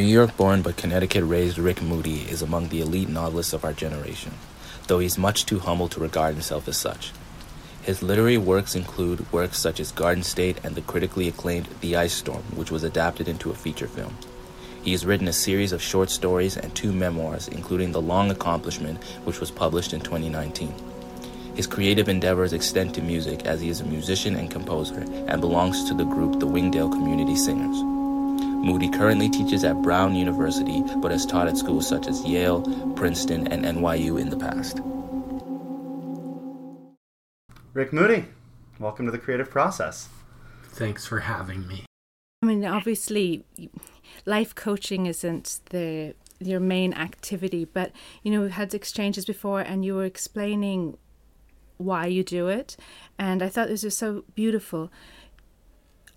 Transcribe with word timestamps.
New 0.00 0.06
York 0.06 0.34
born 0.38 0.62
but 0.62 0.78
Connecticut 0.78 1.24
raised 1.24 1.58
Rick 1.58 1.82
Moody 1.82 2.22
is 2.22 2.40
among 2.40 2.68
the 2.68 2.80
elite 2.80 3.10
novelists 3.10 3.52
of 3.52 3.66
our 3.66 3.74
generation, 3.74 4.32
though 4.86 4.98
he's 4.98 5.18
much 5.18 5.44
too 5.44 5.58
humble 5.58 5.88
to 5.90 6.00
regard 6.00 6.32
himself 6.32 6.66
as 6.68 6.78
such. 6.78 7.12
His 7.82 8.02
literary 8.02 8.38
works 8.38 8.74
include 8.74 9.30
works 9.30 9.58
such 9.58 9.78
as 9.78 9.92
Garden 9.92 10.22
State 10.22 10.56
and 10.64 10.74
the 10.74 10.80
critically 10.80 11.28
acclaimed 11.28 11.68
The 11.82 11.96
Ice 11.96 12.14
Storm, 12.14 12.44
which 12.54 12.70
was 12.70 12.82
adapted 12.82 13.28
into 13.28 13.50
a 13.50 13.54
feature 13.54 13.88
film. 13.88 14.16
He 14.82 14.92
has 14.92 15.04
written 15.04 15.28
a 15.28 15.34
series 15.34 15.70
of 15.70 15.82
short 15.82 16.08
stories 16.08 16.56
and 16.56 16.74
two 16.74 16.94
memoirs, 16.94 17.48
including 17.48 17.92
The 17.92 18.00
Long 18.00 18.30
Accomplishment, 18.30 19.04
which 19.24 19.38
was 19.38 19.50
published 19.50 19.92
in 19.92 20.00
2019. 20.00 20.72
His 21.56 21.66
creative 21.66 22.08
endeavors 22.08 22.54
extend 22.54 22.94
to 22.94 23.02
music 23.02 23.44
as 23.44 23.60
he 23.60 23.68
is 23.68 23.82
a 23.82 23.84
musician 23.84 24.36
and 24.36 24.50
composer 24.50 25.04
and 25.26 25.42
belongs 25.42 25.86
to 25.88 25.94
the 25.94 26.04
group 26.04 26.40
the 26.40 26.46
Wingdale 26.46 26.88
Community 26.88 27.36
Singers. 27.36 27.89
Moody 28.62 28.90
currently 28.90 29.30
teaches 29.30 29.64
at 29.64 29.80
Brown 29.80 30.14
University 30.14 30.82
but 30.98 31.10
has 31.10 31.24
taught 31.24 31.48
at 31.48 31.56
schools 31.56 31.88
such 31.88 32.06
as 32.06 32.22
Yale, 32.24 32.60
Princeton, 32.94 33.46
and 33.48 33.64
NYU 33.64 34.20
in 34.20 34.28
the 34.28 34.36
past. 34.36 34.80
Rick 37.72 37.94
Moody, 37.94 38.26
welcome 38.78 39.06
to 39.06 39.12
the 39.12 39.18
creative 39.18 39.48
process. 39.48 40.10
Thanks 40.64 41.06
for 41.06 41.20
having 41.20 41.66
me. 41.66 41.84
I 42.42 42.46
mean, 42.46 42.64
obviously, 42.64 43.44
life 44.26 44.54
coaching 44.54 45.06
isn't 45.06 45.60
the 45.70 46.14
your 46.38 46.60
main 46.60 46.92
activity, 46.94 47.64
but 47.64 47.92
you 48.22 48.30
know, 48.30 48.42
we've 48.42 48.50
had 48.50 48.74
exchanges 48.74 49.24
before, 49.24 49.60
and 49.60 49.84
you 49.84 49.94
were 49.94 50.04
explaining 50.04 50.98
why 51.76 52.06
you 52.06 52.22
do 52.22 52.48
it. 52.48 52.76
And 53.18 53.42
I 53.42 53.48
thought 53.48 53.68
this 53.68 53.84
was 53.84 53.96
so 53.96 54.24
beautiful. 54.34 54.92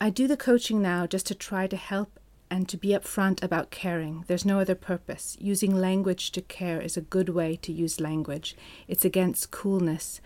I 0.01 0.09
do 0.09 0.27
the 0.27 0.37
coaching 0.37 0.81
now 0.81 1.07
just 1.07 1.27
to 1.27 1.35
try 1.35 1.67
to 1.67 1.77
help 1.77 2.19
and 2.53 2.69
to 2.69 2.77
be 2.77 2.89
upfront 2.89 3.41
about 3.41 3.71
caring. 3.71 4.25
There's 4.27 4.45
no 4.45 4.59
other 4.59 4.75
purpose. 4.75 5.35
Using 5.39 5.75
language 5.75 6.31
to 6.33 6.41
care 6.41 6.79
is 6.79 6.95
a 6.95 7.01
good 7.01 7.29
way 7.29 7.55
to 7.63 7.71
use 7.71 7.99
language. 7.99 8.55
It's 8.87 9.03
against 9.03 9.49
coolness 9.49 10.21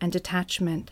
and 0.00 0.10
detachment. 0.10 0.90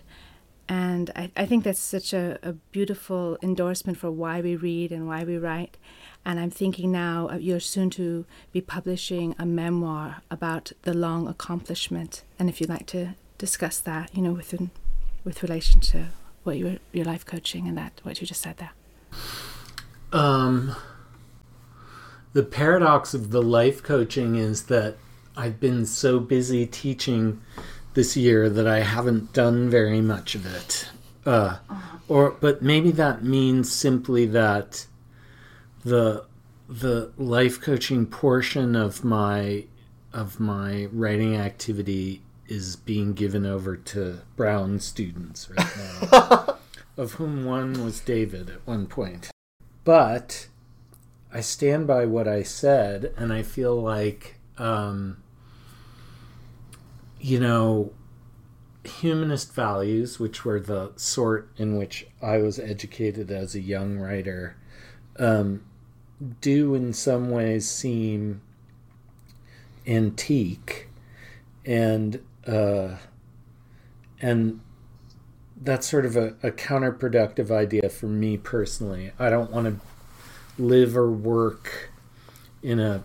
And 0.69 1.11
I, 1.17 1.33
I 1.37 1.45
think 1.45 1.65
that's 1.65 1.81
such 1.81 2.13
a, 2.13 2.39
a 2.41 2.53
beautiful 2.53 3.37
endorsement 3.43 3.99
for 3.99 4.13
why 4.13 4.41
we 4.41 4.55
read 4.55 4.93
and 4.93 5.09
why 5.09 5.25
we 5.25 5.37
write. 5.39 5.77
And 6.25 6.39
I'm 6.39 6.51
thinking 6.51 6.93
now 6.93 7.31
uh, 7.33 7.37
you're 7.37 7.59
soon 7.59 7.91
to 7.91 8.25
be 8.53 8.61
publishing 8.61 9.35
a 9.41 9.45
memoir 9.45 10.23
about 10.31 10.71
the 10.83 10.95
long 10.95 11.27
accomplishment. 11.27 12.23
And 12.39 12.49
if 12.49 12.61
you'd 12.61 12.71
like 12.71 12.87
to 12.89 13.17
discuss 13.39 13.81
that, 13.81 14.15
you 14.15 14.23
know, 14.23 14.35
within 14.35 14.71
with 15.25 15.43
relation 15.43 15.81
to 15.81 16.11
what 16.45 16.59
your 16.59 16.77
your 16.93 17.05
life 17.05 17.27
coaching 17.27 17.67
and 17.67 17.77
that 17.77 18.01
what 18.05 18.21
you 18.21 18.27
just 18.29 18.43
said 18.43 18.59
there. 18.59 18.71
Um, 20.17 20.75
the 22.33 22.43
paradox 22.43 23.13
of 23.13 23.33
the 23.33 23.43
life 23.43 23.83
coaching 23.83 24.37
is 24.37 24.65
that 24.65 24.97
I've 25.37 25.61
been 25.61 25.85
so 25.85 26.21
busy 26.21 26.65
teaching 26.65 27.43
this 27.93 28.17
year 28.17 28.49
that 28.49 28.67
I 28.67 28.81
haven't 28.81 29.35
done 29.35 29.69
very 29.69 30.01
much 30.01 30.35
of 30.35 30.47
it. 30.47 30.89
Uh, 31.27 31.59
or, 32.09 32.31
but 32.31 32.63
maybe 32.63 32.93
that 32.93 33.25
means 33.25 33.71
simply 33.71 34.25
that 34.27 34.87
the 35.85 36.25
the 36.69 37.13
life 37.19 37.61
coaching 37.61 38.07
portion 38.07 38.75
of 38.75 39.05
my 39.05 39.65
of 40.15 40.41
my 40.41 40.87
writing 40.93 41.37
activity 41.37 42.23
is 42.49 42.75
being 42.75 43.13
given 43.13 43.45
over 43.45 43.77
to 43.77 44.21
Brown 44.35 44.81
students 44.81 45.51
right 45.51 45.77
now, 46.11 46.57
of 46.97 47.13
whom 47.15 47.45
one 47.45 47.85
was 47.85 48.01
David 48.01 48.49
at 48.49 48.67
one 48.67 48.87
point. 48.87 49.31
But 49.87 50.49
I 51.33 51.43
stand 51.43 51.87
by 51.87 52.07
what 52.07 52.27
I 52.27 52.43
said, 52.43 53.15
and 53.17 53.33
I 53.33 53.45
feel 53.45 53.81
like, 53.81 54.35
um, 54.59 55.19
you 57.21 57.39
know, 57.39 57.93
humanist 58.83 59.55
values, 59.55 60.19
which 60.19 60.45
were 60.45 60.59
the 60.59 60.91
sort 60.97 61.51
in 61.57 61.77
which 61.77 62.09
I 62.21 62.39
was 62.39 62.59
educated 62.59 63.31
as 63.31 63.55
a 63.55 63.61
young 63.61 63.97
writer, 63.97 64.57
um, 65.21 65.63
do 66.41 66.75
in 66.75 66.93
some 66.93 67.31
ways 67.31 67.71
seem 67.71 68.41
antique 69.87 70.89
and 71.65 72.21
uh, 72.45 72.97
and 74.21 74.61
that's 75.61 75.89
sort 75.89 76.05
of 76.05 76.17
a, 76.17 76.35
a 76.43 76.51
counterproductive 76.51 77.51
idea 77.51 77.89
for 77.89 78.07
me 78.07 78.37
personally. 78.37 79.13
I 79.19 79.31
don't 79.31 79.51
want 79.51 79.67
to 79.67 80.63
live 80.63 80.97
or 80.97 81.11
work 81.11 81.91
in 82.63 82.81
a 82.81 83.03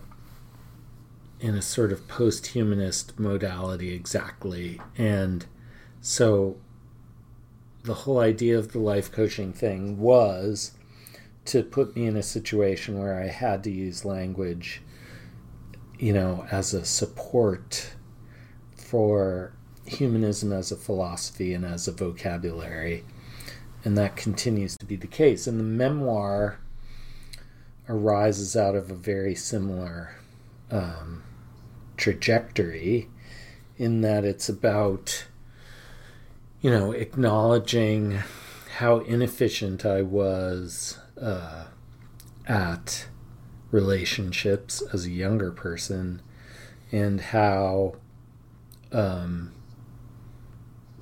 in 1.40 1.54
a 1.56 1.62
sort 1.62 1.92
of 1.92 2.06
post-humanist 2.06 3.18
modality 3.18 3.92
exactly 3.92 4.80
and 4.96 5.44
so 6.00 6.56
the 7.82 7.94
whole 7.94 8.20
idea 8.20 8.56
of 8.56 8.72
the 8.72 8.78
life 8.78 9.10
coaching 9.10 9.52
thing 9.52 9.98
was 9.98 10.72
to 11.44 11.64
put 11.64 11.96
me 11.96 12.06
in 12.06 12.16
a 12.16 12.22
situation 12.22 12.98
where 12.98 13.20
I 13.20 13.26
had 13.26 13.64
to 13.64 13.70
use 13.70 14.04
language 14.04 14.80
you 15.98 16.12
know 16.12 16.46
as 16.50 16.72
a 16.72 16.84
support 16.84 17.94
for 18.76 19.52
humanism 19.86 20.52
as 20.52 20.72
a 20.72 20.76
philosophy 20.76 21.52
and 21.54 21.64
as 21.64 21.88
a 21.88 21.92
vocabulary. 21.92 23.04
And 23.84 23.98
that 23.98 24.16
continues 24.16 24.76
to 24.78 24.86
be 24.86 24.96
the 24.96 25.06
case. 25.06 25.46
And 25.46 25.58
the 25.58 25.64
memoir 25.64 26.58
arises 27.88 28.56
out 28.56 28.74
of 28.74 28.90
a 28.90 28.94
very 28.94 29.34
similar 29.34 30.16
um, 30.70 31.22
trajectory 31.96 33.08
in 33.76 34.00
that 34.02 34.24
it's 34.24 34.48
about, 34.48 35.26
you 36.60 36.70
know, 36.70 36.92
acknowledging 36.92 38.20
how 38.78 39.00
inefficient 39.00 39.84
I 39.84 40.02
was 40.02 40.98
uh, 41.20 41.64
at 42.46 43.06
relationships 43.70 44.82
as 44.92 45.06
a 45.06 45.10
younger 45.10 45.50
person 45.50 46.22
and 46.92 47.20
how 47.20 47.96
um, 48.92 49.52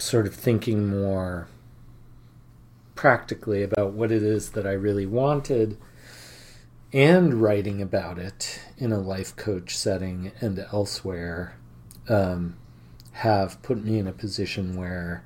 sort 0.01 0.27
of 0.27 0.35
thinking 0.35 0.89
more 0.89 1.49
practically 2.95 3.63
about 3.63 3.93
what 3.93 4.13
it 4.13 4.23
is 4.23 4.51
that 4.51 4.67
I 4.67 4.73
really 4.73 5.07
wanted 5.07 5.79
and 6.93 7.35
writing 7.35 7.81
about 7.81 8.19
it 8.19 8.61
in 8.77 8.93
a 8.93 8.99
life 8.99 9.37
coach 9.37 9.77
setting 9.77 10.33
and 10.41 10.59
elsewhere 10.73 11.55
um, 12.09 12.57
have 13.13 13.63
put 13.63 13.85
me 13.85 13.99
in 13.99 14.07
a 14.07 14.13
position 14.13 14.77
where 14.77 15.25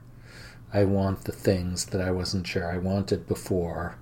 I 0.72 0.84
want 0.84 1.24
the 1.24 1.32
things 1.32 1.86
that 1.86 2.00
I 2.00 2.10
wasn't 2.10 2.46
sure 2.46 2.70
I 2.70 2.78
wanted 2.78 3.26
before, 3.26 3.96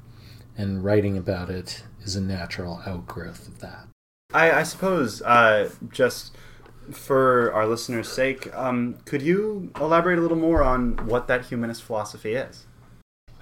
and 0.56 0.82
writing 0.82 1.18
about 1.18 1.50
it 1.50 1.84
is 2.02 2.16
a 2.16 2.20
natural 2.20 2.82
outgrowth 2.86 3.46
of 3.46 3.60
that. 3.60 3.88
I, 4.32 4.50
I 4.52 4.62
suppose 4.62 5.20
uh, 5.22 5.70
just 5.90 6.34
for 6.90 7.52
our 7.52 7.66
listeners' 7.66 8.10
sake, 8.10 8.52
um, 8.54 8.98
could 9.04 9.22
you 9.22 9.70
elaborate 9.80 10.18
a 10.18 10.22
little 10.22 10.36
more 10.36 10.62
on 10.62 10.96
what 11.06 11.28
that 11.28 11.46
humanist 11.46 11.82
philosophy 11.82 12.34
is? 12.34 12.66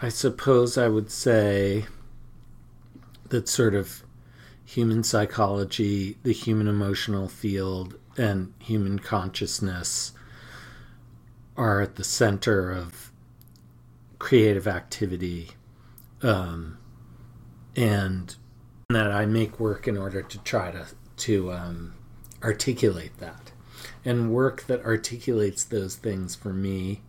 I 0.03 0.09
suppose 0.09 0.79
I 0.79 0.89
would 0.89 1.11
say 1.11 1.87
that 3.29 3.49
sort 3.49 3.75
of 3.75 4.03
human 4.65 5.03
psychology, 5.03 6.17
the 6.23 6.33
human 6.33 6.69
emotional 6.69 7.29
field, 7.29 7.99
and 8.17 8.53
human 8.59 8.99
consciousness 8.99 10.13
are 11.57 11.81
at 11.81 11.97
the 11.97 12.05
center 12.05 12.71
of 12.71 13.13
creative 14.19 14.67
activity, 14.67 15.51
um, 16.23 16.79
and 17.77 18.37
that 18.91 19.11
I 19.11 19.27
make 19.27 19.61
work 19.61 19.87
in 19.87 19.97
order 19.97 20.23
to 20.23 20.39
try 20.39 20.71
to 20.71 20.87
to 21.17 21.53
um, 21.53 21.95
articulate 22.43 23.19
that. 23.19 23.53
And 24.05 24.33
work 24.33 24.67
that 24.67 24.85
articulates 24.85 25.65
those 25.65 25.97
things 25.97 26.35
for 26.35 26.53
me, 26.53 27.03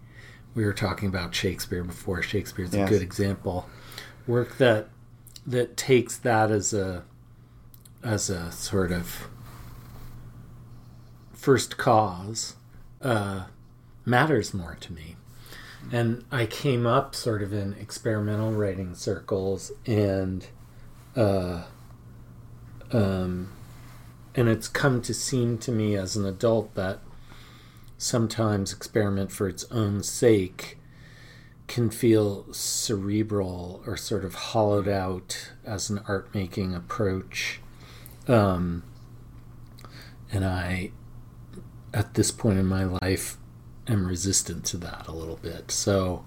we 0.54 0.66
were 0.66 0.74
talking 0.74 1.08
about 1.08 1.34
Shakespeare 1.34 1.84
before. 1.84 2.22
Shakespeare's 2.22 2.74
yes. 2.74 2.88
a 2.88 2.92
good 2.92 3.02
example. 3.02 3.70
Work 4.28 4.58
that 4.58 4.90
that 5.46 5.78
takes 5.78 6.18
that 6.18 6.52
as 6.52 6.74
a 6.74 7.04
as 8.04 8.30
a 8.30 8.52
sort 8.52 8.92
of 8.92 9.28
first 11.34 11.78
cause 11.78 12.56
uh, 13.02 13.46
matters 14.06 14.54
more 14.54 14.78
to 14.82 14.94
me. 14.94 15.16
And 15.92 16.24
I 16.32 16.46
came 16.46 16.86
up 16.86 17.16
sort 17.16 17.42
of 17.42 17.54
in 17.54 17.74
experimental 17.74 18.52
writing 18.52 18.94
circles 18.94 19.72
and 19.88 20.46
uh, 21.16 21.64
um, 22.92 23.52
and 24.36 24.48
it's 24.48 24.68
come 24.68 25.02
to 25.02 25.14
seem 25.14 25.58
to 25.60 25.72
me 25.72 25.96
as 25.96 26.16
an 26.16 26.26
adult 26.26 26.74
that 26.76 27.00
sometimes 27.98 28.74
experiment 28.74 29.32
for 29.32 29.48
its 29.48 29.64
own 29.72 30.02
sake 30.04 30.78
can 31.68 31.90
feel 31.90 32.52
cerebral 32.52 33.84
or 33.86 33.96
sort 33.96 34.26
of 34.26 34.34
hollowed 34.34 34.88
out 34.88 35.52
as 35.64 35.90
an 35.90 36.02
art 36.08 36.34
making 36.34 36.74
approach. 36.76 37.62
Um, 38.28 38.84
and 40.32 40.44
I, 40.44 40.92
at 41.94 42.14
this 42.16 42.32
point 42.32 42.60
in 42.60 42.66
my 42.66 42.84
life, 42.84 43.38
am 43.88 44.06
resistant 44.08 44.66
to 44.66 44.78
that 44.78 45.08
a 45.08 45.12
little 45.12 45.38
bit. 45.38 45.72
So, 45.72 46.26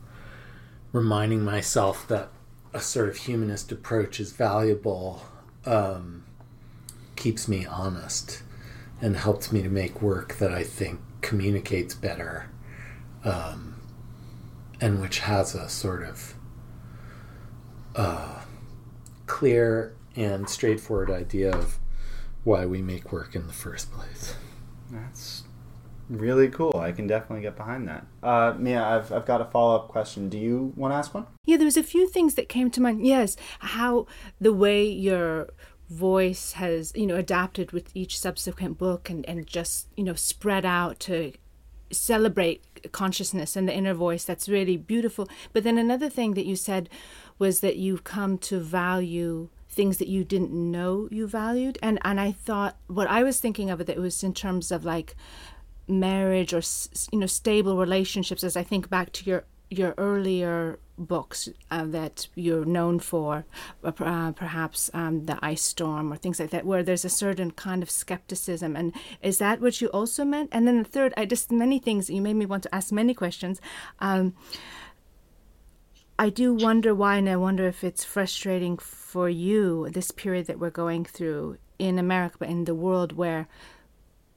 reminding 0.93 1.45
myself 1.45 2.07
that 2.09 2.31
a 2.73 2.81
sort 2.81 3.09
of 3.09 3.17
humanist 3.17 3.71
approach 3.73 4.21
is 4.21 4.33
valuable 4.33 5.23
um, 5.67 6.25
keeps 7.17 7.49
me 7.49 7.67
honest 7.67 8.43
and 9.01 9.17
helps 9.17 9.53
me 9.53 9.63
to 9.63 9.69
make 9.69 10.01
work 10.01 10.37
that 10.39 10.53
I 10.53 10.63
think 10.63 11.01
communicates 11.21 11.95
better 11.95 12.51
um, 13.25 13.81
and 14.81 15.01
which 15.01 15.21
has 15.21 15.55
a 15.55 15.69
sort 15.69 16.03
of 16.03 16.35
uh, 17.97 18.43
clear 19.27 19.95
and 20.17 20.49
straightforward 20.49 21.11
idea 21.11 21.53
of 21.53 21.79
why 22.45 22.67
we 22.67 22.83
make 22.83 23.11
work 23.13 23.35
in 23.35 23.47
the 23.47 23.53
first 23.53 23.91
place. 23.93 24.35
That's 24.91 25.45
really 26.11 26.49
cool. 26.49 26.77
I 26.77 26.93
can 26.93 27.07
definitely 27.07 27.43
get 27.43 27.57
behind 27.57 27.89
that. 27.89 28.07
Uh, 28.23 28.55
Mia, 28.59 28.85
I've, 28.85 29.11
I've 29.13 29.27
got 29.27 29.41
a 29.41 29.47
follow 29.47 29.77
up 29.77 29.89
question. 29.89 30.29
Do 30.29 30.39
you 30.39 30.73
want 30.77 30.93
to 30.93 30.97
ask 30.97 31.15
one? 31.15 31.27
Yeah, 31.47 31.57
there 31.57 31.65
was 31.65 31.77
a 31.77 31.83
few 31.83 32.09
things 32.09 32.35
that 32.35 32.49
came 32.49 32.71
to 32.73 32.81
mind. 32.81 33.07
Yes, 33.07 33.37
how 33.61 34.07
the 34.41 34.53
way 34.53 34.87
your 34.87 35.49
voice 35.95 36.53
has, 36.53 36.93
you 36.95 37.07
know, 37.07 37.17
adapted 37.17 37.73
with 37.73 37.91
each 37.95 38.19
subsequent 38.19 38.79
book 38.79 39.09
and, 39.09 39.25
and 39.29 39.47
just, 39.47 39.89
you 39.97 40.05
know, 40.05 40.15
spread 40.15 40.65
out 40.67 40.99
to 41.01 41.33
celebrate 41.93 42.93
consciousness 42.93 43.57
and 43.57 43.69
the 43.69 43.75
inner 43.75 43.95
voice. 43.95 44.25
That's 44.25 44.49
really 44.49 44.77
beautiful. 44.77 45.29
But 45.53 45.65
then 45.65 45.79
another 45.79 46.11
thing 46.11 46.35
that 46.35 46.47
you 46.47 46.57
said 46.57 46.89
was 47.39 47.61
that 47.61 47.77
you've 47.77 48.05
come 48.05 48.39
to 48.39 48.59
value 48.59 49.49
things 49.69 49.99
that 49.99 50.09
you 50.09 50.23
didn't 50.23 50.53
know 50.53 51.09
you 51.11 51.27
valued 51.27 51.77
and 51.83 51.99
and 52.05 52.21
I 52.21 52.31
thought 52.31 52.77
what 52.87 53.09
I 53.09 53.25
was 53.25 53.41
thinking 53.41 53.71
of 53.71 53.81
it 53.81 53.89
that 53.89 53.97
it 53.97 54.01
was 54.01 54.23
in 54.23 54.33
terms 54.33 54.71
of 54.71 54.85
like 54.85 55.17
marriage 55.89 56.55
or 56.55 56.63
you 57.11 57.19
know 57.19 57.27
stable 57.27 57.77
relationships 57.77 58.45
as 58.45 58.57
I 58.57 58.63
think 58.63 58.89
back 58.89 59.11
to 59.15 59.25
your 59.25 59.45
your 59.79 59.95
earlier 59.99 60.79
books 60.97 61.49
uh, 61.71 61.85
that 61.85 62.29
you're 62.35 62.65
known 62.65 62.99
for, 62.99 63.45
uh, 63.83 63.93
uh, 63.99 64.33
perhaps 64.33 64.91
um, 64.95 65.27
the 65.27 65.39
ice 65.43 65.63
storm 65.63 66.13
or 66.13 66.17
things 66.17 66.39
like 66.41 66.51
that, 66.51 66.67
where 66.67 66.83
there's 66.83 67.05
a 67.05 67.11
certain 67.11 67.51
kind 67.51 67.83
of 67.83 67.91
skepticism. 67.91 68.77
And 68.77 68.95
is 69.23 69.39
that 69.39 69.61
what 69.61 69.81
you 69.81 69.89
also 69.89 70.25
meant? 70.25 70.51
And 70.53 70.67
then 70.67 70.79
the 70.79 70.89
third, 70.89 71.15
I 71.17 71.25
just 71.25 71.51
many 71.51 71.79
things 71.79 72.11
you 72.11 72.23
made 72.23 72.37
me 72.37 72.47
want 72.47 72.63
to 72.65 72.75
ask 72.75 72.93
many 72.93 73.15
questions. 73.15 73.61
Um, 73.99 74.35
I 76.19 76.29
do 76.29 76.55
wonder 76.55 76.95
why, 76.95 77.17
and 77.17 77.29
I 77.29 77.37
wonder 77.37 77.67
if 77.67 77.83
it's 77.83 78.05
frustrating 78.05 78.79
for 78.79 79.29
you 79.29 79.89
this 79.91 80.13
period 80.13 80.47
that 80.47 80.61
we're 80.61 80.71
going 80.71 81.05
through 81.05 81.59
in 81.79 81.99
America, 81.99 82.37
but 82.39 82.49
in 82.49 82.65
the 82.65 82.75
world 82.75 83.13
where 83.13 83.49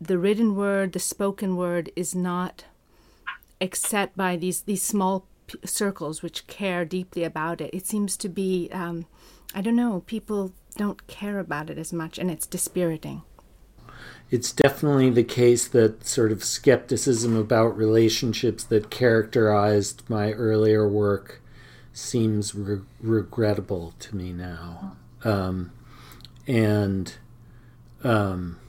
the 0.02 0.18
written 0.18 0.56
word, 0.56 0.94
the 0.94 1.00
spoken 1.00 1.56
word, 1.56 1.92
is 1.96 2.16
not 2.16 2.66
except 3.60 4.16
by 4.16 4.36
these 4.36 4.62
these 4.62 4.84
small 4.84 5.26
p- 5.48 5.60
circles 5.66 6.22
which 6.22 6.48
care 6.48 6.86
deeply 6.86 7.24
about 7.24 7.62
it. 7.62 7.74
It 7.74 7.86
seems 7.86 8.18
to 8.18 8.30
be, 8.30 8.70
um, 8.72 9.06
I 9.54 9.62
don't 9.62 9.76
know, 9.76 10.04
people 10.06 10.54
don't 10.76 11.06
care 11.08 11.40
about 11.40 11.70
it 11.70 11.78
as 11.78 11.92
much, 11.92 12.18
and 12.18 12.30
it's 12.30 12.46
dispiriting. 12.46 13.24
It's 14.30 14.52
definitely 14.52 15.10
the 15.10 15.24
case 15.24 15.68
that 15.70 16.06
sort 16.06 16.32
of 16.32 16.44
skepticism 16.44 17.36
about 17.36 17.78
relationships 17.78 18.64
that 18.66 18.90
characterized 18.90 20.04
my 20.10 20.34
earlier 20.34 20.88
work 20.88 21.42
seems 21.94 22.54
re- 22.54 22.82
regrettable 23.02 23.94
to 24.00 24.16
me 24.16 24.34
now. 24.34 24.98
Um, 25.24 25.72
and 26.46 27.14
um, 28.04 28.60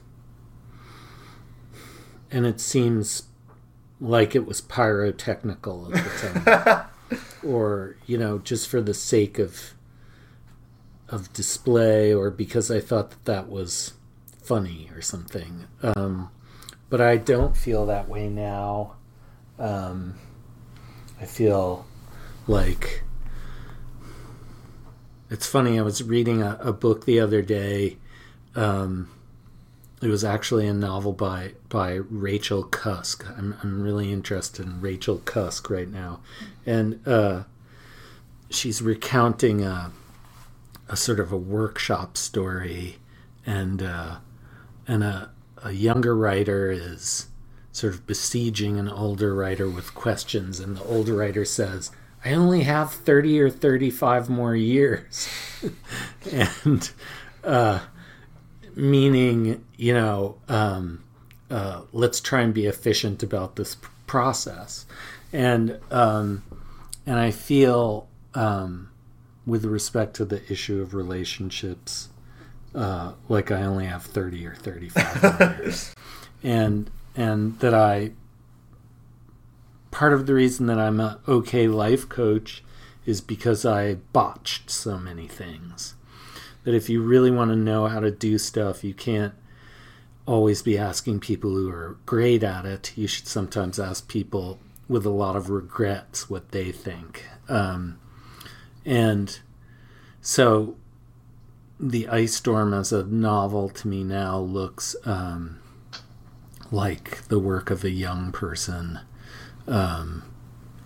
and 2.31 2.45
it 2.45 2.59
seems 2.59 3.23
like 4.01 4.35
it 4.35 4.45
was 4.45 4.61
pyrotechnical 4.61 5.93
at 5.93 6.03
the 6.03 6.85
time, 7.09 7.19
or 7.43 7.95
you 8.05 8.17
know, 8.17 8.39
just 8.39 8.67
for 8.67 8.81
the 8.81 8.93
sake 8.93 9.39
of 9.39 9.73
of 11.07 11.31
display, 11.33 12.13
or 12.13 12.29
because 12.29 12.69
I 12.69 12.79
thought 12.79 13.09
that 13.11 13.25
that 13.25 13.49
was 13.49 13.93
funny 14.41 14.89
or 14.95 15.01
something. 15.01 15.65
Um, 15.81 16.31
but 16.89 17.01
I 17.01 17.17
don't 17.17 17.55
feel 17.55 17.85
that 17.87 18.07
way 18.09 18.27
now. 18.29 18.95
Um, 19.57 20.15
I 21.19 21.25
feel 21.25 21.85
like 22.47 23.03
it's 25.29 25.45
funny. 25.45 25.77
I 25.77 25.81
was 25.83 26.01
reading 26.01 26.41
a, 26.41 26.57
a 26.61 26.73
book 26.73 27.05
the 27.05 27.19
other 27.19 27.41
day. 27.41 27.97
Um, 28.55 29.09
it 30.01 30.07
was 30.07 30.23
actually 30.23 30.67
a 30.67 30.73
novel 30.73 31.11
by 31.13 31.53
by 31.67 31.93
Rachel 31.93 32.63
Cusk. 32.63 33.25
I'm 33.37 33.55
I'm 33.61 33.81
really 33.81 34.11
interested 34.11 34.65
in 34.65 34.81
Rachel 34.81 35.17
Cusk 35.25 35.69
right 35.69 35.89
now, 35.89 36.21
and 36.65 37.05
uh, 37.07 37.43
she's 38.49 38.81
recounting 38.81 39.63
a 39.63 39.91
a 40.87 40.95
sort 40.95 41.19
of 41.19 41.31
a 41.31 41.37
workshop 41.37 42.15
story, 42.15 42.97
and 43.45 43.83
uh, 43.83 44.17
and 44.87 45.03
a 45.03 45.31
a 45.63 45.71
younger 45.71 46.15
writer 46.15 46.71
is 46.71 47.27
sort 47.73 47.93
of 47.93 48.07
besieging 48.07 48.79
an 48.79 48.87
older 48.87 49.35
writer 49.35 49.69
with 49.69 49.93
questions, 49.93 50.59
and 50.61 50.77
the 50.77 50.83
older 50.83 51.13
writer 51.13 51.43
says, 51.43 51.91
"I 52.23 52.31
only 52.33 52.63
have 52.63 52.93
thirty 52.93 53.39
or 53.41 53.49
thirty-five 53.49 54.29
more 54.29 54.55
years," 54.55 55.27
and. 56.31 56.89
Uh, 57.43 57.79
meaning 58.79 59.63
you 59.77 59.93
know 59.93 60.37
um, 60.47 61.03
uh, 61.49 61.81
let's 61.91 62.19
try 62.19 62.41
and 62.41 62.53
be 62.53 62.65
efficient 62.65 63.23
about 63.23 63.55
this 63.55 63.77
process. 64.07 64.85
And 65.31 65.79
um, 65.91 66.43
and 67.05 67.19
I 67.19 67.31
feel 67.31 68.07
um, 68.33 68.89
with 69.45 69.65
respect 69.65 70.15
to 70.15 70.25
the 70.25 70.41
issue 70.51 70.81
of 70.81 70.93
relationships 70.93 72.09
uh, 72.75 73.13
like 73.27 73.51
I 73.51 73.63
only 73.63 73.85
have 73.85 74.03
30 74.03 74.45
or 74.45 74.55
35 74.55 75.39
years. 75.59 75.95
And 76.43 76.89
and 77.15 77.59
that 77.59 77.73
I 77.73 78.11
part 79.91 80.13
of 80.13 80.25
the 80.27 80.33
reason 80.33 80.67
that 80.67 80.79
I'm 80.79 80.99
a 80.99 81.19
okay 81.27 81.67
life 81.67 82.07
coach 82.07 82.63
is 83.05 83.21
because 83.21 83.65
I 83.65 83.95
botched 83.95 84.69
so 84.69 84.97
many 84.97 85.27
things 85.27 85.95
that 86.63 86.73
if 86.73 86.89
you 86.89 87.01
really 87.01 87.31
want 87.31 87.51
to 87.51 87.55
know 87.55 87.87
how 87.87 87.99
to 87.99 88.11
do 88.11 88.37
stuff, 88.37 88.83
you 88.83 88.93
can't 88.93 89.33
always 90.25 90.61
be 90.61 90.77
asking 90.77 91.19
people 91.19 91.51
who 91.51 91.69
are 91.69 91.97
great 92.05 92.43
at 92.43 92.65
it. 92.65 92.93
You 92.95 93.07
should 93.07 93.27
sometimes 93.27 93.79
ask 93.79 94.07
people 94.07 94.59
with 94.87 95.05
a 95.05 95.09
lot 95.09 95.35
of 95.35 95.49
regrets 95.49 96.29
what 96.29 96.51
they 96.51 96.71
think. 96.71 97.25
Um, 97.47 97.99
and 98.85 99.39
so 100.21 100.75
the 101.79 102.07
ice 102.07 102.35
storm 102.35 102.73
as 102.73 102.91
a 102.91 103.03
novel 103.03 103.69
to 103.69 103.87
me 103.87 104.03
now 104.03 104.37
looks 104.37 104.95
um, 105.05 105.59
like 106.71 107.23
the 107.27 107.39
work 107.39 107.69
of 107.71 107.83
a 107.83 107.89
young 107.89 108.31
person 108.31 108.99
um, 109.67 110.23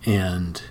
and 0.05 0.63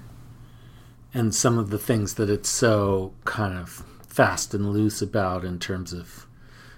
and 1.15 1.35
some 1.35 1.59
of 1.59 1.71
the 1.71 1.79
things 1.79 2.15
that 2.15 2.31
it's 2.31 2.49
so 2.49 3.13
kind 3.25 3.59
of 3.59 3.85
fast 4.13 4.53
and 4.53 4.71
loose 4.75 5.01
about 5.01 5.43
in 5.43 5.59
terms 5.59 5.91
of 5.95 6.27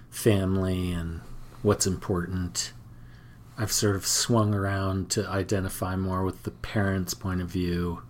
family 0.09 0.93
and 0.93 1.19
what's 1.63 1.85
important. 1.85 2.71
I've 3.57 3.73
sort 3.73 3.97
of 3.97 4.07
swung 4.07 4.53
around 4.55 5.09
to 5.11 5.27
identify 5.27 5.97
more 5.97 6.23
with 6.23 6.43
the 6.43 6.51
parents' 6.51 7.13
point 7.13 7.41
of 7.41 7.49
view 7.49 8.03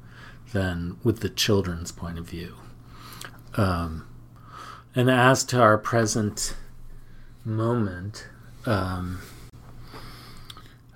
than 0.53 0.97
with 1.03 1.21
the 1.21 1.29
children's 1.29 1.91
point 1.91 2.19
of 2.19 2.29
view. 2.29 2.53
Um, 3.55 4.07
and 4.93 5.09
as 5.09 5.43
to 5.45 5.59
our 5.59 5.79
present 5.79 6.55
moment, 7.43 8.27
um, 8.67 9.21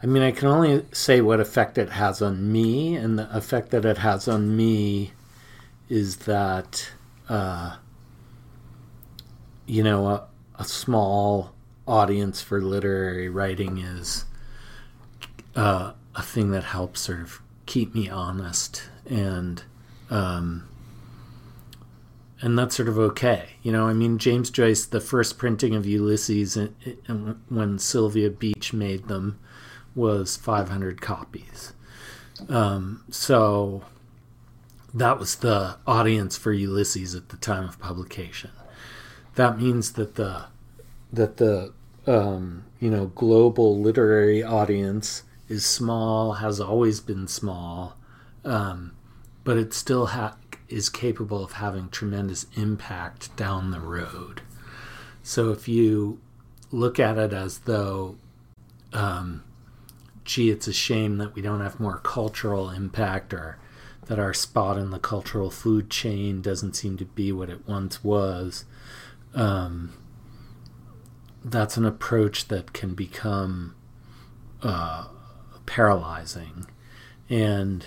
I 0.03 0.05
mean, 0.05 0.21
I 0.21 0.31
can 0.31 0.49
only 0.49 0.85
say 0.91 1.19
what 1.19 1.39
effect 1.39 1.79
it 1.79 1.89
has 1.89 2.21
on 2.21 2.51
me, 2.51 2.95
and 2.95 3.17
the 3.17 3.35
effect 3.35 3.71
that 3.71 3.85
it 3.85 3.97
has 3.97 4.27
on 4.27 4.55
me 4.55 5.13
is 5.89 6.17
that 6.17 6.91
uh, 7.27 7.77
you 9.69 9.83
know, 9.83 10.07
a, 10.07 10.27
a 10.55 10.65
small 10.65 11.53
audience 11.87 12.41
for 12.41 12.59
literary 12.59 13.29
writing 13.29 13.77
is 13.77 14.25
uh, 15.55 15.91
a 16.15 16.21
thing 16.23 16.49
that 16.51 16.63
helps 16.63 17.01
sort 17.01 17.21
of 17.21 17.39
keep 17.67 17.93
me 17.93 18.09
honest 18.09 18.89
and 19.07 19.63
um, 20.09 20.67
and 22.41 22.57
that's 22.57 22.75
sort 22.75 22.89
of 22.89 22.97
okay. 22.97 23.49
You 23.61 23.71
know, 23.71 23.87
I 23.87 23.93
mean, 23.93 24.17
James 24.17 24.49
Joyce, 24.49 24.85
the 24.85 25.01
first 25.01 25.37
printing 25.37 25.75
of 25.75 25.85
Ulysses 25.85 26.57
when 27.49 27.77
Sylvia 27.77 28.31
Beach 28.31 28.73
made 28.73 29.07
them 29.07 29.39
was 29.93 30.35
500 30.35 30.99
copies. 30.99 31.73
Um, 32.47 33.03
so 33.11 33.83
that 34.93 35.19
was 35.19 35.35
the 35.35 35.77
audience 35.85 36.37
for 36.37 36.53
Ulysses 36.53 37.13
at 37.13 37.29
the 37.29 37.37
time 37.37 37.65
of 37.65 37.77
publication 37.77 38.51
that 39.35 39.59
means 39.59 39.93
that 39.93 40.15
the 40.15 40.45
that 41.11 41.37
the 41.37 41.73
um, 42.07 42.65
you 42.79 42.89
know 42.89 43.07
global 43.07 43.79
literary 43.79 44.43
audience 44.43 45.23
is 45.47 45.65
small, 45.65 46.33
has 46.33 46.59
always 46.59 46.99
been 46.99 47.27
small, 47.27 47.97
um, 48.45 48.95
but 49.43 49.57
it 49.57 49.73
still 49.73 50.07
ha- 50.07 50.37
is 50.67 50.89
capable 50.89 51.43
of 51.43 51.53
having 51.53 51.89
tremendous 51.89 52.45
impact 52.55 53.35
down 53.35 53.71
the 53.71 53.79
road. 53.79 54.41
So 55.23 55.51
if 55.51 55.67
you 55.67 56.19
look 56.71 56.99
at 56.99 57.17
it 57.17 57.33
as 57.33 57.59
though, 57.59 58.15
um, 58.93 59.43
gee, 60.23 60.51
it's 60.51 60.67
a 60.67 60.73
shame 60.73 61.17
that 61.17 61.33
we 61.33 61.41
don't 61.41 61.61
have 61.61 61.79
more 61.79 61.97
cultural 62.03 62.69
impact 62.69 63.33
or 63.33 63.57
that 64.05 64.19
our 64.19 64.33
spot 64.33 64.77
in 64.77 64.91
the 64.91 64.99
cultural 64.99 65.51
food 65.51 65.89
chain 65.89 66.41
doesn't 66.41 66.75
seem 66.75 66.97
to 66.97 67.05
be 67.05 67.31
what 67.31 67.49
it 67.49 67.67
once 67.67 68.03
was. 68.03 68.65
Um, 69.33 69.93
that's 71.43 71.77
an 71.77 71.85
approach 71.85 72.47
that 72.47 72.73
can 72.73 72.93
become 72.93 73.75
uh, 74.61 75.07
paralyzing. 75.65 76.67
And 77.29 77.85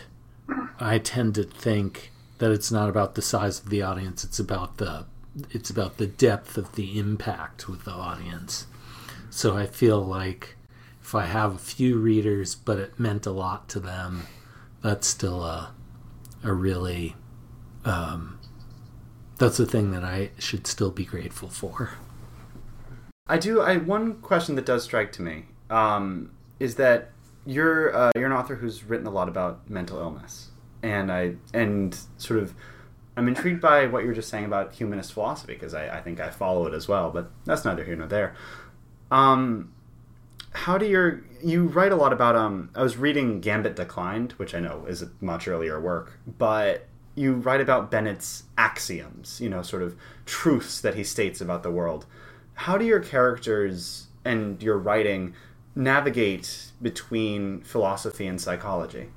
I 0.79 0.99
tend 0.99 1.35
to 1.37 1.45
think 1.45 2.13
that 2.39 2.51
it's 2.51 2.73
not 2.73 2.89
about 2.89 3.15
the 3.15 3.23
size 3.23 3.61
of 3.61 3.71
the 3.71 3.83
audience, 3.83 4.25
it's 4.25 4.39
about 4.39 4.79
the 4.79 5.07
it's 5.51 5.71
about 5.71 5.97
the 5.97 6.07
depth 6.07 6.59
of 6.59 6.75
the 6.75 6.99
impact 6.99 7.67
with 7.67 7.85
the 7.85 7.91
audience. 7.91 8.67
So 9.31 9.57
I 9.57 9.65
feel 9.65 9.99
like 10.05 10.57
if 11.01 11.15
I 11.15 11.25
have 11.25 11.55
a 11.55 11.59
few 11.59 11.99
readers 11.99 12.55
but 12.55 12.79
it 12.79 13.01
meant 13.01 13.27
a 13.27 13.31
lot 13.31 13.69
to 13.71 13.81
them, 13.81 14.27
that's 14.83 15.07
still 15.07 15.43
a 15.45 15.73
a 16.43 16.53
really 16.53 17.15
um, 17.85 18.39
that's 19.43 19.57
the 19.57 19.67
thing 19.67 19.91
that 19.91 20.05
I 20.05 20.31
should 20.39 20.69
still 20.69 20.93
be 20.93 21.05
grateful 21.05 21.49
for. 21.49 21.95
I 23.27 23.39
do. 23.39 23.61
I 23.61 23.77
one 23.77 24.21
question 24.21 24.55
that 24.55 24.65
does 24.65 24.85
strike 24.85 25.11
to 25.13 25.23
me 25.23 25.47
um, 25.69 26.31
is 26.61 26.77
that 26.77 27.11
you're 27.45 27.93
uh, 27.93 28.13
you're 28.15 28.27
an 28.27 28.33
author 28.33 28.55
who's 28.55 28.85
written 28.85 29.05
a 29.05 29.11
lot 29.11 29.29
about 29.29 29.69
mental 29.69 29.99
illness, 29.99 30.51
and 30.85 31.11
I 31.11 31.35
and 31.53 31.99
sort 32.19 32.39
of 32.39 32.55
I'm 33.17 33.27
intrigued 33.27 33.61
by 33.61 33.87
what 33.87 34.03
you 34.03 34.09
were 34.09 34.15
just 34.15 34.29
saying 34.29 34.45
about 34.45 34.75
humanist 34.75 35.13
philosophy 35.13 35.55
because 35.55 35.75
I, 35.75 35.99
I 35.99 36.01
think 36.03 36.21
I 36.21 36.31
follow 36.31 36.69
it 36.69 36.73
as 36.75 36.87
well, 36.87 37.11
but 37.11 37.33
that's 37.45 37.65
neither 37.65 37.83
here 37.83 37.97
nor 37.97 38.07
there. 38.07 38.37
Um, 39.11 39.73
how 40.53 40.79
do 40.79 40.87
your 40.87 41.25
you 41.43 41.65
write 41.65 41.91
a 41.91 41.97
lot 41.97 42.13
about 42.13 42.37
um 42.37 42.71
I 42.77 42.83
was 42.85 42.97
reading 42.97 43.41
Gambit 43.41 43.75
Declined, 43.75 44.33
which 44.33 44.55
I 44.55 44.61
know 44.61 44.85
is 44.87 45.03
a 45.03 45.11
much 45.21 45.49
earlier 45.49 45.81
work, 45.81 46.21
but 46.39 46.87
you 47.15 47.35
write 47.35 47.61
about 47.61 47.91
Bennett's 47.91 48.45
axioms, 48.57 49.41
you 49.41 49.49
know, 49.49 49.63
sort 49.63 49.83
of 49.83 49.97
truths 50.25 50.81
that 50.81 50.95
he 50.95 51.05
states 51.05 51.41
about 51.41 51.63
the 51.63 51.71
world. 51.71 52.07
How 52.55 52.79
do 52.79 52.85
your 52.85 53.01
characters 53.01 54.07
and 54.25 54.63
your 54.63 54.79
writing 54.79 55.35
navigate 55.75 56.73
between 56.81 57.61
philosophy 57.63 58.27
and 58.27 58.41
psychology? 58.41 59.09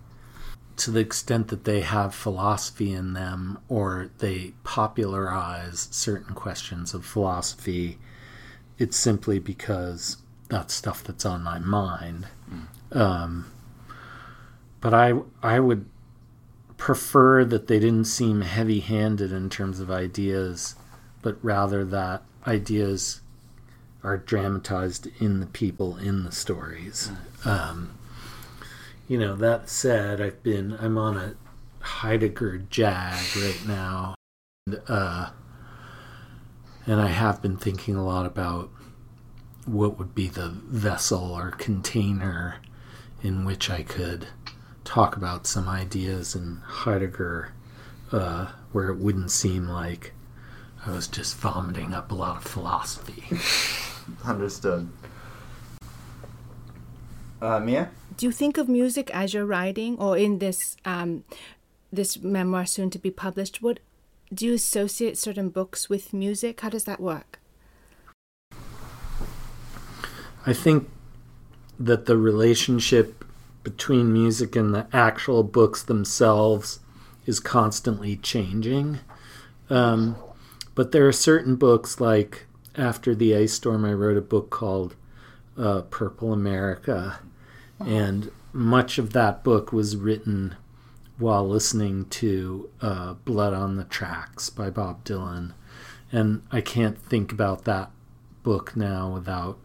To 0.77 0.91
the 0.91 0.99
extent 0.99 1.47
that 1.49 1.63
they 1.63 1.81
have 1.81 2.13
philosophy 2.13 2.91
in 2.91 3.13
them 3.13 3.59
or 3.69 4.09
they 4.17 4.53
popularize 4.63 5.87
certain 5.91 6.35
questions 6.35 6.93
of 6.93 7.05
philosophy, 7.05 7.97
it's 8.77 8.97
simply 8.97 9.39
because 9.39 10.17
that's 10.49 10.73
stuff 10.73 11.03
that's 11.03 11.25
on 11.25 11.43
my 11.43 11.59
mind. 11.59 12.27
Mm. 12.51 12.97
Um, 12.97 13.51
but 14.81 14.93
I 14.93 15.13
I 15.41 15.59
would 15.59 15.85
prefer 16.77 17.45
that 17.45 17.67
they 17.67 17.79
didn't 17.79 18.05
seem 18.05 18.41
heavy-handed 18.41 19.31
in 19.31 19.49
terms 19.49 19.79
of 19.79 19.89
ideas, 19.89 20.75
but 21.21 21.37
rather 21.41 21.83
that 21.85 22.23
ideas 22.45 23.21
are 24.03 24.17
dramatized 24.17 25.07
in 25.19 25.39
the 25.39 25.45
people 25.47 25.97
in 25.97 26.23
the 26.23 26.31
stories. 26.31 27.11
Um, 27.43 27.97
you 29.07 29.17
know, 29.17 29.35
that 29.35 29.69
said, 29.69 30.21
I've 30.21 30.43
been 30.43 30.77
I'm 30.79 30.97
on 30.97 31.17
a 31.17 31.35
Heidegger 31.79 32.59
jag 32.69 33.35
right 33.35 33.61
now, 33.67 34.15
and, 34.67 34.81
uh, 34.87 35.29
and 36.85 37.01
I 37.01 37.07
have 37.07 37.41
been 37.41 37.57
thinking 37.57 37.95
a 37.95 38.05
lot 38.05 38.25
about 38.25 38.69
what 39.65 39.97
would 39.97 40.13
be 40.13 40.27
the 40.27 40.49
vessel 40.49 41.31
or 41.31 41.51
container 41.51 42.57
in 43.23 43.45
which 43.45 43.69
I 43.69 43.81
could 43.81 44.27
talk 44.85 45.17
about 45.17 45.45
some 45.45 45.67
ideas 45.67 46.35
in 46.35 46.61
Heidegger 46.63 47.51
uh, 48.11 48.47
where 48.71 48.89
it 48.89 48.97
wouldn't 48.97 49.31
seem 49.31 49.67
like 49.67 50.13
I 50.85 50.91
was 50.91 51.07
just 51.07 51.35
vomiting 51.37 51.93
up 51.93 52.11
a 52.11 52.15
lot 52.15 52.37
of 52.37 52.43
philosophy. 52.43 53.23
Understood. 54.23 54.87
Uh, 57.41 57.59
Mia? 57.59 57.89
Do 58.15 58.27
you 58.27 58.31
think 58.31 58.57
of 58.57 58.69
music 58.69 59.13
as 59.13 59.33
you're 59.33 59.45
writing, 59.45 59.97
or 59.97 60.17
in 60.17 60.39
this 60.39 60.77
um, 60.85 61.25
this 61.91 62.21
memoir 62.21 62.65
soon 62.65 62.89
to 62.91 62.99
be 62.99 63.11
published? 63.11 63.61
What 63.61 63.79
do 64.33 64.45
you 64.45 64.53
associate 64.53 65.17
certain 65.17 65.49
books 65.49 65.89
with 65.89 66.13
music? 66.13 66.61
How 66.61 66.69
does 66.69 66.85
that 66.85 66.99
work? 66.99 67.39
I 70.45 70.53
think 70.53 70.87
that 71.79 72.05
the 72.05 72.17
relationship 72.17 73.24
between 73.65 74.13
music 74.13 74.55
and 74.55 74.73
the 74.73 74.87
actual 74.93 75.43
books 75.43 75.83
themselves 75.83 76.79
is 77.25 77.41
constantly 77.41 78.15
changing. 78.15 78.99
Um, 79.69 80.15
but 80.75 80.93
there 80.93 81.05
are 81.07 81.11
certain 81.11 81.57
books, 81.57 81.99
like 81.99 82.45
after 82.75 83.13
the 83.13 83.35
ice 83.35 83.53
storm, 83.53 83.83
I 83.83 83.93
wrote 83.93 84.15
a 84.15 84.21
book 84.21 84.49
called 84.49 84.95
uh, 85.57 85.81
Purple 85.81 86.31
America, 86.31 87.19
and 87.79 88.31
much 88.53 88.97
of 88.97 89.11
that 89.13 89.43
book 89.43 89.73
was 89.73 89.97
written 89.97 90.55
while 91.17 91.47
listening 91.47 92.05
to 92.05 92.69
uh, 92.81 93.13
Blood 93.13 93.53
on 93.53 93.77
the 93.77 93.85
Tracks 93.85 94.49
by 94.49 94.69
Bob 94.69 95.03
Dylan. 95.03 95.53
And 96.11 96.43
I 96.51 96.61
can't 96.61 96.97
think 96.97 97.31
about 97.31 97.65
that 97.65 97.89
book 98.43 98.75
now 98.75 99.09
without 99.13 99.57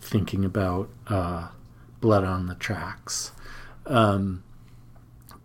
thinking 0.00 0.44
about 0.44 0.88
uh, 1.08 1.48
Blood 2.04 2.24
on 2.24 2.48
the 2.48 2.54
Tracks. 2.54 3.32
Um, 3.86 4.44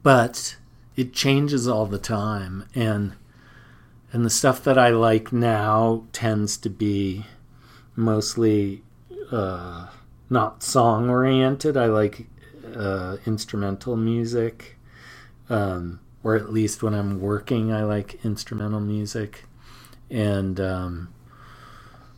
but 0.04 0.58
it 0.98 1.14
changes 1.14 1.70
all 1.70 1.86
the 1.86 1.98
time, 1.98 2.66
and 2.76 3.14
and 4.12 4.26
the 4.26 4.30
stuff 4.30 4.62
that 4.66 4.78
I 4.78 4.90
like 4.90 5.32
now 5.32 6.04
tends 6.12 6.58
to 6.58 6.70
be 6.70 7.26
mostly 7.96 8.84
uh, 9.32 9.88
not 10.30 10.62
song 10.62 11.10
oriented. 11.10 11.78
I 11.78 11.86
like 11.86 12.28
uh, 12.76 13.16
instrumental 13.26 13.96
music, 13.96 14.78
um, 15.50 16.02
or 16.26 16.36
at 16.36 16.52
least 16.52 16.84
when 16.84 16.94
I'm 16.94 17.22
working, 17.22 17.72
I 17.72 17.84
like 17.84 18.20
instrumental 18.26 18.82
music, 18.82 19.46
and 20.10 20.60
um, 20.60 21.14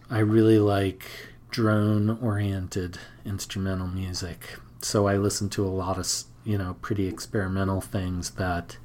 I 0.10 0.17
really 0.17 0.57
like 0.57 1.05
drone 1.51 2.17
oriented 2.24 2.98
instrumental 3.25 3.87
music. 3.87 4.59
So 4.81 5.07
I 5.07 5.17
listen 5.17 5.49
to 5.49 5.65
a 5.65 5.69
lot 5.69 5.97
of, 5.97 6.07
you 6.43 6.57
know, 6.57 6.77
pretty 6.81 7.07
experimental 7.07 7.81
things 7.81 8.31
that 8.31 8.77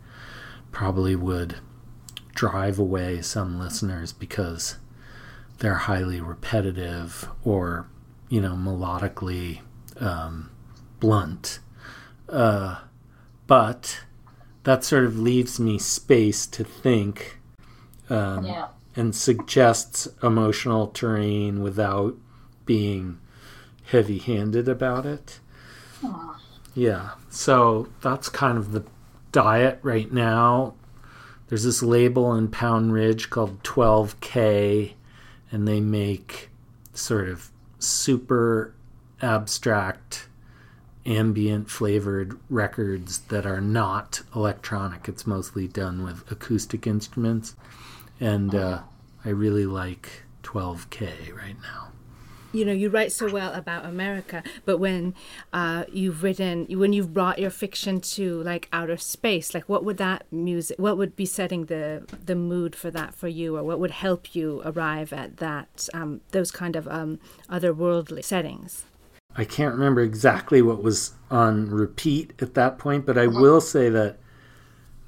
probably 0.73 1.17
would 1.17 1.57
drive 2.35 2.79
away 2.79 3.23
some 3.23 3.59
listeners 3.59 4.13
because 4.13 4.77
they're 5.59 5.75
highly 5.75 6.21
repetitive 6.21 7.29
or, 7.45 7.89
you 8.29 8.41
know, 8.41 8.53
melodically 8.53 9.61
um, 9.99 10.51
blunt. 11.01 11.61
Uh, 12.29 12.81
but 13.47 14.01
that 14.65 14.85
sort 14.85 15.05
of 15.05 15.19
leaves 15.19 15.59
me 15.59 15.79
space 15.79 16.47
to 16.47 16.65
think 16.65 17.39
um, 18.11 18.45
yeah. 18.45 18.69
and 18.95 19.15
suggests 19.15 20.09
emotional 20.23 20.89
terrain 20.89 21.63
without 21.63 22.17
being 22.67 23.19
heavy 23.87 24.19
handed 24.19 24.69
about 24.69 25.07
it. 25.07 25.41
Aww. 26.03 26.37
Yeah. 26.75 27.13
So 27.31 27.89
that's 28.03 28.29
kind 28.29 28.59
of 28.59 28.73
the 28.73 28.85
diet 29.33 29.79
right 29.83 30.13
now. 30.13 30.75
There's 31.49 31.65
this 31.65 31.83
label 31.83 32.35
in 32.35 32.49
Pound 32.49 32.93
Ridge 32.93 33.31
called 33.31 33.63
12K, 33.63 34.95
and 35.51 35.67
they 35.67 35.81
make 35.81 36.51
sort 36.93 37.29
of 37.29 37.51
super 37.79 38.75
abstract, 39.23 40.29
ambient 41.05 41.71
flavored 41.71 42.37
records 42.51 43.21
that 43.29 43.47
are 43.47 43.61
not 43.61 44.23
electronic. 44.35 45.09
It's 45.09 45.27
mostly 45.27 45.69
done 45.69 46.03
with 46.03 46.29
acoustic 46.31 46.87
instruments. 46.87 47.55
And 48.19 48.55
uh, 48.55 48.81
I 49.25 49.29
really 49.29 49.67
like 49.67 50.25
12K 50.43 51.35
right 51.37 51.57
now 51.63 51.93
you 52.57 52.65
know 52.65 52.73
you 52.73 52.89
write 52.89 53.13
so 53.13 53.31
well 53.31 53.53
about 53.53 53.85
America, 53.85 54.43
but 54.65 54.79
when 54.79 55.15
uh, 55.53 55.85
you've 55.93 56.23
written 56.23 56.67
when 56.71 56.93
you've 56.93 57.13
brought 57.13 57.39
your 57.39 57.51
fiction 57.51 58.01
to 58.01 58.43
like 58.43 58.69
outer 58.73 58.97
space, 58.97 59.55
like 59.55 59.69
what 59.69 59.85
would 59.85 59.99
that 59.99 60.25
music, 60.33 60.79
what 60.79 60.97
would 60.97 61.15
be 61.15 61.27
setting 61.27 61.67
the 61.67 62.07
the 62.25 62.35
mood 62.35 62.75
for 62.75 62.91
that 62.91 63.15
for 63.15 63.29
you, 63.29 63.57
or 63.57 63.63
what 63.63 63.79
would 63.79 63.91
help 63.91 64.35
you 64.35 64.63
arrive 64.65 65.13
at 65.13 65.37
that 65.37 65.89
um, 65.93 66.21
those 66.33 66.51
kind 66.51 66.77
of 66.77 66.89
um, 66.89 67.19
otherworldly 67.51 68.25
settings? 68.25 68.87
I 69.37 69.45
can't 69.45 69.75
remember 69.75 70.01
exactly 70.01 70.63
what 70.63 70.83
was 70.83 71.13
on 71.31 71.71
repeat 71.71 72.33
at 72.41 72.55
that 72.55 72.79
point, 72.79 73.05
but 73.05 73.19
I 73.19 73.27
will 73.27 73.61
say 73.61 73.91
that 73.91 74.17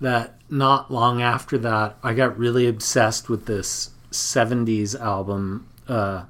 that 0.00 0.38
not 0.50 0.90
long 0.92 1.22
after 1.22 1.58
that, 1.58 1.96
I 2.02 2.14
got 2.14 2.38
really 2.38 2.66
obsessed 2.66 3.28
with 3.28 3.46
this 3.46 3.90
70s 4.12 4.98
album. 4.98 5.66
Uh, 5.88 6.24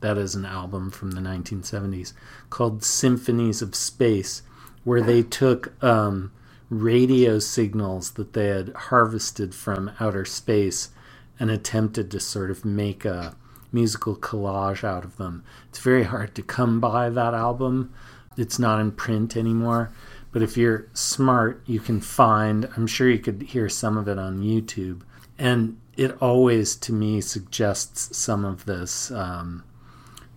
that 0.00 0.18
is 0.18 0.34
an 0.34 0.44
album 0.44 0.90
from 0.90 1.12
the 1.12 1.20
1970s 1.20 2.12
called 2.48 2.84
Symphonies 2.84 3.62
of 3.62 3.74
Space, 3.74 4.42
where 4.84 5.02
they 5.02 5.22
took 5.22 5.82
um, 5.82 6.32
radio 6.70 7.38
signals 7.38 8.12
that 8.12 8.32
they 8.32 8.46
had 8.46 8.72
harvested 8.74 9.54
from 9.54 9.92
outer 10.00 10.24
space 10.24 10.90
and 11.38 11.50
attempted 11.50 12.10
to 12.10 12.20
sort 12.20 12.50
of 12.50 12.64
make 12.64 13.04
a 13.04 13.34
musical 13.72 14.16
collage 14.16 14.84
out 14.84 15.04
of 15.04 15.16
them. 15.16 15.44
It's 15.68 15.78
very 15.78 16.04
hard 16.04 16.34
to 16.34 16.42
come 16.42 16.80
by 16.80 17.10
that 17.10 17.34
album. 17.34 17.92
It's 18.36 18.58
not 18.58 18.80
in 18.80 18.92
print 18.92 19.36
anymore. 19.36 19.92
But 20.32 20.42
if 20.42 20.56
you're 20.56 20.86
smart, 20.92 21.62
you 21.66 21.80
can 21.80 22.00
find, 22.00 22.68
I'm 22.76 22.86
sure 22.86 23.10
you 23.10 23.18
could 23.18 23.42
hear 23.42 23.68
some 23.68 23.96
of 23.96 24.06
it 24.06 24.18
on 24.18 24.40
YouTube. 24.40 25.02
And 25.38 25.80
it 25.96 26.16
always, 26.22 26.76
to 26.76 26.92
me, 26.92 27.20
suggests 27.20 28.16
some 28.16 28.44
of 28.44 28.64
this 28.64 29.10
um, 29.10 29.64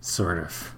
sort 0.04 0.38
of 0.38 0.74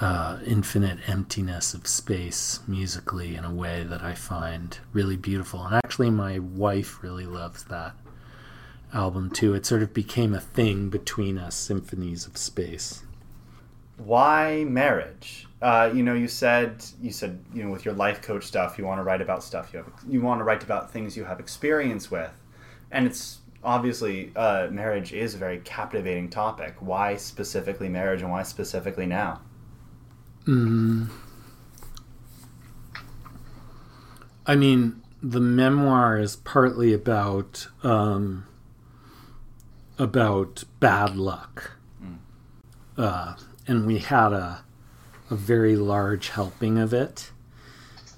uh, 0.00 0.38
infinite 0.46 0.98
emptiness 1.08 1.74
of 1.74 1.86
space 1.86 2.60
musically 2.66 3.34
in 3.34 3.44
a 3.44 3.52
way 3.52 3.84
that 3.84 4.02
I 4.02 4.14
find 4.14 4.78
really 4.92 5.16
beautiful. 5.16 5.64
And 5.64 5.74
actually, 5.74 6.10
my 6.10 6.38
wife 6.38 7.02
really 7.02 7.26
loves 7.26 7.64
that 7.64 7.94
album 8.92 9.30
too. 9.30 9.54
It 9.54 9.66
sort 9.66 9.82
of 9.82 9.92
became 9.92 10.34
a 10.34 10.40
thing 10.40 10.90
between 10.90 11.38
us, 11.38 11.54
Symphonies 11.56 12.26
of 12.26 12.36
Space. 12.36 13.02
Why 13.96 14.64
marriage? 14.64 15.46
Uh, 15.62 15.90
you 15.94 16.02
know, 16.02 16.14
you 16.14 16.28
said 16.28 16.84
you 17.00 17.10
said 17.10 17.42
you 17.54 17.64
know 17.64 17.70
with 17.70 17.84
your 17.84 17.94
life 17.94 18.22
coach 18.22 18.44
stuff, 18.44 18.78
you 18.78 18.84
want 18.84 18.98
to 18.98 19.04
write 19.04 19.22
about 19.22 19.42
stuff 19.42 19.70
you 19.72 19.78
have, 19.78 19.90
you 20.08 20.20
want 20.20 20.40
to 20.40 20.44
write 20.44 20.62
about 20.62 20.92
things 20.92 21.16
you 21.16 21.24
have 21.24 21.40
experience 21.40 22.10
with, 22.10 22.32
and 22.90 23.06
it's 23.06 23.38
obviously 23.64 24.32
uh, 24.36 24.68
marriage 24.70 25.12
is 25.12 25.34
a 25.34 25.38
very 25.38 25.58
captivating 25.58 26.28
topic. 26.28 26.76
Why 26.80 27.16
specifically 27.16 27.88
marriage, 27.88 28.22
and 28.22 28.30
why 28.30 28.42
specifically 28.42 29.06
now? 29.06 29.40
Mm. 30.46 31.08
I 34.46 34.56
mean, 34.56 35.02
the 35.22 35.40
memoir 35.40 36.18
is 36.18 36.36
partly 36.36 36.92
about 36.92 37.68
um, 37.82 38.46
about 39.98 40.64
bad 40.80 41.16
luck, 41.16 41.72
mm. 42.02 42.18
uh, 42.98 43.34
and 43.66 43.86
we 43.86 43.98
had 43.98 44.32
a 44.32 44.64
a 45.30 45.34
very 45.34 45.76
large 45.76 46.28
helping 46.28 46.78
of 46.78 46.92
it 46.92 47.30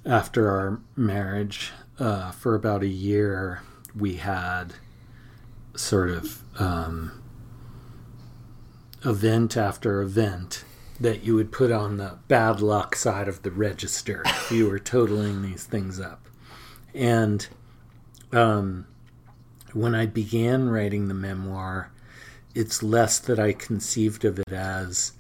after 0.05 0.51
our 0.51 0.81
marriage. 0.97 1.73
Uh, 1.99 2.31
for 2.31 2.55
about 2.55 2.83
a 2.83 2.89
year, 2.89 3.63
we 3.99 4.17
had 4.17 4.75
sort 5.77 6.11
of 6.11 6.43
um, 6.59 7.23
event 9.05 9.57
after 9.57 10.01
event 10.01 10.65
that 10.99 11.23
you 11.23 11.35
would 11.35 11.53
put 11.53 11.71
on 11.71 11.99
the 11.99 12.19
bad 12.29 12.61
luck 12.61 12.97
side 12.97 13.29
of 13.29 13.43
the 13.43 13.51
register 13.51 14.23
if 14.25 14.51
you 14.51 14.69
were 14.69 14.79
totaling 14.79 15.43
these 15.43 15.65
things 15.65 16.01
up. 16.01 16.27
And 16.95 17.47
um, 18.33 18.87
when 19.73 19.95
I 19.95 20.07
began 20.07 20.71
writing 20.71 21.09
the 21.09 21.15
memoir, 21.15 21.93
it's 22.55 22.83
less 22.83 23.19
that 23.19 23.39
I 23.39 23.53
conceived 23.53 24.25
of 24.25 24.39
it 24.39 24.51
as, 24.51 25.13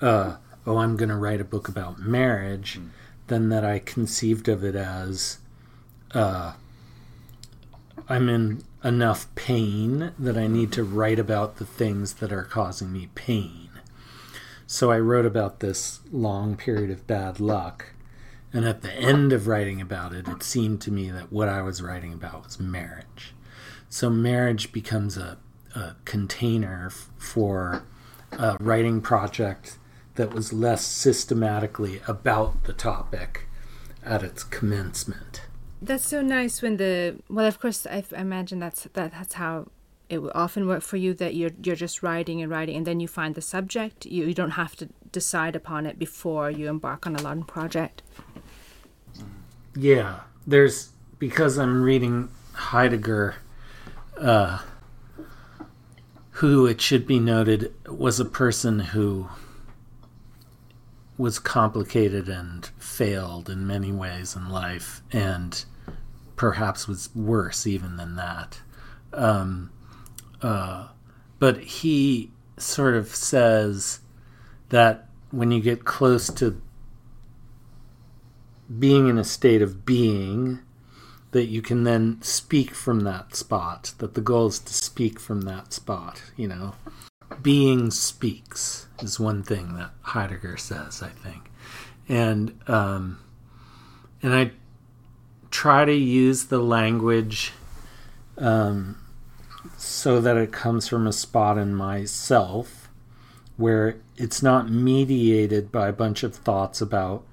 uh, 0.00 0.36
oh, 0.64 0.78
I'm 0.78 0.96
going 0.96 1.08
to 1.08 1.16
write 1.16 1.40
a 1.40 1.44
book 1.44 1.66
about 1.66 1.98
marriage, 1.98 2.78
mm. 2.78 2.90
than 3.26 3.48
that 3.48 3.64
I 3.64 3.80
conceived 3.80 4.48
of 4.48 4.62
it 4.62 4.76
as, 4.76 5.38
uh, 6.12 6.52
I'm 8.08 8.28
in 8.28 8.62
enough 8.82 9.32
pain 9.34 10.12
that 10.18 10.38
I 10.38 10.46
need 10.46 10.72
to 10.72 10.84
write 10.84 11.18
about 11.18 11.56
the 11.56 11.66
things 11.66 12.14
that 12.14 12.32
are 12.32 12.44
causing 12.44 12.92
me 12.92 13.08
pain. 13.14 13.68
So 14.66 14.90
I 14.90 14.98
wrote 14.98 15.26
about 15.26 15.60
this 15.60 16.00
long 16.12 16.56
period 16.56 16.90
of 16.90 17.06
bad 17.06 17.40
luck. 17.40 17.86
And 18.52 18.64
at 18.64 18.82
the 18.82 18.92
end 18.92 19.32
of 19.32 19.46
writing 19.46 19.80
about 19.80 20.12
it, 20.12 20.26
it 20.28 20.42
seemed 20.42 20.80
to 20.82 20.92
me 20.92 21.10
that 21.10 21.32
what 21.32 21.48
I 21.48 21.62
was 21.62 21.82
writing 21.82 22.12
about 22.12 22.44
was 22.44 22.58
marriage. 22.58 23.34
So 23.88 24.10
marriage 24.10 24.72
becomes 24.72 25.16
a, 25.16 25.38
a 25.74 25.96
container 26.04 26.90
for 27.18 27.84
a 28.32 28.56
writing 28.60 29.00
project 29.00 29.78
that 30.14 30.32
was 30.32 30.52
less 30.52 30.84
systematically 30.84 32.00
about 32.06 32.64
the 32.64 32.72
topic 32.72 33.46
at 34.04 34.22
its 34.22 34.42
commencement. 34.42 35.42
That's 35.82 36.06
so 36.06 36.20
nice 36.20 36.60
when 36.60 36.76
the 36.76 37.16
well, 37.28 37.46
of 37.46 37.58
course, 37.58 37.86
I, 37.86 38.04
imagine 38.16 38.58
that's 38.58 38.84
that, 38.92 39.12
that's 39.12 39.34
how 39.34 39.68
it 40.10 40.18
will 40.18 40.32
often 40.34 40.66
work 40.66 40.82
for 40.82 40.96
you 40.96 41.14
that 41.14 41.34
you're 41.34 41.52
you're 41.62 41.76
just 41.76 42.02
writing 42.02 42.42
and 42.42 42.50
writing, 42.50 42.76
and 42.76 42.86
then 42.86 43.00
you 43.00 43.08
find 43.08 43.34
the 43.34 43.40
subject. 43.40 44.04
You 44.04 44.26
you 44.26 44.34
don't 44.34 44.50
have 44.50 44.76
to 44.76 44.88
decide 45.10 45.56
upon 45.56 45.86
it 45.86 45.98
before 45.98 46.50
you 46.50 46.68
embark 46.68 47.06
on 47.06 47.16
a 47.16 47.22
long 47.22 47.44
project. 47.44 48.02
Yeah, 49.74 50.20
there's 50.46 50.90
because 51.18 51.58
I'm 51.58 51.82
reading 51.82 52.28
Heidegger, 52.52 53.36
uh, 54.18 54.58
who 56.32 56.66
it 56.66 56.80
should 56.80 57.06
be 57.06 57.18
noted 57.18 57.72
was 57.86 58.20
a 58.20 58.24
person 58.24 58.80
who 58.80 59.28
was 61.20 61.38
complicated 61.38 62.30
and 62.30 62.66
failed 62.78 63.50
in 63.50 63.66
many 63.66 63.92
ways 63.92 64.34
in 64.34 64.48
life, 64.48 65.02
and 65.12 65.66
perhaps 66.34 66.88
was 66.88 67.14
worse 67.14 67.66
even 67.66 67.98
than 67.98 68.16
that. 68.16 68.60
Um, 69.12 69.70
uh, 70.40 70.88
but 71.38 71.58
he 71.58 72.30
sort 72.56 72.94
of 72.94 73.14
says 73.14 74.00
that 74.70 75.08
when 75.30 75.50
you 75.50 75.60
get 75.60 75.84
close 75.84 76.28
to 76.28 76.60
being 78.78 79.06
in 79.06 79.18
a 79.18 79.24
state 79.24 79.60
of 79.60 79.84
being, 79.84 80.60
that 81.32 81.46
you 81.46 81.60
can 81.60 81.84
then 81.84 82.20
speak 82.22 82.74
from 82.74 83.00
that 83.00 83.36
spot, 83.36 83.92
that 83.98 84.14
the 84.14 84.20
goal 84.22 84.46
is 84.46 84.58
to 84.58 84.72
speak 84.72 85.20
from 85.20 85.42
that 85.42 85.74
spot, 85.74 86.22
you 86.36 86.48
know. 86.48 86.74
Being 87.42 87.90
speaks 87.90 88.86
is 89.02 89.20
one 89.20 89.42
thing 89.42 89.74
that 89.74 89.90
Heidegger 90.02 90.56
says, 90.56 91.02
I 91.02 91.08
think. 91.08 91.50
And 92.08 92.58
um, 92.68 93.18
and 94.22 94.34
I 94.34 94.52
try 95.50 95.84
to 95.84 95.94
use 95.94 96.46
the 96.46 96.58
language 96.58 97.52
um, 98.38 98.96
so 99.76 100.20
that 100.20 100.36
it 100.36 100.52
comes 100.52 100.88
from 100.88 101.06
a 101.06 101.12
spot 101.12 101.58
in 101.58 101.74
myself 101.74 102.88
where 103.56 104.00
it's 104.16 104.42
not 104.42 104.70
mediated 104.70 105.70
by 105.70 105.88
a 105.88 105.92
bunch 105.92 106.22
of 106.22 106.34
thoughts 106.34 106.80
about 106.80 107.24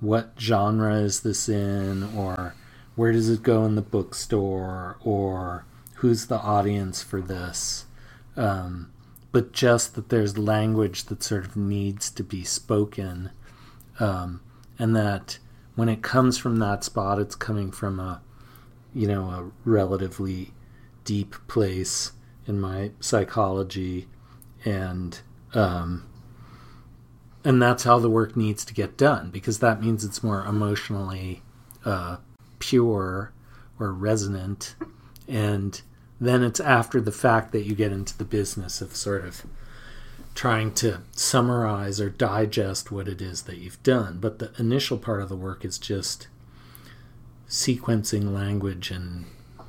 what 0.00 0.32
genre 0.38 0.94
is 0.94 1.20
this 1.20 1.48
in 1.48 2.02
or 2.16 2.54
where 2.94 3.12
does 3.12 3.28
it 3.28 3.42
go 3.42 3.64
in 3.66 3.74
the 3.74 3.82
bookstore 3.82 4.96
or 5.02 5.66
who's 5.96 6.26
the 6.26 6.38
audience 6.38 7.02
for 7.02 7.20
this 7.20 7.84
um, 8.36 8.90
but 9.32 9.52
just 9.52 9.94
that 9.94 10.08
there's 10.08 10.36
language 10.36 11.04
that 11.04 11.22
sort 11.22 11.44
of 11.44 11.56
needs 11.56 12.10
to 12.10 12.24
be 12.24 12.44
spoken 12.44 13.30
um, 14.00 14.40
and 14.78 14.96
that 14.96 15.38
when 15.76 15.88
it 15.88 16.02
comes 16.02 16.36
from 16.36 16.56
that 16.56 16.82
spot, 16.82 17.18
it's 17.18 17.34
coming 17.34 17.70
from 17.70 18.00
a, 18.00 18.20
you 18.94 19.06
know, 19.06 19.24
a 19.24 19.50
relatively 19.68 20.52
deep 21.04 21.36
place 21.48 22.12
in 22.46 22.60
my 22.60 22.90
psychology, 23.00 24.08
and 24.64 25.20
um, 25.54 26.06
and 27.44 27.62
that's 27.62 27.84
how 27.84 27.98
the 27.98 28.10
work 28.10 28.36
needs 28.36 28.64
to 28.64 28.74
get 28.74 28.96
done 28.96 29.30
because 29.30 29.60
that 29.60 29.80
means 29.80 30.04
it's 30.04 30.22
more 30.22 30.44
emotionally 30.44 31.42
uh, 31.84 32.16
pure 32.58 33.32
or 33.78 33.92
resonant, 33.92 34.74
and 35.28 35.82
then 36.20 36.42
it's 36.42 36.60
after 36.60 37.00
the 37.00 37.12
fact 37.12 37.52
that 37.52 37.64
you 37.64 37.74
get 37.74 37.92
into 37.92 38.16
the 38.16 38.24
business 38.24 38.80
of 38.80 38.94
sort 38.94 39.24
of 39.24 39.44
trying 40.34 40.72
to 40.72 41.00
summarize 41.12 42.00
or 42.00 42.10
digest 42.10 42.92
what 42.92 43.08
it 43.08 43.20
is 43.20 43.42
that 43.42 43.58
you've 43.58 43.82
done. 43.82 44.18
But 44.20 44.38
the 44.38 44.52
initial 44.58 44.98
part 44.98 45.22
of 45.22 45.28
the 45.28 45.36
work 45.36 45.64
is 45.64 45.78
just 45.78 46.28
sequencing 47.48 48.32
language 48.32 48.90
and 48.90 49.24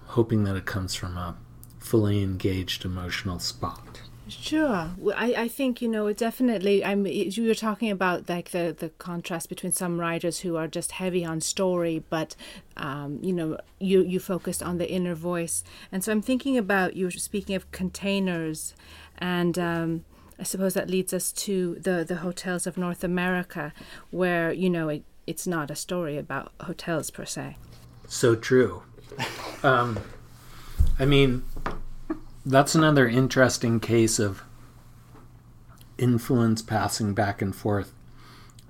hoping 0.07 0.43
that 0.43 0.55
it 0.55 0.65
comes 0.65 0.93
from 0.93 1.17
a 1.17 1.37
fully 1.79 2.21
engaged 2.21 2.85
emotional 2.85 3.39
spot. 3.39 4.01
Sure. 4.33 4.91
Well, 4.97 5.15
I, 5.17 5.33
I 5.33 5.47
think, 5.47 5.81
you 5.81 5.87
know, 5.87 6.07
it 6.07 6.17
definitely, 6.17 6.83
I'm, 6.83 7.05
you 7.05 7.47
were 7.47 7.55
talking 7.55 7.91
about 7.91 8.29
like 8.29 8.51
the, 8.51 8.75
the 8.77 8.89
contrast 8.89 9.49
between 9.49 9.71
some 9.71 9.99
writers 9.99 10.39
who 10.39 10.55
are 10.55 10.67
just 10.67 10.93
heavy 10.93 11.25
on 11.25 11.41
story, 11.41 12.03
but, 12.09 12.35
um, 12.77 13.19
you 13.21 13.33
know, 13.33 13.57
you, 13.79 14.03
you 14.03 14.19
focused 14.19 14.63
on 14.63 14.77
the 14.77 14.89
inner 14.89 15.15
voice. 15.15 15.63
And 15.91 16.03
so 16.03 16.11
I'm 16.11 16.21
thinking 16.21 16.57
about, 16.57 16.95
you 16.95 17.05
were 17.05 17.11
speaking 17.11 17.55
of 17.55 17.71
containers 17.71 18.73
and, 19.17 19.59
um, 19.59 20.05
I 20.39 20.43
suppose 20.43 20.73
that 20.73 20.89
leads 20.89 21.13
us 21.13 21.31
to 21.33 21.75
the, 21.75 22.03
the 22.03 22.15
hotels 22.15 22.65
of 22.65 22.75
North 22.75 23.03
America, 23.03 23.73
where, 24.09 24.51
you 24.51 24.71
know, 24.71 24.89
it, 24.89 25.03
it's 25.27 25.45
not 25.45 25.69
a 25.69 25.75
story 25.75 26.17
about 26.17 26.51
hotels 26.61 27.11
per 27.11 27.25
se. 27.25 27.57
So 28.07 28.35
true. 28.35 28.81
Um, 29.61 29.99
I 30.97 31.05
mean, 31.05 31.43
that's 32.45 32.75
another 32.75 33.07
interesting 33.07 33.79
case 33.79 34.19
of 34.19 34.43
influence 35.97 36.61
passing 36.61 37.13
back 37.13 37.41
and 37.41 37.55
forth 37.55 37.93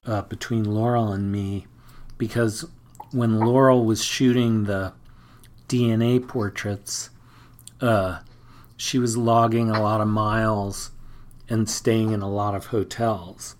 uh, 0.05 0.21
between 0.23 0.63
Laurel 0.63 1.11
and 1.11 1.31
me 1.31 1.65
because 2.17 2.65
when 3.11 3.39
Laurel 3.39 3.85
was 3.85 4.03
shooting 4.03 4.65
the 4.65 4.93
DNA 5.67 6.25
portraits, 6.25 7.09
uh, 7.79 8.19
she 8.77 8.99
was 8.99 9.17
logging 9.17 9.69
a 9.69 9.81
lot 9.81 10.01
of 10.01 10.07
miles 10.07 10.91
and 11.49 11.69
staying 11.69 12.11
in 12.11 12.21
a 12.21 12.29
lot 12.29 12.55
of 12.55 12.67
hotels. 12.67 13.55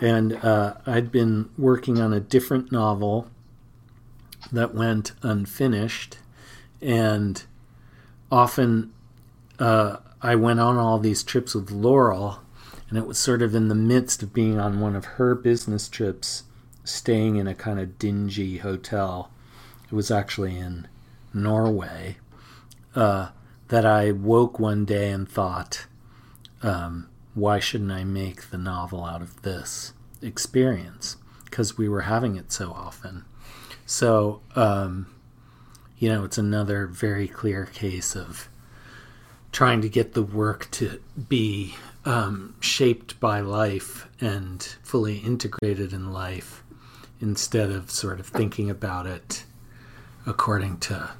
And 0.00 0.34
uh, 0.44 0.74
I'd 0.86 1.10
been 1.10 1.50
working 1.58 2.00
on 2.00 2.12
a 2.12 2.20
different 2.20 2.70
novel 2.70 3.28
that 4.52 4.74
went 4.74 5.12
unfinished, 5.22 6.18
and 6.80 7.42
often 8.30 8.92
uh, 9.60 9.98
I 10.20 10.34
went 10.34 10.58
on 10.58 10.76
all 10.76 10.98
these 10.98 11.22
trips 11.22 11.54
with 11.54 11.70
Laurel, 11.70 12.40
and 12.88 12.98
it 12.98 13.06
was 13.06 13.18
sort 13.18 13.42
of 13.42 13.54
in 13.54 13.68
the 13.68 13.74
midst 13.74 14.22
of 14.22 14.32
being 14.34 14.58
on 14.58 14.80
one 14.80 14.96
of 14.96 15.04
her 15.04 15.34
business 15.34 15.88
trips, 15.88 16.44
staying 16.82 17.36
in 17.36 17.46
a 17.46 17.54
kind 17.54 17.78
of 17.78 17.98
dingy 17.98 18.58
hotel. 18.58 19.30
It 19.84 19.94
was 19.94 20.10
actually 20.10 20.58
in 20.58 20.88
Norway. 21.32 22.16
Uh, 22.94 23.28
that 23.68 23.86
I 23.86 24.10
woke 24.10 24.58
one 24.58 24.84
day 24.84 25.10
and 25.10 25.28
thought, 25.28 25.86
um, 26.60 27.08
why 27.34 27.60
shouldn't 27.60 27.92
I 27.92 28.02
make 28.02 28.50
the 28.50 28.58
novel 28.58 29.04
out 29.04 29.22
of 29.22 29.42
this 29.42 29.92
experience? 30.20 31.16
Because 31.44 31.78
we 31.78 31.88
were 31.88 32.02
having 32.02 32.34
it 32.34 32.50
so 32.50 32.72
often. 32.72 33.24
So, 33.86 34.40
um, 34.56 35.06
you 35.98 36.08
know, 36.08 36.24
it's 36.24 36.36
another 36.36 36.86
very 36.86 37.28
clear 37.28 37.64
case 37.66 38.16
of 38.16 38.48
trying 39.52 39.80
to 39.82 39.88
get 39.88 40.14
the 40.14 40.22
work 40.22 40.70
to 40.70 41.00
be 41.28 41.74
um, 42.04 42.54
shaped 42.60 43.18
by 43.20 43.40
life 43.40 44.08
and 44.20 44.62
fully 44.82 45.18
integrated 45.18 45.92
in 45.92 46.12
life 46.12 46.62
instead 47.20 47.70
of 47.70 47.90
sort 47.90 48.20
of 48.20 48.26
thinking 48.26 48.70
about 48.70 49.06
it 49.06 49.44
according 50.26 50.78
to 50.78 51.10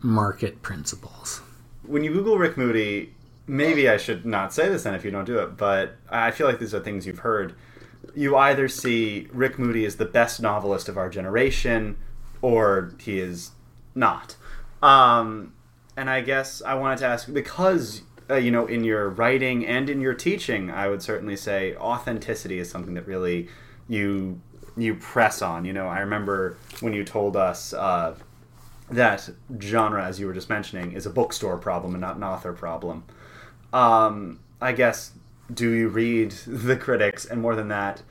market 0.00 0.62
principles. 0.62 1.40
When 1.82 2.04
you 2.04 2.12
Google 2.12 2.38
Rick 2.38 2.56
Moody, 2.56 3.14
maybe 3.46 3.88
I 3.88 3.96
should 3.96 4.24
not 4.24 4.52
say 4.52 4.68
this 4.68 4.84
then 4.84 4.94
if 4.94 5.04
you 5.04 5.10
don't 5.10 5.24
do 5.24 5.38
it, 5.38 5.56
but 5.56 5.96
I 6.08 6.30
feel 6.30 6.46
like 6.46 6.58
these 6.58 6.74
are 6.74 6.80
things 6.80 7.06
you've 7.06 7.20
heard. 7.20 7.54
You 8.14 8.36
either 8.36 8.68
see 8.68 9.28
Rick 9.32 9.58
Moody 9.58 9.84
as 9.84 9.96
the 9.96 10.04
best 10.04 10.40
novelist 10.40 10.88
of 10.88 10.96
our 10.96 11.08
generation, 11.08 11.96
or 12.42 12.94
he 12.98 13.18
is 13.18 13.50
not. 13.94 14.36
Um, 14.82 15.52
and 16.00 16.08
I 16.08 16.22
guess 16.22 16.62
I 16.62 16.74
wanted 16.76 17.00
to 17.00 17.06
ask 17.06 17.30
because 17.30 18.00
uh, 18.30 18.36
you 18.36 18.50
know 18.50 18.66
in 18.66 18.84
your 18.84 19.10
writing 19.10 19.66
and 19.66 19.90
in 19.90 20.00
your 20.00 20.14
teaching, 20.14 20.70
I 20.70 20.88
would 20.88 21.02
certainly 21.02 21.36
say 21.36 21.76
authenticity 21.76 22.58
is 22.58 22.70
something 22.70 22.94
that 22.94 23.06
really 23.06 23.48
you 23.86 24.40
you 24.78 24.94
press 24.94 25.42
on. 25.42 25.66
You 25.66 25.74
know, 25.74 25.88
I 25.88 26.00
remember 26.00 26.56
when 26.80 26.94
you 26.94 27.04
told 27.04 27.36
us 27.36 27.74
uh, 27.74 28.14
that 28.90 29.28
genre, 29.60 30.02
as 30.02 30.18
you 30.18 30.26
were 30.26 30.32
just 30.32 30.48
mentioning, 30.48 30.92
is 30.92 31.04
a 31.04 31.10
bookstore 31.10 31.58
problem 31.58 31.92
and 31.92 32.00
not 32.00 32.16
an 32.16 32.24
author 32.24 32.54
problem. 32.54 33.04
Um, 33.74 34.40
I 34.58 34.72
guess 34.72 35.12
do 35.52 35.70
you 35.70 35.88
read 35.88 36.30
the 36.46 36.76
critics, 36.76 37.26
and 37.26 37.42
more 37.42 37.54
than 37.54 37.68
that, 37.68 38.02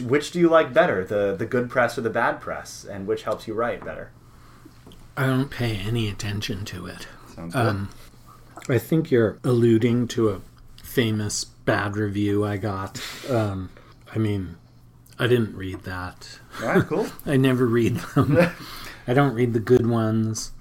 which 0.00 0.30
do 0.30 0.40
you 0.40 0.48
like 0.48 0.72
better, 0.72 1.04
the 1.04 1.36
the 1.38 1.44
good 1.44 1.68
press 1.68 1.98
or 1.98 2.00
the 2.00 2.08
bad 2.08 2.40
press, 2.40 2.82
and 2.82 3.06
which 3.06 3.24
helps 3.24 3.46
you 3.46 3.52
write 3.52 3.84
better? 3.84 4.10
I 5.16 5.26
don't 5.26 5.50
pay 5.50 5.76
any 5.76 6.08
attention 6.08 6.64
to 6.66 6.86
it. 6.86 7.06
Sounds 7.34 7.54
good. 7.54 7.66
Um, 7.66 7.88
I 8.68 8.78
think 8.78 9.10
you're 9.10 9.38
alluding 9.44 10.08
to 10.08 10.30
a 10.30 10.40
famous 10.82 11.44
bad 11.44 11.96
review 11.96 12.44
I 12.44 12.56
got. 12.56 13.00
Um, 13.28 13.70
I 14.14 14.18
mean, 14.18 14.56
I 15.18 15.26
didn't 15.26 15.56
read 15.56 15.82
that. 15.82 16.38
All 16.60 16.68
right, 16.68 16.86
cool. 16.86 17.06
I 17.26 17.36
never 17.36 17.66
read 17.66 17.96
them. 17.96 18.38
I 19.06 19.14
don't 19.14 19.34
read 19.34 19.52
the 19.52 19.60
good 19.60 19.86
ones. 19.86 20.52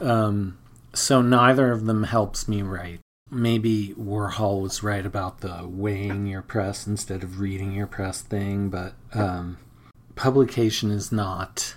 Um, 0.00 0.58
so 0.94 1.22
neither 1.22 1.72
of 1.72 1.86
them 1.86 2.04
helps 2.04 2.48
me 2.48 2.62
write. 2.62 3.00
Maybe 3.30 3.94
Warhol 3.98 4.60
was 4.62 4.82
right 4.82 5.06
about 5.06 5.40
the 5.40 5.60
weighing 5.64 6.26
your 6.26 6.42
press 6.42 6.86
instead 6.86 7.22
of 7.22 7.38
reading 7.38 7.72
your 7.72 7.86
press 7.86 8.22
thing, 8.22 8.70
but 8.70 8.94
um, 9.12 9.58
publication 10.16 10.90
is 10.90 11.12
not 11.12 11.76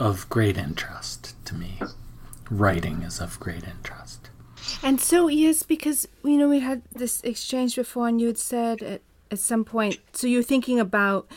of 0.00 0.28
great 0.28 0.56
interest 0.56 1.36
to 1.44 1.54
me. 1.54 1.80
Writing 2.50 3.02
is 3.02 3.20
of 3.20 3.38
great 3.38 3.64
interest. 3.64 4.30
And 4.82 5.00
so, 5.00 5.28
yes, 5.28 5.62
because, 5.62 6.08
you 6.24 6.36
know, 6.36 6.48
we 6.48 6.60
had 6.60 6.82
this 6.92 7.20
exchange 7.22 7.76
before, 7.76 8.08
and 8.08 8.20
you 8.20 8.28
had 8.28 8.38
said 8.38 8.82
at, 8.82 9.02
at 9.30 9.38
some 9.38 9.64
point, 9.64 9.98
so 10.12 10.26
you're 10.26 10.42
thinking 10.42 10.80
about 10.80 11.28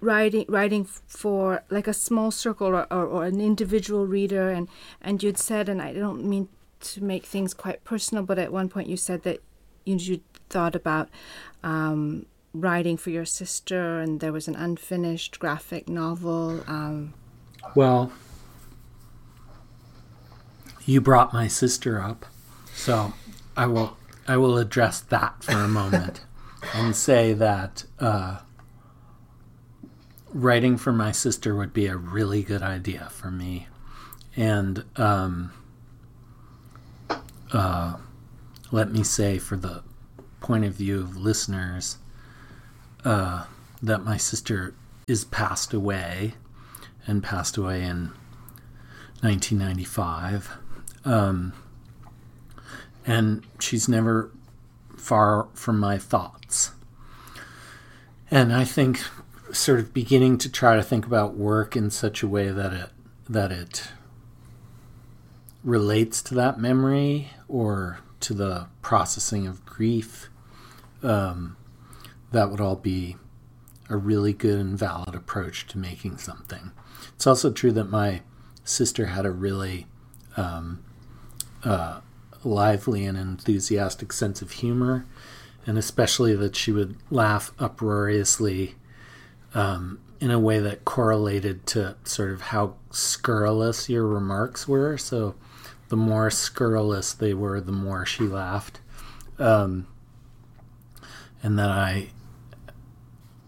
writing 0.00 0.44
writing 0.48 0.84
for 0.84 1.64
like 1.68 1.88
a 1.88 1.92
small 1.92 2.30
circle 2.30 2.68
or, 2.68 2.86
or, 2.92 3.04
or 3.04 3.24
an 3.24 3.40
individual 3.40 4.06
reader 4.06 4.48
and 4.48 4.68
and 5.00 5.24
you'd 5.24 5.38
said 5.38 5.68
and 5.68 5.82
i 5.82 5.92
don't 5.92 6.24
mean 6.24 6.48
to 6.78 7.02
make 7.02 7.26
things 7.26 7.52
quite 7.52 7.82
personal 7.82 8.22
but 8.22 8.38
at 8.38 8.52
one 8.52 8.68
point 8.68 8.86
you 8.86 8.96
said 8.96 9.24
that 9.24 9.40
you, 9.84 9.96
you 9.96 10.20
thought 10.50 10.76
about 10.76 11.08
um, 11.64 12.26
writing 12.54 12.96
for 12.96 13.10
your 13.10 13.24
sister 13.24 13.98
and 13.98 14.20
there 14.20 14.32
was 14.32 14.46
an 14.46 14.54
unfinished 14.54 15.40
graphic 15.40 15.88
novel 15.88 16.62
um, 16.68 17.12
Well, 17.74 18.12
you 20.84 21.00
brought 21.00 21.32
my 21.32 21.48
sister 21.48 22.00
up, 22.00 22.26
so 22.74 23.14
I 23.56 23.66
will 23.66 23.96
I 24.26 24.36
will 24.36 24.58
address 24.58 25.00
that 25.00 25.42
for 25.42 25.52
a 25.58 25.68
moment 25.68 26.24
and 26.74 26.94
say 26.94 27.32
that 27.32 27.84
uh, 27.98 28.40
writing 30.32 30.76
for 30.76 30.92
my 30.92 31.12
sister 31.12 31.54
would 31.54 31.72
be 31.72 31.86
a 31.86 31.96
really 31.96 32.42
good 32.42 32.62
idea 32.62 33.08
for 33.10 33.30
me, 33.30 33.68
and 34.36 34.84
um, 34.96 35.52
uh, 37.52 37.96
let 38.70 38.90
me 38.90 39.02
say 39.02 39.38
for 39.38 39.56
the 39.56 39.82
point 40.40 40.64
of 40.64 40.74
view 40.74 41.00
of 41.00 41.16
listeners 41.16 41.98
uh, 43.04 43.44
that 43.82 44.04
my 44.04 44.16
sister 44.16 44.74
is 45.06 45.24
passed 45.24 45.72
away 45.72 46.34
and 47.06 47.22
passed 47.22 47.56
away 47.56 47.82
in 47.82 48.12
1995. 49.20 50.50
Um, 51.04 51.52
and 53.06 53.44
she's 53.58 53.88
never 53.88 54.30
far 54.96 55.48
from 55.54 55.78
my 55.78 55.98
thoughts. 55.98 56.72
And 58.30 58.52
I 58.52 58.64
think 58.64 59.00
sort 59.52 59.80
of 59.80 59.92
beginning 59.92 60.38
to 60.38 60.50
try 60.50 60.76
to 60.76 60.82
think 60.82 61.04
about 61.04 61.36
work 61.36 61.76
in 61.76 61.90
such 61.90 62.22
a 62.22 62.28
way 62.28 62.50
that 62.50 62.72
it 62.72 62.88
that 63.28 63.52
it 63.52 63.88
relates 65.62 66.22
to 66.22 66.34
that 66.34 66.58
memory 66.58 67.30
or 67.48 68.00
to 68.20 68.34
the 68.34 68.66
processing 68.80 69.46
of 69.46 69.64
grief, 69.64 70.28
um, 71.02 71.56
that 72.32 72.50
would 72.50 72.60
all 72.60 72.76
be 72.76 73.16
a 73.88 73.96
really 73.96 74.32
good 74.32 74.58
and 74.58 74.78
valid 74.78 75.14
approach 75.14 75.66
to 75.68 75.78
making 75.78 76.18
something. 76.18 76.72
It's 77.14 77.26
also 77.26 77.50
true 77.52 77.72
that 77.72 77.90
my 77.90 78.22
sister 78.64 79.06
had 79.06 79.26
a 79.26 79.30
really 79.30 79.86
um, 80.36 80.82
uh, 81.64 82.00
lively 82.44 83.04
and 83.04 83.18
enthusiastic 83.18 84.12
sense 84.12 84.42
of 84.42 84.52
humor, 84.52 85.06
and 85.66 85.78
especially 85.78 86.34
that 86.36 86.56
she 86.56 86.72
would 86.72 86.96
laugh 87.10 87.52
uproariously 87.58 88.74
um, 89.54 90.00
in 90.20 90.30
a 90.30 90.38
way 90.38 90.58
that 90.60 90.84
correlated 90.84 91.66
to 91.66 91.96
sort 92.04 92.30
of 92.30 92.40
how 92.40 92.74
scurrilous 92.90 93.88
your 93.88 94.06
remarks 94.06 94.66
were. 94.68 94.96
So 94.96 95.34
the 95.88 95.96
more 95.96 96.30
scurrilous 96.30 97.12
they 97.12 97.34
were, 97.34 97.60
the 97.60 97.72
more 97.72 98.06
she 98.06 98.24
laughed. 98.24 98.80
Um, 99.38 99.86
and 101.42 101.58
that 101.58 101.70
I, 101.70 102.10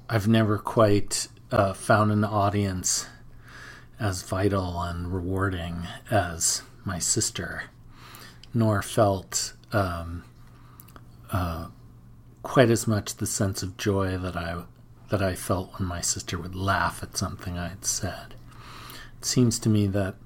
I've 0.09 0.27
never 0.27 0.59
quite 0.59 1.29
uh, 1.53 1.73
found 1.73 2.11
an 2.11 2.25
audience 2.25 3.07
as 3.99 4.23
vital 4.23 4.81
and 4.83 5.13
rewarding 5.13 5.87
as 6.11 6.63
my 6.85 6.99
sister, 6.99 7.65
nor 8.53 8.83
felt 8.83 9.55
um, 9.73 10.25
uh, 11.33 11.69
quite 12.43 12.71
as 12.71 12.87
much 12.87 13.17
the 13.17 13.27
sense 13.27 13.63
of 13.63 13.77
joy 13.77 14.17
that 14.19 14.37
I 14.37 14.63
that 15.11 15.23
I 15.23 15.35
felt 15.35 15.79
when 15.79 15.87
my 15.87 16.01
sister 16.01 16.39
would 16.39 16.57
laugh 16.57 17.03
at 17.03 17.17
something 17.17 17.59
I 17.59 17.69
had 17.69 17.85
said. 17.85 18.35
It 19.19 19.25
seems 19.25 19.59
to 19.61 19.69
me 19.69 19.87
that 19.89 20.17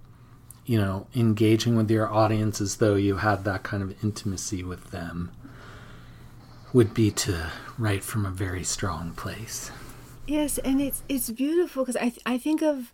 you 0.67 0.79
know 0.79 1.07
engaging 1.15 1.77
with 1.77 1.91
your 1.91 2.13
audience 2.13 2.61
as 2.61 2.77
though 2.77 2.95
you 2.95 3.17
had 3.17 3.45
that 3.45 3.63
kind 3.63 3.83
of 3.83 4.03
intimacy 4.05 4.63
with 4.63 4.91
them 4.91 5.31
would 6.73 6.93
be 6.93 7.11
to 7.11 7.51
write 7.79 8.05
from 8.05 8.27
a 8.27 8.31
very 8.31 8.65
strong 8.65 9.13
place. 9.13 9.71
Yes, 10.27 10.59
and 10.59 10.81
it's 10.81 11.03
it's 11.09 11.31
beautiful 11.31 11.85
because 11.85 11.97
I 11.97 12.13
I 12.27 12.39
think 12.39 12.63
of 12.63 12.93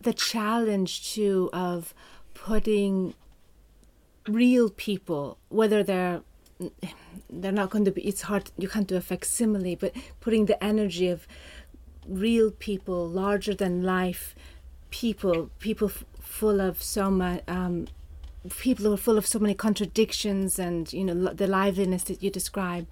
the 0.00 0.12
challenge 0.12 1.12
too 1.12 1.50
of 1.52 1.94
putting 2.34 3.14
real 4.26 4.70
people, 4.70 5.38
whether 5.48 5.82
they're 5.82 6.22
they're 7.30 7.52
not 7.52 7.70
going 7.70 7.84
to 7.84 7.90
be. 7.90 8.02
It's 8.02 8.22
hard. 8.22 8.50
You 8.58 8.68
can't 8.68 8.86
do 8.86 8.96
a 8.96 9.00
facsimile, 9.00 9.76
but 9.76 9.92
putting 10.20 10.46
the 10.46 10.62
energy 10.62 11.08
of 11.08 11.26
real 12.06 12.50
people, 12.50 13.06
larger 13.08 13.54
than 13.54 13.82
life 13.82 14.34
people, 14.90 15.50
people 15.58 15.88
f- 15.88 16.04
full 16.20 16.60
of 16.60 16.82
so 16.82 17.10
much. 17.10 17.42
Um, 17.48 17.88
people 18.56 18.86
who 18.86 18.94
are 18.94 18.96
full 18.96 19.18
of 19.18 19.26
so 19.26 19.38
many 19.38 19.54
contradictions 19.54 20.58
and 20.58 20.92
you 20.92 21.04
know 21.04 21.32
the 21.34 21.46
liveliness 21.46 22.04
that 22.04 22.22
you 22.22 22.30
describe 22.30 22.86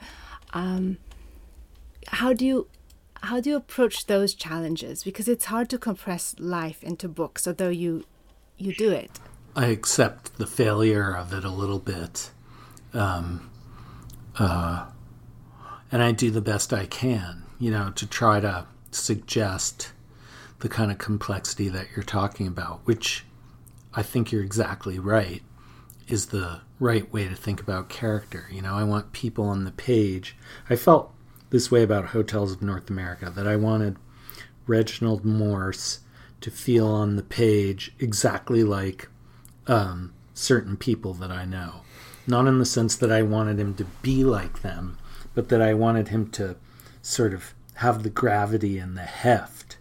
um, 0.52 0.98
how 2.08 2.32
do 2.32 2.44
you 2.44 2.66
how 3.22 3.40
do 3.40 3.50
you 3.50 3.56
approach 3.56 4.06
those 4.06 4.34
challenges 4.34 5.04
because 5.04 5.28
it's 5.28 5.46
hard 5.46 5.68
to 5.68 5.78
compress 5.78 6.34
life 6.38 6.82
into 6.82 7.08
books 7.08 7.46
although 7.46 7.68
you 7.68 8.04
you 8.56 8.74
do 8.74 8.90
it 8.90 9.10
i 9.54 9.66
accept 9.66 10.36
the 10.38 10.46
failure 10.46 11.14
of 11.16 11.32
it 11.32 11.44
a 11.44 11.50
little 11.50 11.78
bit 11.78 12.30
um, 12.92 13.50
uh, 14.38 14.86
and 15.90 16.02
i 16.02 16.12
do 16.12 16.30
the 16.30 16.40
best 16.40 16.72
i 16.72 16.86
can 16.86 17.42
you 17.58 17.70
know 17.70 17.90
to 17.94 18.06
try 18.06 18.40
to 18.40 18.66
suggest 18.90 19.92
the 20.60 20.68
kind 20.68 20.90
of 20.90 20.98
complexity 20.98 21.68
that 21.68 21.86
you're 21.94 22.04
talking 22.04 22.46
about 22.46 22.80
which 22.84 23.24
I 23.96 24.02
think 24.02 24.30
you're 24.30 24.44
exactly 24.44 24.98
right, 24.98 25.42
is 26.06 26.26
the 26.26 26.60
right 26.78 27.10
way 27.10 27.26
to 27.26 27.34
think 27.34 27.60
about 27.60 27.88
character. 27.88 28.46
You 28.52 28.60
know, 28.60 28.74
I 28.74 28.84
want 28.84 29.12
people 29.12 29.46
on 29.46 29.64
the 29.64 29.72
page. 29.72 30.36
I 30.68 30.76
felt 30.76 31.14
this 31.56 31.70
way 31.70 31.82
about 31.82 32.08
Hotels 32.08 32.52
of 32.52 32.60
North 32.60 32.90
America 32.90 33.32
that 33.34 33.46
I 33.46 33.56
wanted 33.56 33.96
Reginald 34.66 35.24
Morse 35.24 36.00
to 36.42 36.50
feel 36.50 36.86
on 36.86 37.16
the 37.16 37.22
page 37.22 37.94
exactly 37.98 38.62
like 38.62 39.08
um, 39.66 40.12
certain 40.34 40.76
people 40.76 41.14
that 41.14 41.30
I 41.30 41.46
know. 41.46 41.80
Not 42.26 42.46
in 42.46 42.58
the 42.58 42.66
sense 42.66 42.94
that 42.96 43.10
I 43.10 43.22
wanted 43.22 43.58
him 43.58 43.72
to 43.76 43.86
be 44.02 44.22
like 44.22 44.60
them, 44.60 44.98
but 45.34 45.48
that 45.48 45.62
I 45.62 45.72
wanted 45.72 46.08
him 46.08 46.28
to 46.32 46.56
sort 47.00 47.32
of 47.32 47.54
have 47.76 48.02
the 48.02 48.10
gravity 48.10 48.76
and 48.76 48.94
the 48.94 49.04
heft 49.04 49.78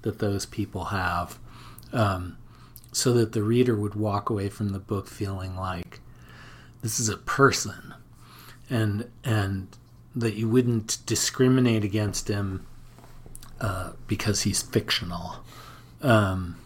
that 0.00 0.20
those 0.20 0.46
people 0.46 0.86
have. 0.86 1.38
Um, 1.92 2.38
so 2.90 3.12
that 3.12 3.32
the 3.32 3.42
reader 3.42 3.76
would 3.76 3.94
walk 3.94 4.30
away 4.30 4.48
from 4.48 4.70
the 4.70 4.78
book 4.78 5.06
feeling 5.06 5.56
like 5.56 6.00
this 6.80 6.98
is 6.98 7.10
a 7.10 7.18
person 7.18 7.92
and 8.70 9.10
and 9.22 9.68
that 10.14 10.34
you 10.34 10.48
wouldn't 10.48 10.98
discriminate 11.06 11.84
against 11.84 12.28
him 12.28 12.66
uh, 13.60 13.92
because 14.06 14.42
he's 14.42 14.62
fictional. 14.62 15.36
Um, 16.02 16.56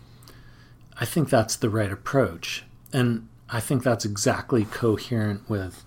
I 0.99 1.05
think 1.05 1.31
that's 1.31 1.57
the 1.57 1.71
right 1.71 1.91
approach, 1.91 2.65
and 2.93 3.29
I 3.49 3.61
think 3.61 3.83
that's 3.83 4.05
exactly 4.05 4.65
coherent 4.65 5.49
with 5.49 5.85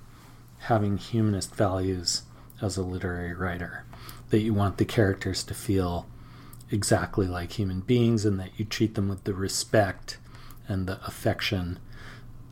having 0.61 0.97
humanist 0.97 1.55
values 1.55 2.23
as 2.61 2.77
a 2.77 2.83
literary 2.83 3.33
writer. 3.33 3.85
That 4.29 4.41
you 4.41 4.53
want 4.53 4.77
the 4.77 4.85
characters 4.85 5.43
to 5.43 5.53
feel 5.53 6.07
exactly 6.71 7.27
like 7.27 7.53
human 7.53 7.81
beings, 7.81 8.25
and 8.25 8.39
that 8.39 8.51
you 8.57 8.65
treat 8.65 8.95
them 8.95 9.07
with 9.07 9.23
the 9.23 9.33
respect 9.33 10.17
and 10.67 10.87
the 10.87 10.99
affection 11.05 11.79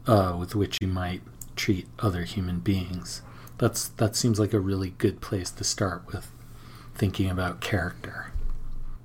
uh, 0.06 0.36
with 0.38 0.56
which 0.56 0.78
you 0.82 0.88
might 0.88 1.22
treat 1.56 1.88
other 2.00 2.24
human 2.24 2.60
beings. 2.60 3.22
That's 3.63 3.88
that 3.88 4.13
seems 4.17 4.41
like 4.41 4.52
a 4.52 4.60
really 4.60 4.89
good 4.89 5.21
place 5.21 5.49
to 5.52 5.63
start 5.63 6.08
with 6.08 6.30
thinking 6.95 7.30
about 7.30 7.62
character. 7.62 8.34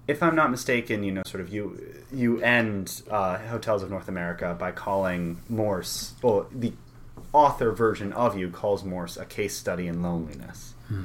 If 0.08 0.20
I'm 0.20 0.34
not 0.34 0.50
mistaken, 0.50 1.04
you 1.04 1.12
know, 1.12 1.22
sort 1.26 1.42
of 1.42 1.54
you 1.54 2.02
you 2.10 2.42
end 2.42 3.02
uh, 3.08 3.38
Hotels 3.38 3.84
of 3.84 3.90
North 3.90 4.08
America 4.08 4.56
by 4.58 4.72
calling 4.72 5.40
Morse, 5.48 6.14
well, 6.24 6.48
the 6.50 6.72
author 7.32 7.70
version 7.70 8.12
of 8.12 8.36
you 8.36 8.50
calls 8.50 8.82
Morse 8.82 9.16
a 9.16 9.24
case 9.24 9.56
study 9.56 9.86
in 9.86 10.02
loneliness, 10.02 10.74
hmm. 10.88 11.04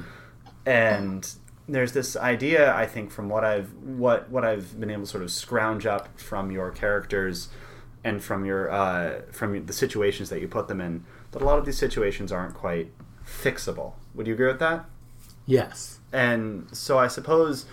and 0.66 1.32
there's 1.68 1.92
this 1.92 2.16
idea 2.16 2.74
I 2.74 2.86
think 2.86 3.12
from 3.12 3.28
what 3.28 3.44
I've 3.44 3.72
what 3.74 4.28
what 4.30 4.44
I've 4.44 4.80
been 4.80 4.90
able 4.90 5.04
to 5.04 5.08
sort 5.08 5.22
of 5.22 5.30
scrounge 5.30 5.86
up 5.86 6.18
from 6.18 6.50
your 6.50 6.72
characters 6.72 7.50
and 8.02 8.20
from 8.20 8.44
your 8.44 8.68
uh, 8.72 9.20
from 9.30 9.64
the 9.64 9.72
situations 9.72 10.28
that 10.30 10.40
you 10.40 10.48
put 10.48 10.66
them 10.66 10.80
in 10.80 11.04
that 11.30 11.40
a 11.40 11.44
lot 11.44 11.60
of 11.60 11.66
these 11.66 11.78
situations 11.78 12.32
aren't 12.32 12.54
quite 12.54 12.90
fixable. 13.42 13.92
Would 14.14 14.26
you 14.26 14.34
agree 14.34 14.46
with 14.46 14.60
that? 14.60 14.84
Yes. 15.46 15.98
And 16.12 16.68
so 16.72 16.98
I 16.98 17.08
suppose 17.08 17.66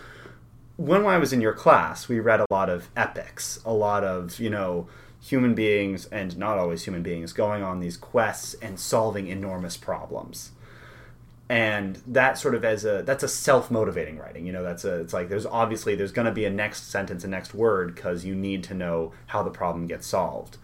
when 0.78 1.06
I 1.06 1.18
was 1.18 1.32
in 1.32 1.42
your 1.42 1.54
class, 1.54 2.08
we 2.08 2.20
read 2.20 2.40
a 2.40 2.46
lot 2.50 2.70
of 2.70 2.90
epics, 2.98 3.60
a 3.66 3.74
lot 3.74 4.04
of 4.04 4.40
you 4.40 4.50
know 4.50 4.88
human 5.22 5.54
beings 5.54 6.08
and 6.08 6.36
not 6.38 6.58
always 6.58 6.84
human 6.84 7.04
beings 7.04 7.32
going 7.32 7.62
on 7.62 7.80
these 7.80 7.96
quests 7.96 8.56
and 8.56 8.80
solving 8.80 9.28
enormous 9.28 9.78
problems 9.78 10.52
and 11.52 12.02
that 12.08 12.38
sort 12.38 12.56
of 12.56 12.64
as 12.64 12.86
a 12.86 13.04
that's 13.06 13.24
a 13.24 13.28
self-motivating 13.28 14.18
writing 14.18 14.46
you 14.46 14.54
know 14.54 14.64
that's 14.64 14.86
a 14.86 15.02
it's 15.02 15.12
like 15.12 15.28
there's 15.28 15.46
obviously 15.46 15.96
there's 15.96 16.14
going 16.14 16.26
to 16.26 16.32
be 16.32 16.46
a 16.46 16.50
next 16.50 16.90
sentence 16.90 17.26
a 17.26 17.28
next 17.28 17.54
word 17.54 17.94
because 17.94 18.24
you 18.24 18.34
need 18.34 18.64
to 18.64 18.74
know 18.74 19.12
how 19.28 19.44
the 19.44 19.50
problem 19.50 19.86
gets 19.86 20.08
solved 20.08 20.56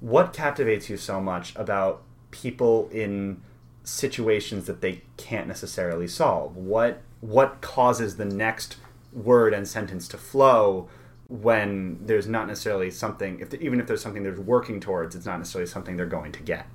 what 0.00 0.32
captivates 0.32 0.88
you 0.88 0.96
so 0.96 1.20
much 1.20 1.54
about 1.54 2.02
people 2.30 2.88
in 2.90 3.42
situations 3.84 4.66
that 4.66 4.80
they 4.80 5.02
can't 5.16 5.48
necessarily 5.48 6.06
solve 6.06 6.56
what 6.56 7.02
what 7.20 7.60
causes 7.60 8.16
the 8.16 8.24
next 8.24 8.76
word 9.12 9.52
and 9.52 9.66
sentence 9.66 10.06
to 10.08 10.16
flow 10.16 10.88
when 11.28 11.98
there's 12.04 12.26
not 12.26 12.46
necessarily 12.46 12.90
something 12.90 13.40
if 13.40 13.52
even 13.54 13.80
if 13.80 13.86
there's 13.86 14.02
something 14.02 14.22
they're 14.22 14.40
working 14.40 14.78
towards 14.78 15.16
it's 15.16 15.26
not 15.26 15.38
necessarily 15.38 15.68
something 15.68 15.96
they're 15.96 16.06
going 16.06 16.30
to 16.30 16.42
get 16.42 16.66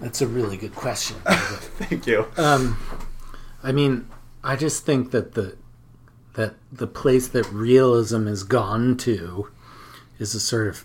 That's 0.00 0.22
a 0.22 0.26
really 0.26 0.56
good 0.56 0.74
question. 0.74 1.16
Thank 1.26 2.06
you. 2.06 2.26
Um, 2.36 2.78
I 3.62 3.72
mean, 3.72 4.08
I 4.44 4.56
just 4.56 4.84
think 4.84 5.10
that 5.10 5.34
the 5.34 5.56
that 6.34 6.54
the 6.70 6.86
place 6.86 7.26
that 7.28 7.50
realism 7.50 8.26
has 8.26 8.44
gone 8.44 8.96
to 8.98 9.50
is 10.20 10.34
a 10.34 10.40
sort 10.40 10.68
of 10.68 10.84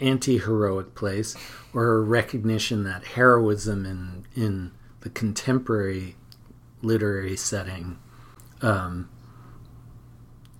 anti-heroic 0.00 0.94
place, 0.94 1.36
or 1.72 1.96
a 1.96 2.00
recognition 2.00 2.84
that 2.84 3.04
heroism 3.04 3.86
in 3.86 4.24
in 4.34 4.72
the 5.00 5.10
contemporary 5.10 6.16
literary 6.82 7.36
setting 7.36 7.98
um, 8.62 9.08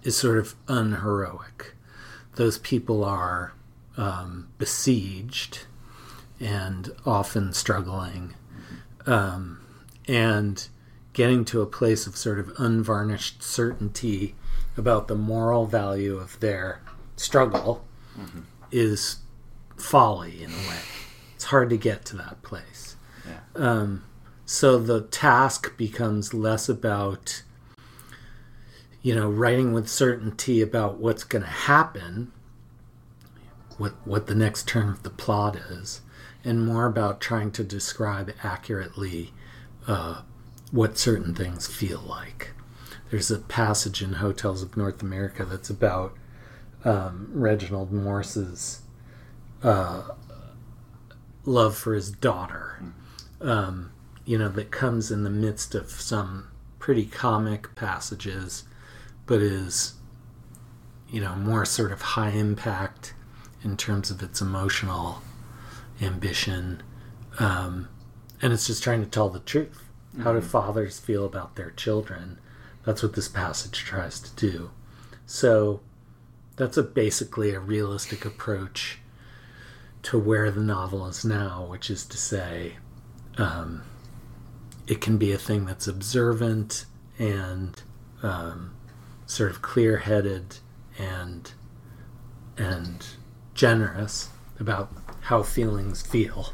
is 0.03 0.16
sort 0.16 0.38
of 0.38 0.55
unheroic. 0.68 1.74
Those 2.37 2.59
people 2.59 3.05
are 3.05 3.55
um, 3.96 4.48
besieged 4.59 5.61
and 6.38 6.90
often 7.05 7.53
struggling, 7.53 8.35
um, 9.07 9.61
and 10.09 10.68
getting 11.12 11.44
to 11.44 11.61
a 11.61 11.66
place 11.66 12.07
of 12.07 12.16
sort 12.16 12.38
of 12.38 12.53
unvarnished 12.59 13.42
certainty 13.42 14.35
about 14.76 15.09
the 15.09 15.14
moral 15.14 15.66
value 15.66 16.16
of 16.16 16.38
their 16.40 16.81
struggle 17.16 17.85
mm-hmm. 18.18 18.40
is 18.70 19.16
folly 19.80 20.42
in 20.42 20.50
a 20.50 20.68
way. 20.68 20.78
It's 21.34 21.44
hard 21.44 21.70
to 21.70 21.76
get 21.76 22.04
to 22.06 22.16
that 22.16 22.42
place. 22.42 22.96
Yeah. 23.26 23.40
Um, 23.54 24.04
so 24.44 24.78
the 24.78 25.02
task 25.02 25.76
becomes 25.76 26.34
less 26.34 26.68
about, 26.68 27.42
you 29.02 29.14
know, 29.14 29.30
writing 29.30 29.72
with 29.72 29.88
certainty 29.88 30.60
about 30.60 30.98
what's 30.98 31.24
going 31.24 31.42
to 31.42 31.48
happen, 31.48 32.32
what 33.78 33.94
what 34.04 34.26
the 34.26 34.34
next 34.34 34.68
turn 34.68 34.88
of 34.88 35.02
the 35.02 35.10
plot 35.10 35.56
is, 35.56 36.02
and 36.44 36.66
more 36.66 36.86
about 36.86 37.20
trying 37.20 37.50
to 37.52 37.64
describe 37.64 38.32
accurately 38.42 39.32
uh, 39.86 40.22
what 40.70 40.98
certain 40.98 41.34
things 41.34 41.66
feel 41.66 42.00
like. 42.00 42.50
There's 43.10 43.30
a 43.30 43.38
passage 43.38 44.02
in 44.02 44.14
Hotels 44.14 44.62
of 44.62 44.76
North 44.76 45.02
America 45.02 45.44
that's 45.44 45.70
about 45.70 46.14
um, 46.84 47.28
Reginald 47.32 47.92
Morse's 47.92 48.82
uh, 49.62 50.02
love 51.44 51.76
for 51.76 51.94
his 51.94 52.10
daughter, 52.10 52.82
um, 53.40 53.92
you 54.24 54.38
know, 54.38 54.48
that 54.48 54.70
comes 54.70 55.10
in 55.10 55.24
the 55.24 55.30
midst 55.30 55.74
of 55.74 55.90
some 55.90 56.48
pretty 56.78 57.06
comic 57.06 57.74
passages, 57.74 58.64
but 59.26 59.42
is, 59.42 59.94
you 61.10 61.20
know, 61.20 61.34
more 61.36 61.64
sort 61.64 61.92
of 61.92 62.00
high 62.02 62.30
impact 62.30 63.14
in 63.62 63.76
terms 63.76 64.10
of 64.10 64.22
its 64.22 64.40
emotional 64.40 65.22
ambition. 66.00 66.82
Um, 67.38 67.88
and 68.40 68.52
it's 68.52 68.66
just 68.66 68.82
trying 68.82 69.02
to 69.02 69.10
tell 69.10 69.28
the 69.28 69.40
truth. 69.40 69.84
How 70.22 70.32
do 70.32 70.40
fathers 70.40 70.98
feel 70.98 71.24
about 71.24 71.54
their 71.56 71.70
children? 71.70 72.38
That's 72.84 73.02
what 73.02 73.14
this 73.14 73.28
passage 73.28 73.78
tries 73.78 74.18
to 74.20 74.34
do. 74.34 74.70
So 75.26 75.80
that's 76.56 76.76
a 76.76 76.82
basically 76.82 77.50
a 77.50 77.60
realistic 77.60 78.24
approach 78.24 78.98
to 80.02 80.18
where 80.18 80.50
the 80.50 80.60
novel 80.60 81.06
is 81.06 81.24
now, 81.24 81.66
which 81.68 81.90
is 81.90 82.06
to 82.06 82.16
say, 82.16 82.76
um, 83.36 83.82
it 84.86 85.00
can 85.00 85.18
be 85.18 85.32
a 85.32 85.38
thing 85.38 85.66
that's 85.66 85.86
observant 85.86 86.86
and 87.18 87.82
um, 88.22 88.74
sort 89.26 89.50
of 89.50 89.62
clear-headed 89.62 90.58
and 90.98 91.52
and 92.56 93.06
generous 93.54 94.28
about 94.58 94.90
how 95.22 95.42
feelings 95.42 96.02
feel. 96.02 96.52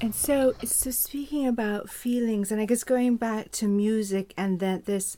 And 0.00 0.14
so, 0.14 0.54
so 0.64 0.90
speaking 0.90 1.46
about 1.46 1.88
feelings, 1.88 2.50
and 2.50 2.60
I 2.60 2.64
guess 2.64 2.82
going 2.82 3.16
back 3.16 3.52
to 3.52 3.68
music, 3.68 4.34
and 4.36 4.58
that 4.58 4.84
this, 4.84 5.16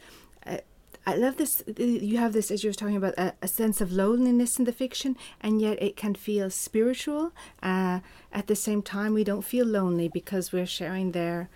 I 1.06 1.16
love 1.16 1.36
this. 1.36 1.62
You 1.76 2.16
have 2.18 2.32
this 2.32 2.50
as 2.50 2.64
you 2.64 2.70
were 2.70 2.74
talking 2.74 2.96
about 2.96 3.14
a, 3.18 3.34
a, 3.42 3.48
sense 3.48 3.80
of 3.80 3.92
loneliness 3.92 4.58
in 4.58 4.64
the 4.64 4.72
fiction, 4.72 5.16
and 5.40 5.60
yet 5.60 5.82
it 5.82 5.96
can 5.96 6.14
feel 6.14 6.48
spiritual. 6.48 7.32
Uh, 7.62 8.00
at 8.32 8.46
the 8.46 8.56
same 8.56 8.80
time, 8.80 9.12
we 9.12 9.22
don't 9.22 9.42
feel 9.42 9.66
lonely 9.66 10.08
because 10.08 10.50
we're 10.50 10.66
sharing 10.66 11.12
their 11.12 11.50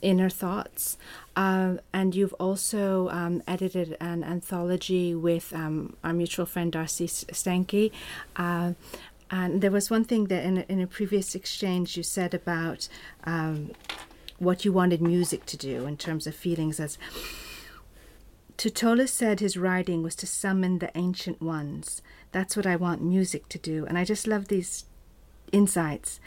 inner 0.00 0.30
thoughts. 0.30 0.96
Uh, 1.36 1.74
and 1.92 2.14
you've 2.14 2.32
also 2.34 3.08
um, 3.10 3.42
edited 3.46 3.96
an 4.00 4.24
anthology 4.24 5.14
with 5.14 5.52
um, 5.54 5.96
our 6.02 6.12
mutual 6.12 6.46
friend 6.46 6.72
Darcey 6.72 7.08
Steinke. 7.08 7.90
Uh, 8.36 8.72
and 9.30 9.60
there 9.60 9.70
was 9.70 9.90
one 9.90 10.04
thing 10.04 10.26
that 10.26 10.44
in 10.44 10.58
a, 10.58 10.60
in 10.68 10.80
a 10.80 10.86
previous 10.86 11.34
exchange 11.34 11.96
you 11.96 12.02
said 12.02 12.32
about 12.32 12.88
um, 13.24 13.72
what 14.38 14.64
you 14.64 14.72
wanted 14.72 15.02
music 15.02 15.44
to 15.46 15.56
do 15.56 15.86
in 15.86 15.96
terms 15.96 16.26
of 16.26 16.34
feelings. 16.34 16.80
As 16.80 16.96
Tutuola 18.58 19.08
said, 19.08 19.38
his 19.38 19.56
writing 19.56 20.02
was 20.02 20.16
to 20.16 20.26
summon 20.26 20.80
the 20.80 20.90
ancient 20.96 21.40
ones. 21.40 22.02
That's 22.32 22.56
what 22.56 22.66
I 22.66 22.74
want 22.74 23.00
music 23.00 23.48
to 23.50 23.58
do. 23.58 23.86
And 23.86 23.96
I 23.96 24.04
just 24.04 24.26
love 24.26 24.48
these 24.48 24.84
insights 25.52 26.18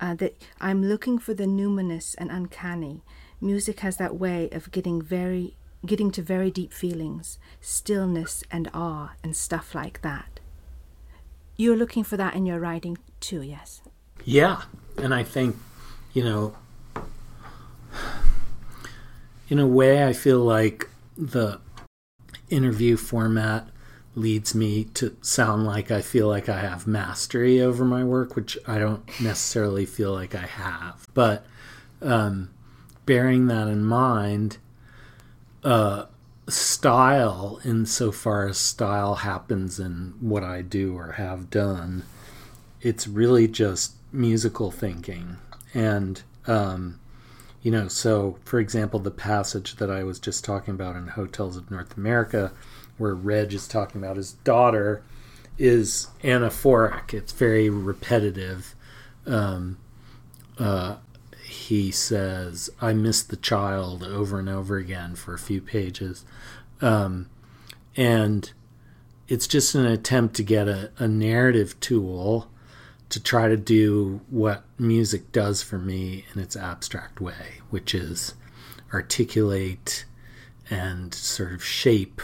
uh, 0.00 0.14
that 0.16 0.34
I'm 0.60 0.84
looking 0.84 1.16
for 1.16 1.32
the 1.32 1.44
numinous 1.44 2.16
and 2.18 2.28
uncanny. 2.28 3.02
Music 3.40 3.80
has 3.80 3.98
that 3.98 4.16
way 4.16 4.48
of 4.50 4.72
getting 4.72 5.00
very 5.00 5.54
getting 5.84 6.10
to 6.10 6.22
very 6.22 6.50
deep 6.50 6.72
feelings, 6.72 7.38
stillness 7.60 8.42
and 8.50 8.68
awe 8.74 9.12
and 9.22 9.36
stuff 9.36 9.72
like 9.72 10.02
that. 10.02 10.40
You're 11.56 11.76
looking 11.76 12.02
for 12.02 12.16
that 12.16 12.34
in 12.34 12.46
your 12.46 12.58
writing 12.58 12.98
too, 13.20 13.42
yes? 13.42 13.80
Yeah. 14.24 14.62
And 14.98 15.14
I 15.14 15.22
think, 15.22 15.54
you 16.12 16.24
know, 16.24 16.56
in 19.48 19.60
a 19.60 19.66
way, 19.68 20.04
I 20.04 20.12
feel 20.12 20.40
like 20.40 20.88
the 21.16 21.60
interview 22.50 22.96
format 22.96 23.68
leads 24.14 24.54
me 24.54 24.84
to 24.84 25.14
sound 25.20 25.66
like 25.66 25.90
I 25.90 26.00
feel 26.00 26.26
like 26.26 26.48
I 26.48 26.60
have 26.60 26.86
mastery 26.86 27.60
over 27.60 27.84
my 27.84 28.02
work, 28.02 28.34
which 28.34 28.56
I 28.66 28.78
don't 28.78 29.04
necessarily 29.20 29.84
feel 29.84 30.12
like 30.12 30.34
I 30.34 30.46
have. 30.46 31.06
But 31.12 31.44
um, 32.00 32.50
bearing 33.04 33.46
that 33.46 33.68
in 33.68 33.84
mind, 33.84 34.56
uh, 35.62 36.06
style 36.48 37.60
insofar 37.64 38.48
as 38.48 38.56
style 38.56 39.16
happens 39.16 39.78
in 39.78 40.14
what 40.20 40.42
I 40.44 40.62
do 40.62 40.96
or 40.96 41.12
have 41.12 41.50
done. 41.50 42.04
It's 42.80 43.06
really 43.06 43.48
just 43.48 43.94
musical 44.12 44.70
thinking. 44.70 45.36
And, 45.74 46.22
um, 46.46 47.00
you 47.66 47.72
know, 47.72 47.88
so 47.88 48.38
for 48.44 48.60
example, 48.60 49.00
the 49.00 49.10
passage 49.10 49.74
that 49.78 49.90
I 49.90 50.04
was 50.04 50.20
just 50.20 50.44
talking 50.44 50.72
about 50.72 50.94
in 50.94 51.08
Hotels 51.08 51.56
of 51.56 51.68
North 51.68 51.96
America, 51.96 52.52
where 52.96 53.12
Reg 53.12 53.52
is 53.52 53.66
talking 53.66 54.00
about 54.00 54.16
his 54.16 54.34
daughter, 54.34 55.02
is 55.58 56.06
anaphoric. 56.22 57.12
It's 57.12 57.32
very 57.32 57.68
repetitive. 57.68 58.76
Um, 59.26 59.78
uh, 60.60 60.98
he 61.44 61.90
says, 61.90 62.70
I 62.80 62.92
miss 62.92 63.24
the 63.24 63.34
child 63.34 64.04
over 64.04 64.38
and 64.38 64.48
over 64.48 64.76
again 64.76 65.16
for 65.16 65.34
a 65.34 65.38
few 65.38 65.60
pages. 65.60 66.24
Um, 66.80 67.28
and 67.96 68.52
it's 69.26 69.48
just 69.48 69.74
an 69.74 69.86
attempt 69.86 70.36
to 70.36 70.44
get 70.44 70.68
a, 70.68 70.92
a 70.98 71.08
narrative 71.08 71.80
tool 71.80 72.48
to 73.08 73.22
try 73.22 73.48
to 73.48 73.56
do 73.56 74.20
what 74.28 74.64
music 74.78 75.30
does 75.32 75.62
for 75.62 75.78
me 75.78 76.24
in 76.34 76.40
its 76.40 76.56
abstract 76.56 77.20
way, 77.20 77.60
which 77.70 77.94
is 77.94 78.34
articulate 78.92 80.04
and 80.70 81.14
sort 81.14 81.52
of 81.52 81.64
shape 81.64 82.20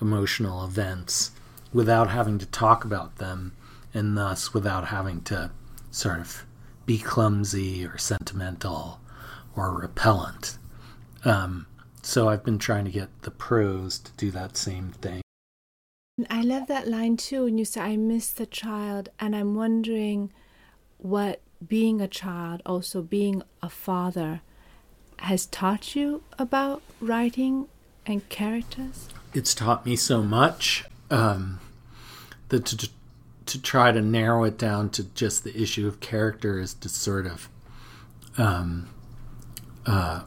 emotional 0.00 0.64
events 0.64 1.30
without 1.72 2.10
having 2.10 2.38
to 2.38 2.46
talk 2.46 2.84
about 2.84 3.16
them 3.16 3.52
and 3.94 4.16
thus 4.16 4.52
without 4.52 4.88
having 4.88 5.20
to 5.22 5.50
sort 5.90 6.20
of 6.20 6.44
be 6.86 6.98
clumsy 6.98 7.84
or 7.84 7.98
sentimental 7.98 9.00
or 9.56 9.72
repellent. 9.72 10.58
Um, 11.24 11.66
so 12.02 12.28
I've 12.28 12.44
been 12.44 12.58
trying 12.58 12.84
to 12.86 12.90
get 12.90 13.22
the 13.22 13.30
prose 13.30 13.98
to 13.98 14.12
do 14.12 14.30
that 14.30 14.56
same 14.56 14.92
thing. 14.92 15.20
I 16.30 16.42
love 16.42 16.66
that 16.66 16.88
line 16.88 17.16
too 17.16 17.44
when 17.44 17.58
you 17.58 17.64
say, 17.64 17.80
I 17.80 17.96
miss 17.96 18.30
the 18.30 18.46
child, 18.46 19.08
and 19.20 19.36
I'm 19.36 19.54
wondering 19.54 20.32
what 20.98 21.40
being 21.66 22.00
a 22.00 22.08
child, 22.08 22.62
also 22.66 23.02
being 23.02 23.42
a 23.62 23.68
father, 23.68 24.40
has 25.18 25.46
taught 25.46 25.96
you 25.96 26.22
about 26.38 26.82
writing 27.00 27.68
and 28.06 28.28
characters? 28.28 29.08
It's 29.34 29.54
taught 29.54 29.84
me 29.84 29.96
so 29.96 30.22
much. 30.22 30.84
Um, 31.10 31.60
that 32.48 32.66
to, 32.66 32.88
to 33.46 33.62
try 33.62 33.92
to 33.92 34.00
narrow 34.00 34.44
it 34.44 34.58
down 34.58 34.90
to 34.90 35.04
just 35.04 35.44
the 35.44 35.60
issue 35.60 35.86
of 35.86 36.00
character 36.00 36.58
is 36.58 36.74
to 36.74 36.88
sort 36.88 37.26
of 37.26 37.48
um, 38.36 38.88
uh, 39.86 40.22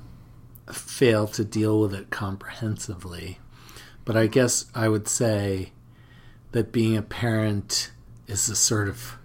fail 0.72 1.28
to 1.28 1.44
deal 1.44 1.80
with 1.80 1.94
it 1.94 2.10
comprehensively. 2.10 3.40
But 4.06 4.18
I 4.18 4.28
guess 4.28 4.66
I 4.74 4.90
would 4.90 5.08
say 5.08 5.72
that 6.52 6.72
being 6.72 6.98
a 6.98 7.02
parent 7.02 7.92
is 8.28 8.50
a 8.50 8.56
sort 8.56 8.88
of 8.88 9.18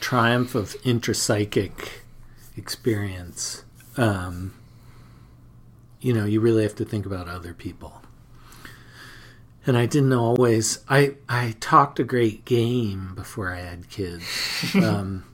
triumph 0.00 0.54
of 0.54 0.74
intrapsychic 0.82 2.00
experience. 2.56 3.64
Um, 3.96 4.54
you 6.00 6.12
know, 6.12 6.24
you 6.24 6.40
really 6.40 6.62
have 6.62 6.76
to 6.76 6.84
think 6.84 7.06
about 7.06 7.28
other 7.28 7.54
people 7.54 8.02
and 9.66 9.76
I 9.76 9.86
didn't 9.86 10.12
always. 10.12 10.78
I 10.88 11.16
I 11.28 11.56
talked 11.58 11.98
a 11.98 12.04
great 12.04 12.44
game 12.44 13.14
before 13.14 13.52
I 13.52 13.60
had 13.60 13.90
kids, 13.90 14.24
um, 14.76 15.24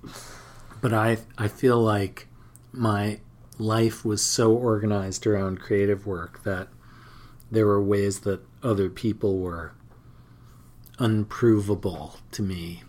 but 0.81 0.92
I 0.92 1.18
I 1.37 1.48
feel 1.48 1.78
like 1.78 2.28
my 2.72 3.20
life 3.59 4.05
was 4.05 4.24
so 4.24 4.52
organized 4.55 5.26
around 5.26 5.61
creative 5.61 6.07
work 6.07 6.42
that 6.44 6.68
there 7.50 7.66
were 7.66 7.83
ways 7.83 8.20
that 8.20 8.40
other 8.62 8.88
people 8.88 9.38
were 9.38 9.72
unprovable 10.98 12.16
to 12.33 12.42
me. 12.42 12.83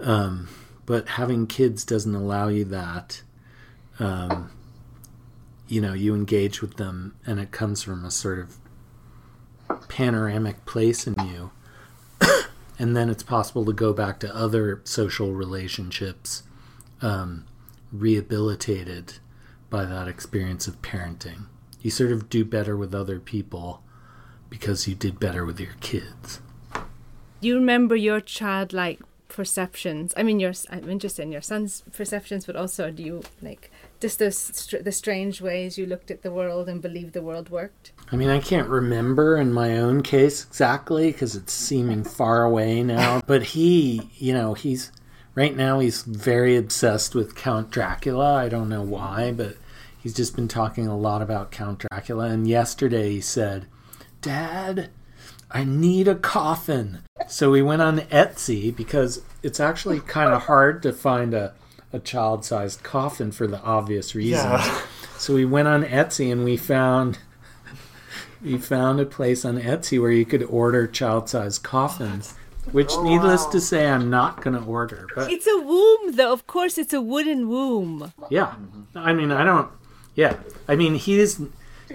Um, 0.00 0.48
but 0.86 1.08
having 1.10 1.46
kids 1.46 1.84
doesn't 1.84 2.14
allow 2.14 2.48
you 2.48 2.64
that. 2.66 3.22
Um, 3.98 4.50
you 5.68 5.80
know, 5.80 5.94
you 5.94 6.14
engage 6.14 6.60
with 6.60 6.76
them, 6.76 7.16
and 7.26 7.40
it 7.40 7.50
comes 7.50 7.82
from 7.82 8.04
a 8.04 8.10
sort 8.10 8.38
of 8.38 8.56
panoramic 9.88 10.64
place 10.66 11.06
in 11.06 11.14
you. 11.26 11.50
and 12.78 12.96
then 12.96 13.08
it's 13.08 13.22
possible 13.22 13.64
to 13.64 13.72
go 13.72 13.92
back 13.92 14.20
to 14.20 14.34
other 14.34 14.82
social 14.84 15.32
relationships 15.32 16.42
um, 17.00 17.46
rehabilitated 17.92 19.14
by 19.70 19.84
that 19.84 20.08
experience 20.08 20.66
of 20.66 20.82
parenting. 20.82 21.46
You 21.80 21.90
sort 21.90 22.12
of 22.12 22.28
do 22.28 22.44
better 22.44 22.76
with 22.76 22.94
other 22.94 23.20
people 23.20 23.82
because 24.48 24.86
you 24.86 24.94
did 24.94 25.18
better 25.18 25.44
with 25.44 25.60
your 25.60 25.74
kids. 25.80 26.40
Do 27.44 27.48
you 27.48 27.56
remember 27.56 27.94
your 27.94 28.22
childlike 28.22 29.00
perceptions? 29.28 30.14
I 30.16 30.22
mean, 30.22 30.40
your 30.40 30.54
I'm 30.70 30.88
interested 30.88 31.24
in 31.24 31.30
your 31.30 31.42
son's 31.42 31.82
perceptions, 31.92 32.46
but 32.46 32.56
also 32.56 32.90
do 32.90 33.02
you 33.02 33.22
like 33.42 33.70
just 34.00 34.18
those 34.18 34.48
the 34.80 34.90
strange 34.90 35.42
ways 35.42 35.76
you 35.76 35.84
looked 35.84 36.10
at 36.10 36.22
the 36.22 36.32
world 36.32 36.70
and 36.70 36.80
believed 36.80 37.12
the 37.12 37.20
world 37.20 37.50
worked? 37.50 37.92
I 38.10 38.16
mean, 38.16 38.30
I 38.30 38.40
can't 38.40 38.70
remember 38.70 39.36
in 39.36 39.52
my 39.52 39.76
own 39.76 40.02
case 40.02 40.46
exactly 40.46 41.12
because 41.12 41.36
it's 41.36 41.52
seeming 41.52 42.02
far 42.02 42.44
away 42.44 42.82
now. 42.82 43.20
But 43.26 43.42
he, 43.42 44.08
you 44.16 44.32
know, 44.32 44.54
he's 44.54 44.90
right 45.34 45.54
now 45.54 45.80
he's 45.80 46.00
very 46.00 46.56
obsessed 46.56 47.14
with 47.14 47.34
Count 47.34 47.70
Dracula. 47.70 48.36
I 48.36 48.48
don't 48.48 48.70
know 48.70 48.80
why, 48.80 49.32
but 49.32 49.58
he's 50.02 50.14
just 50.14 50.34
been 50.34 50.48
talking 50.48 50.86
a 50.86 50.96
lot 50.96 51.20
about 51.20 51.50
Count 51.50 51.84
Dracula. 51.90 52.24
And 52.24 52.48
yesterday 52.48 53.10
he 53.10 53.20
said, 53.20 53.66
Dad, 54.22 54.88
I 55.54 55.64
need 55.64 56.08
a 56.08 56.14
coffin. 56.16 56.98
So 57.28 57.50
we 57.50 57.62
went 57.62 57.80
on 57.80 58.00
Etsy 58.00 58.74
because 58.74 59.22
it's 59.42 59.60
actually 59.60 60.00
kind 60.00 60.32
of 60.34 60.42
hard 60.42 60.82
to 60.82 60.92
find 60.92 61.32
a, 61.32 61.54
a 61.92 62.00
child 62.00 62.44
sized 62.44 62.82
coffin 62.82 63.30
for 63.32 63.46
the 63.46 63.60
obvious 63.62 64.14
reasons. 64.14 64.44
Yeah. 64.66 64.80
So 65.16 65.32
we 65.32 65.44
went 65.46 65.68
on 65.68 65.84
Etsy 65.84 66.30
and 66.30 66.44
we 66.44 66.56
found 66.58 67.18
we 68.42 68.58
found 68.58 69.00
a 69.00 69.06
place 69.06 69.44
on 69.44 69.58
Etsy 69.58 69.98
where 70.00 70.10
you 70.10 70.26
could 70.26 70.42
order 70.42 70.86
child 70.86 71.28
sized 71.30 71.62
coffins. 71.62 72.34
Which, 72.72 72.90
Oh, 72.92 73.02
needless 73.02 73.44
wow. 73.44 73.50
to 73.50 73.60
say, 73.60 73.86
I'm 73.88 74.10
not 74.10 74.42
going 74.42 74.56
to 74.58 74.64
order. 74.64 75.06
But 75.14 75.30
It's 75.30 75.46
a 75.46 75.58
womb, 75.58 76.16
though. 76.16 76.32
Of 76.32 76.46
course, 76.46 76.78
it's 76.78 76.92
a 76.92 77.00
wooden 77.00 77.48
womb. 77.48 78.12
yeah, 78.28 78.54
I 78.94 79.12
mean, 79.12 79.30
I 79.30 79.44
don't. 79.44 79.70
Yeah, 80.14 80.36
I 80.66 80.74
mean, 80.74 80.94
he's 80.94 81.40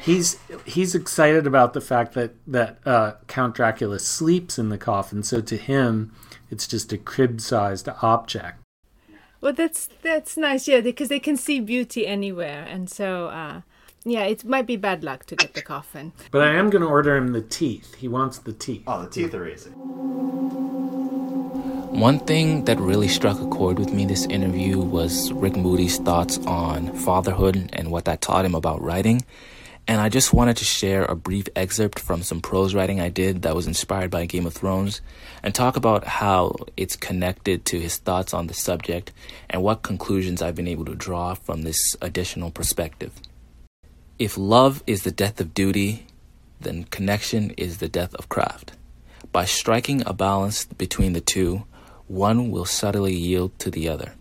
he's 0.01 0.37
he's 0.65 0.95
excited 0.95 1.47
about 1.47 1.73
the 1.73 1.81
fact 1.81 2.13
that 2.13 2.35
that 2.47 2.79
uh, 2.85 3.13
Count 3.27 3.55
Dracula 3.55 3.99
sleeps 3.99 4.59
in 4.59 4.69
the 4.69 4.77
coffin. 4.77 5.23
So 5.23 5.41
to 5.41 5.57
him, 5.57 6.13
it's 6.49 6.67
just 6.67 6.91
a 6.93 6.97
crib-sized 6.97 7.87
object. 8.01 8.59
Well, 9.41 9.53
that's 9.53 9.89
that's 10.01 10.35
nice, 10.35 10.67
yeah, 10.67 10.81
because 10.81 11.09
they 11.09 11.19
can 11.19 11.37
see 11.37 11.59
beauty 11.59 12.05
anywhere, 12.05 12.65
and 12.67 12.89
so 12.89 13.27
uh, 13.27 13.61
yeah, 14.03 14.23
it 14.23 14.43
might 14.43 14.65
be 14.65 14.75
bad 14.75 15.03
luck 15.03 15.25
to 15.27 15.35
get 15.35 15.53
the 15.53 15.61
coffin. 15.61 16.11
But 16.31 16.41
I 16.41 16.53
am 16.53 16.69
going 16.69 16.81
to 16.81 16.87
order 16.87 17.15
him 17.15 17.31
the 17.33 17.41
teeth. 17.41 17.95
He 17.95 18.07
wants 18.07 18.39
the 18.39 18.53
teeth. 18.53 18.83
Oh, 18.87 19.03
the 19.03 19.09
teeth 19.09 19.33
are 19.33 19.47
easy. 19.47 19.71
One 21.91 22.19
thing 22.19 22.65
that 22.65 22.79
really 22.79 23.07
struck 23.07 23.39
a 23.41 23.47
chord 23.47 23.79
with 23.79 23.91
me 23.91 24.05
this 24.05 24.25
interview 24.25 24.77
was 24.77 25.33
Rick 25.33 25.55
Moody's 25.55 25.97
thoughts 25.97 26.37
on 26.45 26.93
fatherhood 26.93 27.69
and 27.73 27.91
what 27.91 28.05
that 28.05 28.21
taught 28.21 28.45
him 28.45 28.55
about 28.55 28.81
writing. 28.81 29.25
And 29.89 29.99
I 29.99 30.07
just 30.07 30.35
wanted 30.35 30.55
to 30.57 30.65
share 30.65 31.03
a 31.03 31.15
brief 31.15 31.47
excerpt 31.55 31.97
from 31.97 32.21
some 32.21 32.41
prose 32.41 32.75
writing 32.75 33.01
I 33.01 33.09
did 33.09 33.41
that 33.41 33.55
was 33.55 33.65
inspired 33.65 34.11
by 34.11 34.27
Game 34.27 34.45
of 34.45 34.53
Thrones 34.53 35.01
and 35.41 35.51
talk 35.51 35.77
about 35.77 36.03
how 36.03 36.53
it's 36.77 36.95
connected 36.95 37.65
to 37.65 37.79
his 37.79 37.97
thoughts 37.97 38.31
on 38.31 38.45
the 38.45 38.53
subject 38.53 39.11
and 39.49 39.63
what 39.63 39.81
conclusions 39.81 40.43
I've 40.43 40.53
been 40.53 40.67
able 40.67 40.85
to 40.85 40.93
draw 40.93 41.33
from 41.33 41.63
this 41.63 41.95
additional 42.03 42.51
perspective. 42.51 43.13
If 44.19 44.37
love 44.37 44.83
is 44.85 45.01
the 45.01 45.11
death 45.11 45.41
of 45.41 45.55
duty, 45.55 46.05
then 46.61 46.83
connection 46.83 47.49
is 47.57 47.79
the 47.79 47.89
death 47.89 48.13
of 48.13 48.29
craft. 48.29 48.73
By 49.31 49.45
striking 49.45 50.03
a 50.05 50.13
balance 50.13 50.65
between 50.65 51.13
the 51.13 51.19
two, 51.19 51.63
one 52.05 52.51
will 52.51 52.65
subtly 52.65 53.15
yield 53.15 53.57
to 53.57 53.71
the 53.71 53.89
other. 53.89 54.13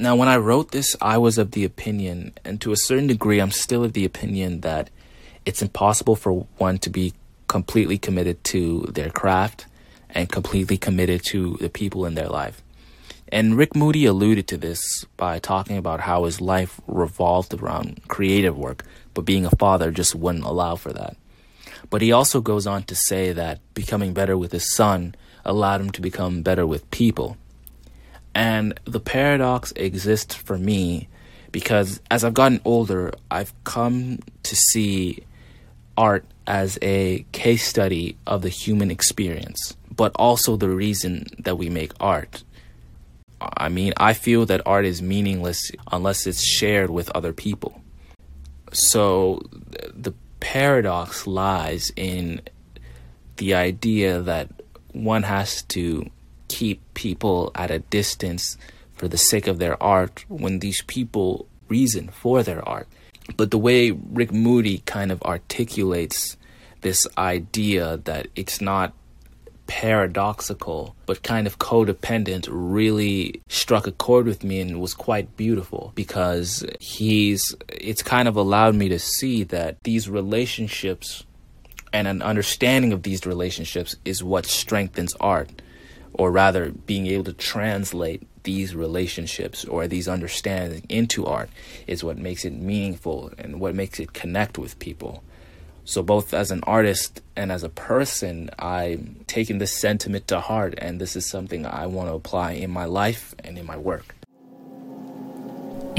Now, 0.00 0.14
when 0.14 0.28
I 0.28 0.36
wrote 0.36 0.70
this, 0.70 0.94
I 1.00 1.18
was 1.18 1.38
of 1.38 1.50
the 1.50 1.64
opinion, 1.64 2.32
and 2.44 2.60
to 2.60 2.70
a 2.70 2.76
certain 2.76 3.08
degree, 3.08 3.40
I'm 3.40 3.50
still 3.50 3.82
of 3.82 3.94
the 3.94 4.04
opinion 4.04 4.60
that 4.60 4.90
it's 5.44 5.60
impossible 5.60 6.14
for 6.14 6.46
one 6.56 6.78
to 6.78 6.90
be 6.90 7.14
completely 7.48 7.98
committed 7.98 8.44
to 8.44 8.82
their 8.94 9.10
craft 9.10 9.66
and 10.10 10.30
completely 10.30 10.76
committed 10.76 11.24
to 11.30 11.56
the 11.60 11.68
people 11.68 12.06
in 12.06 12.14
their 12.14 12.28
life. 12.28 12.62
And 13.32 13.56
Rick 13.56 13.74
Moody 13.74 14.06
alluded 14.06 14.46
to 14.46 14.56
this 14.56 15.04
by 15.16 15.40
talking 15.40 15.76
about 15.76 16.02
how 16.02 16.26
his 16.26 16.40
life 16.40 16.80
revolved 16.86 17.52
around 17.52 18.00
creative 18.06 18.56
work, 18.56 18.84
but 19.14 19.22
being 19.24 19.46
a 19.46 19.56
father 19.56 19.90
just 19.90 20.14
wouldn't 20.14 20.44
allow 20.44 20.76
for 20.76 20.92
that. 20.92 21.16
But 21.90 22.02
he 22.02 22.12
also 22.12 22.40
goes 22.40 22.68
on 22.68 22.84
to 22.84 22.94
say 22.94 23.32
that 23.32 23.58
becoming 23.74 24.14
better 24.14 24.38
with 24.38 24.52
his 24.52 24.72
son 24.72 25.16
allowed 25.44 25.80
him 25.80 25.90
to 25.90 26.00
become 26.00 26.42
better 26.42 26.68
with 26.68 26.88
people. 26.92 27.36
And 28.38 28.78
the 28.84 29.00
paradox 29.00 29.72
exists 29.74 30.32
for 30.32 30.56
me 30.56 31.08
because 31.50 32.00
as 32.08 32.22
I've 32.22 32.34
gotten 32.34 32.60
older, 32.64 33.12
I've 33.32 33.52
come 33.64 34.20
to 34.44 34.54
see 34.54 35.24
art 35.96 36.24
as 36.46 36.78
a 36.80 37.26
case 37.32 37.66
study 37.66 38.16
of 38.28 38.42
the 38.42 38.48
human 38.48 38.92
experience, 38.92 39.76
but 39.90 40.12
also 40.14 40.56
the 40.56 40.68
reason 40.68 41.26
that 41.40 41.58
we 41.58 41.68
make 41.68 41.90
art. 41.98 42.44
I 43.40 43.68
mean, 43.70 43.92
I 43.96 44.14
feel 44.14 44.46
that 44.46 44.62
art 44.64 44.84
is 44.84 45.02
meaningless 45.02 45.72
unless 45.90 46.24
it's 46.24 46.44
shared 46.44 46.90
with 46.90 47.10
other 47.16 47.32
people. 47.32 47.82
So 48.72 49.42
the 49.92 50.14
paradox 50.38 51.26
lies 51.26 51.90
in 51.96 52.40
the 53.38 53.54
idea 53.54 54.20
that 54.20 54.48
one 54.92 55.24
has 55.24 55.62
to 55.74 56.08
keep 56.48 56.82
people 56.94 57.50
at 57.54 57.70
a 57.70 57.78
distance 57.78 58.56
for 58.94 59.08
the 59.08 59.16
sake 59.16 59.46
of 59.46 59.58
their 59.58 59.80
art 59.82 60.24
when 60.28 60.58
these 60.58 60.82
people 60.82 61.46
reason 61.68 62.08
for 62.08 62.42
their 62.42 62.66
art. 62.68 62.88
But 63.36 63.50
the 63.50 63.58
way 63.58 63.90
Rick 63.90 64.32
Moody 64.32 64.78
kind 64.86 65.12
of 65.12 65.22
articulates 65.22 66.36
this 66.80 67.06
idea 67.16 67.98
that 68.04 68.28
it's 68.34 68.60
not 68.60 68.92
paradoxical 69.66 70.96
but 71.04 71.22
kind 71.22 71.46
of 71.46 71.58
codependent 71.58 72.48
really 72.50 73.42
struck 73.48 73.86
a 73.86 73.92
chord 73.92 74.24
with 74.24 74.42
me 74.42 74.60
and 74.60 74.80
was 74.80 74.94
quite 74.94 75.36
beautiful 75.36 75.92
because 75.94 76.64
he's 76.80 77.54
it's 77.68 78.02
kind 78.02 78.26
of 78.28 78.34
allowed 78.34 78.74
me 78.74 78.88
to 78.88 78.98
see 78.98 79.44
that 79.44 79.76
these 79.84 80.08
relationships 80.08 81.24
and 81.92 82.08
an 82.08 82.22
understanding 82.22 82.94
of 82.94 83.02
these 83.02 83.26
relationships 83.26 83.94
is 84.06 84.24
what 84.24 84.46
strengthens 84.46 85.14
art 85.20 85.50
or 86.14 86.30
rather 86.30 86.70
being 86.70 87.06
able 87.06 87.24
to 87.24 87.32
translate 87.32 88.26
these 88.44 88.74
relationships 88.74 89.64
or 89.64 89.86
these 89.86 90.08
understandings 90.08 90.84
into 90.88 91.26
art 91.26 91.50
is 91.86 92.04
what 92.04 92.16
makes 92.16 92.44
it 92.44 92.52
meaningful 92.52 93.32
and 93.38 93.60
what 93.60 93.74
makes 93.74 94.00
it 94.00 94.12
connect 94.12 94.58
with 94.58 94.78
people 94.78 95.22
so 95.84 96.02
both 96.02 96.34
as 96.34 96.50
an 96.50 96.60
artist 96.64 97.20
and 97.36 97.52
as 97.52 97.62
a 97.62 97.68
person 97.68 98.48
i'm 98.58 99.24
taking 99.26 99.58
this 99.58 99.72
sentiment 99.72 100.26
to 100.26 100.40
heart 100.40 100.74
and 100.78 101.00
this 101.00 101.16
is 101.16 101.26
something 101.26 101.66
i 101.66 101.86
want 101.86 102.08
to 102.08 102.14
apply 102.14 102.52
in 102.52 102.70
my 102.70 102.84
life 102.84 103.34
and 103.44 103.58
in 103.58 103.66
my 103.66 103.76
work 103.76 104.14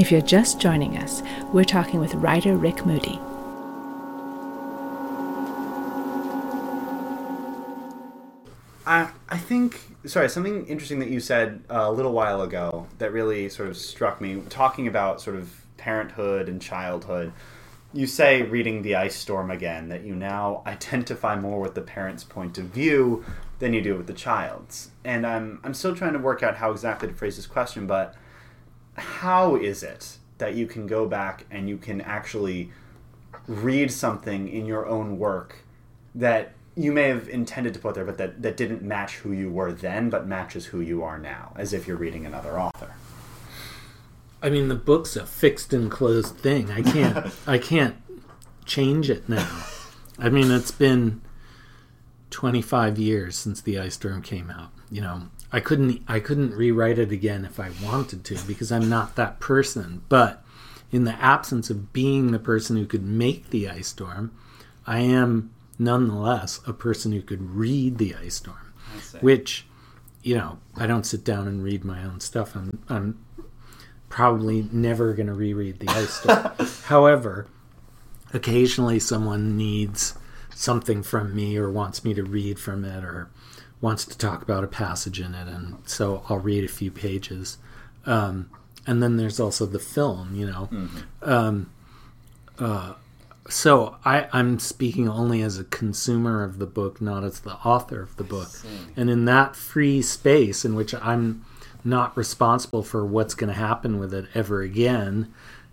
If 0.00 0.10
you're 0.10 0.22
just 0.22 0.58
joining 0.58 0.96
us, 0.96 1.22
we're 1.52 1.64
talking 1.64 2.00
with 2.00 2.14
writer 2.14 2.56
Rick 2.56 2.86
Moody. 2.86 3.20
I 8.86 9.10
I 9.28 9.36
think 9.36 9.78
sorry 10.06 10.28
something 10.28 10.66
interesting 10.66 10.98
that 11.00 11.10
you 11.10 11.20
said 11.20 11.62
uh, 11.70 11.84
a 11.86 11.92
little 11.92 12.12
while 12.12 12.42
ago 12.42 12.86
that 12.98 13.12
really 13.12 13.48
sort 13.48 13.68
of 13.68 13.76
struck 13.76 14.20
me 14.20 14.42
talking 14.48 14.86
about 14.86 15.20
sort 15.20 15.36
of 15.36 15.66
parenthood 15.76 16.48
and 16.48 16.60
childhood. 16.60 17.32
You 17.92 18.06
say 18.06 18.42
reading 18.42 18.82
the 18.82 18.94
ice 18.94 19.16
storm 19.16 19.50
again 19.50 19.88
that 19.88 20.04
you 20.04 20.14
now 20.14 20.62
identify 20.66 21.36
more 21.36 21.60
with 21.60 21.74
the 21.74 21.82
parent's 21.82 22.24
point 22.24 22.56
of 22.58 22.66
view 22.66 23.24
than 23.58 23.72
you 23.74 23.82
do 23.82 23.94
with 23.96 24.06
the 24.06 24.14
child's, 24.14 24.90
and 25.04 25.26
I'm 25.26 25.60
I'm 25.62 25.74
still 25.74 25.94
trying 25.94 26.14
to 26.14 26.18
work 26.18 26.42
out 26.42 26.56
how 26.56 26.70
exactly 26.70 27.08
to 27.08 27.14
phrase 27.14 27.36
this 27.36 27.46
question, 27.46 27.86
but 27.86 28.14
how 28.94 29.56
is 29.56 29.82
it 29.82 30.16
that 30.38 30.54
you 30.54 30.66
can 30.66 30.86
go 30.86 31.06
back 31.06 31.44
and 31.50 31.68
you 31.68 31.76
can 31.76 32.00
actually 32.00 32.70
read 33.46 33.92
something 33.92 34.48
in 34.48 34.64
your 34.64 34.86
own 34.86 35.18
work 35.18 35.56
that 36.14 36.52
you 36.80 36.92
may 36.92 37.08
have 37.08 37.28
intended 37.28 37.74
to 37.74 37.80
put 37.80 37.94
there, 37.94 38.04
but 38.04 38.18
that, 38.18 38.42
that 38.42 38.56
didn't 38.56 38.82
match 38.82 39.16
who 39.16 39.32
you 39.32 39.50
were 39.50 39.72
then, 39.72 40.08
but 40.08 40.26
matches 40.26 40.66
who 40.66 40.80
you 40.80 41.02
are 41.02 41.18
now, 41.18 41.52
as 41.56 41.72
if 41.72 41.86
you're 41.86 41.96
reading 41.96 42.24
another 42.24 42.58
author. 42.58 42.94
I 44.42 44.48
mean, 44.48 44.68
the 44.68 44.74
book's 44.74 45.16
a 45.16 45.26
fixed 45.26 45.72
and 45.74 45.90
closed 45.90 46.36
thing. 46.36 46.70
I 46.70 46.82
can't. 46.82 47.32
I 47.46 47.58
can't 47.58 47.96
change 48.64 49.10
it 49.10 49.28
now. 49.28 49.64
I 50.18 50.30
mean, 50.30 50.50
it's 50.50 50.70
been 50.70 51.20
25 52.30 52.98
years 52.98 53.36
since 53.36 53.60
the 53.60 53.78
Ice 53.78 53.94
Storm 53.94 54.22
came 54.22 54.50
out. 54.50 54.70
You 54.90 55.02
know, 55.02 55.28
I 55.52 55.60
couldn't. 55.60 56.02
I 56.08 56.20
couldn't 56.20 56.54
rewrite 56.54 56.98
it 56.98 57.12
again 57.12 57.44
if 57.44 57.60
I 57.60 57.70
wanted 57.82 58.24
to 58.24 58.38
because 58.46 58.72
I'm 58.72 58.88
not 58.88 59.16
that 59.16 59.40
person. 59.40 60.02
But 60.08 60.42
in 60.90 61.04
the 61.04 61.22
absence 61.22 61.68
of 61.68 61.92
being 61.92 62.30
the 62.30 62.38
person 62.38 62.76
who 62.76 62.86
could 62.86 63.04
make 63.04 63.50
the 63.50 63.68
Ice 63.68 63.88
Storm, 63.88 64.32
I 64.86 65.00
am 65.00 65.52
nonetheless 65.80 66.60
a 66.66 66.72
person 66.74 67.10
who 67.10 67.22
could 67.22 67.54
read 67.54 67.98
the 67.98 68.14
Ice 68.14 68.34
Storm. 68.36 68.72
Which, 69.22 69.66
you 70.22 70.36
know, 70.36 70.58
I 70.76 70.86
don't 70.86 71.06
sit 71.06 71.24
down 71.24 71.48
and 71.48 71.64
read 71.64 71.84
my 71.84 72.04
own 72.04 72.20
stuff. 72.20 72.54
I'm, 72.54 72.82
I'm 72.88 73.24
probably 74.10 74.68
never 74.70 75.14
going 75.14 75.28
to 75.28 75.32
reread 75.32 75.80
the 75.80 75.88
Ice 75.88 76.12
Storm. 76.20 76.52
However, 76.84 77.48
occasionally 78.34 79.00
someone 79.00 79.56
needs 79.56 80.14
something 80.54 81.02
from 81.02 81.34
me 81.34 81.56
or 81.56 81.70
wants 81.70 82.04
me 82.04 82.12
to 82.12 82.22
read 82.22 82.58
from 82.58 82.84
it 82.84 83.02
or 83.02 83.30
wants 83.80 84.04
to 84.04 84.18
talk 84.18 84.42
about 84.42 84.62
a 84.62 84.68
passage 84.68 85.18
in 85.18 85.34
it, 85.34 85.48
and 85.48 85.78
so 85.86 86.22
I'll 86.28 86.38
read 86.38 86.64
a 86.64 86.68
few 86.68 86.90
pages. 86.90 87.56
Um, 88.04 88.50
and 88.86 89.02
then 89.02 89.16
there's 89.16 89.40
also 89.40 89.64
the 89.64 89.78
film, 89.78 90.34
you 90.34 90.46
know. 90.46 90.68
Um, 91.22 91.70
uh, 92.58 92.94
so 93.50 93.96
I, 94.04 94.28
I'm 94.32 94.58
speaking 94.58 95.08
only 95.08 95.42
as 95.42 95.58
a 95.58 95.64
consumer 95.64 96.42
of 96.42 96.58
the 96.58 96.66
book, 96.66 97.00
not 97.00 97.24
as 97.24 97.40
the 97.40 97.54
author 97.54 98.00
of 98.02 98.16
the 98.16 98.24
book. 98.24 98.48
And 98.96 99.10
in 99.10 99.24
that 99.26 99.56
free 99.56 100.02
space 100.02 100.64
in 100.64 100.74
which 100.74 100.94
I'm 100.94 101.44
not 101.84 102.16
responsible 102.16 102.82
for 102.82 103.04
what's 103.04 103.34
going 103.34 103.52
to 103.52 103.58
happen 103.58 103.98
with 103.98 104.12
it 104.14 104.26
ever 104.34 104.62
again, 104.62 105.32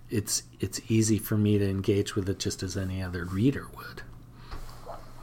it's 0.09 0.43
it's 0.59 0.79
easy 0.89 1.17
for 1.17 1.37
me 1.37 1.57
to 1.57 1.69
engage 1.69 2.15
with 2.15 2.29
it 2.29 2.39
just 2.39 2.63
as 2.63 2.77
any 2.77 3.01
other 3.01 3.25
reader 3.25 3.67
would. 3.75 4.03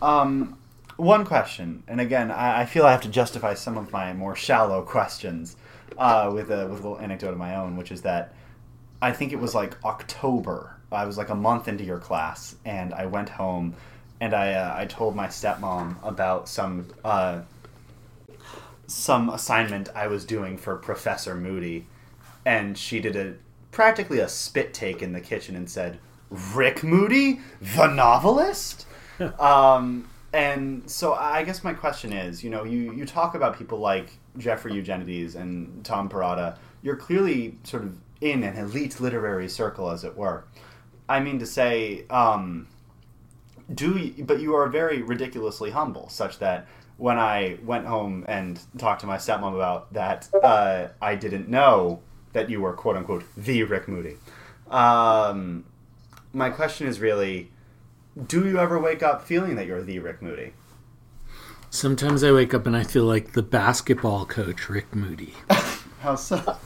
Um, 0.03 0.59
one 0.97 1.25
question, 1.25 1.83
and 1.89 2.01
again, 2.01 2.31
I, 2.31 2.63
I 2.63 2.67
feel 2.67 2.85
I 2.85 2.93
have 2.93 3.01
to 3.03 3.09
justify 3.09 3.55
some 3.55 3.79
of 3.79 3.91
my 3.93 4.13
more 4.13 4.37
shallow 4.37 4.83
questions 4.83 5.57
uh, 5.97 6.31
with 6.33 6.51
a 6.51 6.67
with 6.67 6.81
a 6.81 6.89
little 6.89 6.99
anecdote 6.99 7.33
of 7.33 7.39
my 7.39 7.57
own, 7.57 7.77
which 7.77 7.91
is 7.91 8.03
that 8.03 8.35
I 9.01 9.13
think 9.13 9.33
it 9.33 9.39
was 9.39 9.55
like 9.55 9.83
October. 9.85 10.74
I 10.93 11.07
was 11.07 11.19
like 11.19 11.29
a 11.29 11.35
month 11.35 11.69
into 11.69 11.85
your 11.85 11.99
class, 11.99 12.57
and 12.65 12.95
I 12.95 13.07
went 13.07 13.29
home, 13.29 13.75
and 14.21 14.35
I 14.35 14.55
uh, 14.55 14.75
I 14.77 14.87
told 14.87 15.17
my 15.17 15.27
stepmom 15.27 15.97
about 16.03 16.49
some 16.49 16.89
uh, 17.05 17.43
some 18.87 19.29
assignment 19.31 19.89
I 19.95 20.07
was 20.07 20.25
doing 20.25 20.57
for 20.57 20.77
Professor 20.77 21.35
Moody, 21.35 21.87
and 22.45 22.77
she 22.77 23.01
did 23.01 23.17
a 23.17 23.35
practically 23.71 24.21
a 24.21 24.29
spit 24.29 24.73
take 24.73 25.03
in 25.03 25.13
the 25.13 25.21
kitchen 25.21 25.57
and 25.57 25.69
said, 25.69 25.99
"Rick 26.31 26.83
Moody, 26.85 27.41
the 27.61 27.87
novelist." 27.89 28.87
um, 29.39 30.09
and 30.33 30.89
so 30.91 31.15
I 31.15 31.45
guess 31.45 31.63
my 31.63 31.73
question 31.73 32.13
is, 32.13 32.43
you 32.43 32.51
know, 32.51 32.65
you, 32.65 32.93
you 32.93 33.07
talk 33.07 33.37
about 33.37 33.57
people 33.57 33.79
like 33.79 34.11
Jeffrey 34.37 34.75
Eugenides 34.75 35.37
and 35.37 35.85
Tom 35.85 36.09
Perrotta. 36.09 36.59
You're 36.83 36.97
clearly 36.97 37.57
sort 37.63 37.85
of 37.85 37.97
in 38.21 38.43
an 38.43 38.57
elite 38.57 39.01
literary 39.01 39.49
circle, 39.49 39.91
as 39.91 40.03
it 40.03 40.17
were. 40.17 40.45
I 41.09 41.21
mean 41.21 41.39
to 41.39 41.47
say, 41.47 42.05
um, 42.09 42.67
do 43.75 43.97
you, 43.97 44.25
but 44.25 44.41
you 44.41 44.55
are 44.55 44.69
very 44.69 45.03
ridiculously 45.03 45.71
humble, 45.71 46.09
such 46.09 46.39
that 46.39 46.67
when 46.97 47.19
I 47.19 47.59
went 47.65 47.87
home 47.87 48.25
and 48.29 48.61
talked 48.79 49.01
to 49.01 49.07
my 49.07 49.17
stepmom 49.17 49.55
about 49.55 49.93
that, 49.93 50.29
uh, 50.43 50.89
I 51.01 51.15
didn't 51.17 51.49
know 51.49 52.01
that 52.33 52.51
you 52.51 52.61
were 52.61 52.73
quote 52.73 52.97
unquote 52.97 53.25
the 53.37 53.65
Rick 53.65 53.89
Moody. 53.89 54.17
Um, 54.71 55.65
my 56.33 56.51
question 56.51 56.87
is 56.87 57.01
really 57.01 57.51
do 58.27 58.47
you 58.47 58.59
ever 58.59 58.79
wake 58.79 59.03
up 59.03 59.27
feeling 59.27 59.57
that 59.57 59.67
you're 59.67 59.83
the 59.83 59.99
Rick 59.99 60.23
Moody? 60.23 60.53
Sometimes 61.71 62.23
I 62.23 62.31
wake 62.31 62.55
up 62.55 62.67
and 62.67 62.77
I 62.77 62.85
feel 62.85 63.05
like 63.05 63.33
the 63.33 63.43
basketball 63.43 64.25
coach, 64.25 64.69
Rick 64.69 64.95
Moody. 64.95 65.35
How 66.01 66.15
so? 66.15 66.57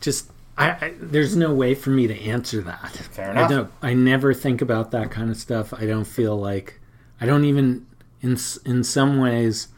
Just, 0.00 0.30
I, 0.58 0.70
I, 0.70 0.94
there's 0.98 1.36
no 1.36 1.52
way 1.52 1.74
for 1.74 1.90
me 1.90 2.06
to 2.06 2.18
answer 2.18 2.62
that. 2.62 2.90
Fair 3.12 3.30
enough. 3.30 3.50
I 3.50 3.54
don't. 3.54 3.72
I 3.82 3.94
never 3.94 4.32
think 4.32 4.62
about 4.62 4.90
that 4.92 5.10
kind 5.10 5.30
of 5.30 5.36
stuff. 5.36 5.74
I 5.74 5.86
don't 5.86 6.06
feel 6.06 6.36
like. 6.36 6.80
I 7.20 7.26
don't 7.26 7.44
even. 7.44 7.86
In 8.22 8.38
in 8.64 8.82
some 8.82 9.18
ways, 9.18 9.68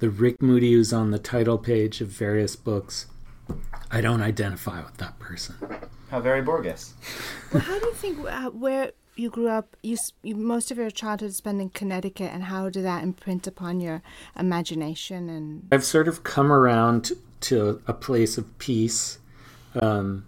the 0.00 0.10
Rick 0.10 0.42
Moody 0.42 0.72
who's 0.72 0.92
on 0.92 1.12
the 1.12 1.18
title 1.18 1.58
page 1.58 2.00
of 2.00 2.08
various 2.08 2.56
books, 2.56 3.06
I 3.90 4.00
don't 4.00 4.22
identify 4.22 4.82
with 4.82 4.96
that 4.96 5.18
person. 5.18 5.54
How 6.10 6.20
very 6.20 6.42
Borges. 6.42 6.94
Well, 7.52 7.62
how 7.62 7.78
do 7.78 7.86
you 7.86 7.94
think 7.94 8.18
uh, 8.28 8.50
where 8.50 8.92
you 9.16 9.30
grew 9.30 9.48
up? 9.48 9.76
You, 9.82 9.96
you 10.22 10.34
most 10.34 10.70
of 10.70 10.78
your 10.78 10.90
childhood 10.90 11.34
spent 11.34 11.60
in 11.60 11.70
Connecticut, 11.70 12.30
and 12.32 12.44
how 12.44 12.68
did 12.68 12.84
that 12.84 13.04
imprint 13.04 13.46
upon 13.46 13.80
your 13.80 14.02
imagination? 14.38 15.28
And 15.28 15.68
I've 15.70 15.84
sort 15.84 16.08
of 16.08 16.24
come 16.24 16.50
around 16.50 17.12
to 17.42 17.80
a 17.86 17.92
place 17.92 18.36
of 18.36 18.58
peace 18.58 19.18
um, 19.80 20.24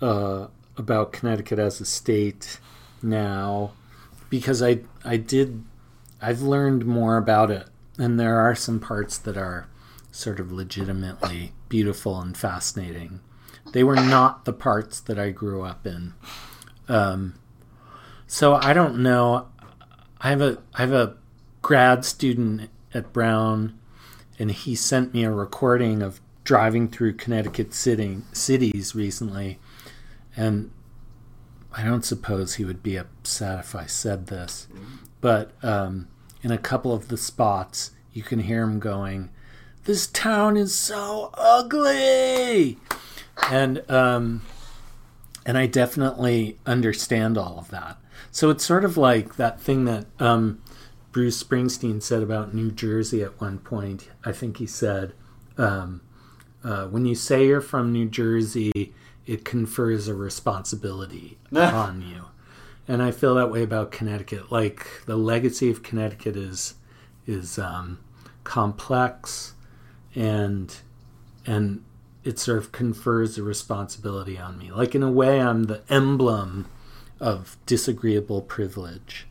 uh, 0.00 0.46
about 0.76 1.12
Connecticut 1.12 1.58
as 1.58 1.80
a 1.80 1.84
state 1.84 2.60
now 3.02 3.72
because 4.30 4.62
I 4.62 4.80
I 5.04 5.16
did 5.16 5.64
I've 6.20 6.42
learned 6.42 6.84
more 6.84 7.16
about 7.16 7.50
it 7.50 7.68
and 7.98 8.18
there 8.18 8.38
are 8.38 8.54
some 8.54 8.80
parts 8.80 9.16
that 9.18 9.36
are 9.36 9.68
sort 10.10 10.40
of 10.40 10.50
legitimately 10.50 11.52
beautiful 11.68 12.20
and 12.20 12.36
fascinating. 12.36 13.20
They 13.72 13.84
were 13.84 13.96
not 13.96 14.44
the 14.44 14.52
parts 14.52 15.00
that 15.00 15.18
I 15.18 15.30
grew 15.30 15.62
up 15.62 15.86
in. 15.86 16.14
Um, 16.88 17.34
so 18.26 18.54
I 18.54 18.72
don't 18.72 18.98
know. 18.98 19.48
I 20.20 20.30
have 20.30 20.40
a 20.40 20.58
I 20.74 20.80
have 20.80 20.92
a 20.92 21.16
grad 21.62 22.04
student 22.04 22.70
at 22.94 23.12
Brown 23.12 23.78
and 24.38 24.50
he 24.50 24.74
sent 24.74 25.14
me 25.14 25.24
a 25.24 25.30
recording 25.30 26.02
of 26.02 26.20
driving 26.46 26.88
through 26.88 27.12
Connecticut 27.12 27.74
city, 27.74 28.18
cities 28.32 28.94
recently. 28.94 29.58
And 30.36 30.70
I 31.76 31.82
don't 31.82 32.04
suppose 32.04 32.54
he 32.54 32.64
would 32.64 32.82
be 32.82 32.96
upset 32.96 33.58
if 33.58 33.74
I 33.74 33.84
said 33.84 34.28
this, 34.28 34.68
but 35.20 35.52
um, 35.62 36.08
in 36.42 36.50
a 36.52 36.58
couple 36.58 36.94
of 36.94 37.08
the 37.08 37.16
spots, 37.18 37.90
you 38.12 38.22
can 38.22 38.38
hear 38.38 38.62
him 38.62 38.78
going, 38.78 39.28
This 39.84 40.06
town 40.06 40.56
is 40.56 40.74
so 40.74 41.30
ugly! 41.34 42.78
And, 43.50 43.90
um, 43.90 44.42
and 45.44 45.58
I 45.58 45.66
definitely 45.66 46.58
understand 46.64 47.36
all 47.36 47.58
of 47.58 47.70
that. 47.70 47.98
So 48.30 48.50
it's 48.50 48.64
sort 48.64 48.84
of 48.84 48.96
like 48.96 49.36
that 49.36 49.60
thing 49.60 49.84
that 49.84 50.06
um, 50.18 50.62
Bruce 51.12 51.42
Springsteen 51.42 52.02
said 52.02 52.22
about 52.22 52.54
New 52.54 52.70
Jersey 52.70 53.22
at 53.22 53.40
one 53.40 53.58
point. 53.58 54.08
I 54.24 54.32
think 54.32 54.58
he 54.58 54.66
said, 54.66 55.12
um, 55.58 56.00
uh, 56.66 56.86
when 56.88 57.06
you 57.06 57.14
say 57.14 57.46
you're 57.46 57.60
from 57.60 57.92
New 57.92 58.06
Jersey, 58.08 58.92
it 59.24 59.44
confers 59.44 60.08
a 60.08 60.14
responsibility 60.14 61.38
on 61.54 62.02
you. 62.02 62.24
And 62.88 63.02
I 63.02 63.12
feel 63.12 63.34
that 63.36 63.50
way 63.50 63.62
about 63.62 63.92
Connecticut. 63.92 64.50
Like 64.50 64.86
the 65.06 65.16
legacy 65.16 65.70
of 65.70 65.82
Connecticut 65.82 66.36
is 66.36 66.74
is 67.26 67.58
um, 67.58 67.98
complex, 68.44 69.54
and 70.14 70.74
and 71.46 71.84
it 72.24 72.38
sort 72.38 72.58
of 72.58 72.72
confers 72.72 73.38
a 73.38 73.42
responsibility 73.42 74.36
on 74.38 74.58
me. 74.58 74.70
Like 74.72 74.94
in 74.94 75.02
a 75.02 75.10
way, 75.10 75.40
I'm 75.40 75.64
the 75.64 75.82
emblem 75.88 76.66
of 77.20 77.56
disagreeable 77.66 78.42
privilege, 78.42 79.26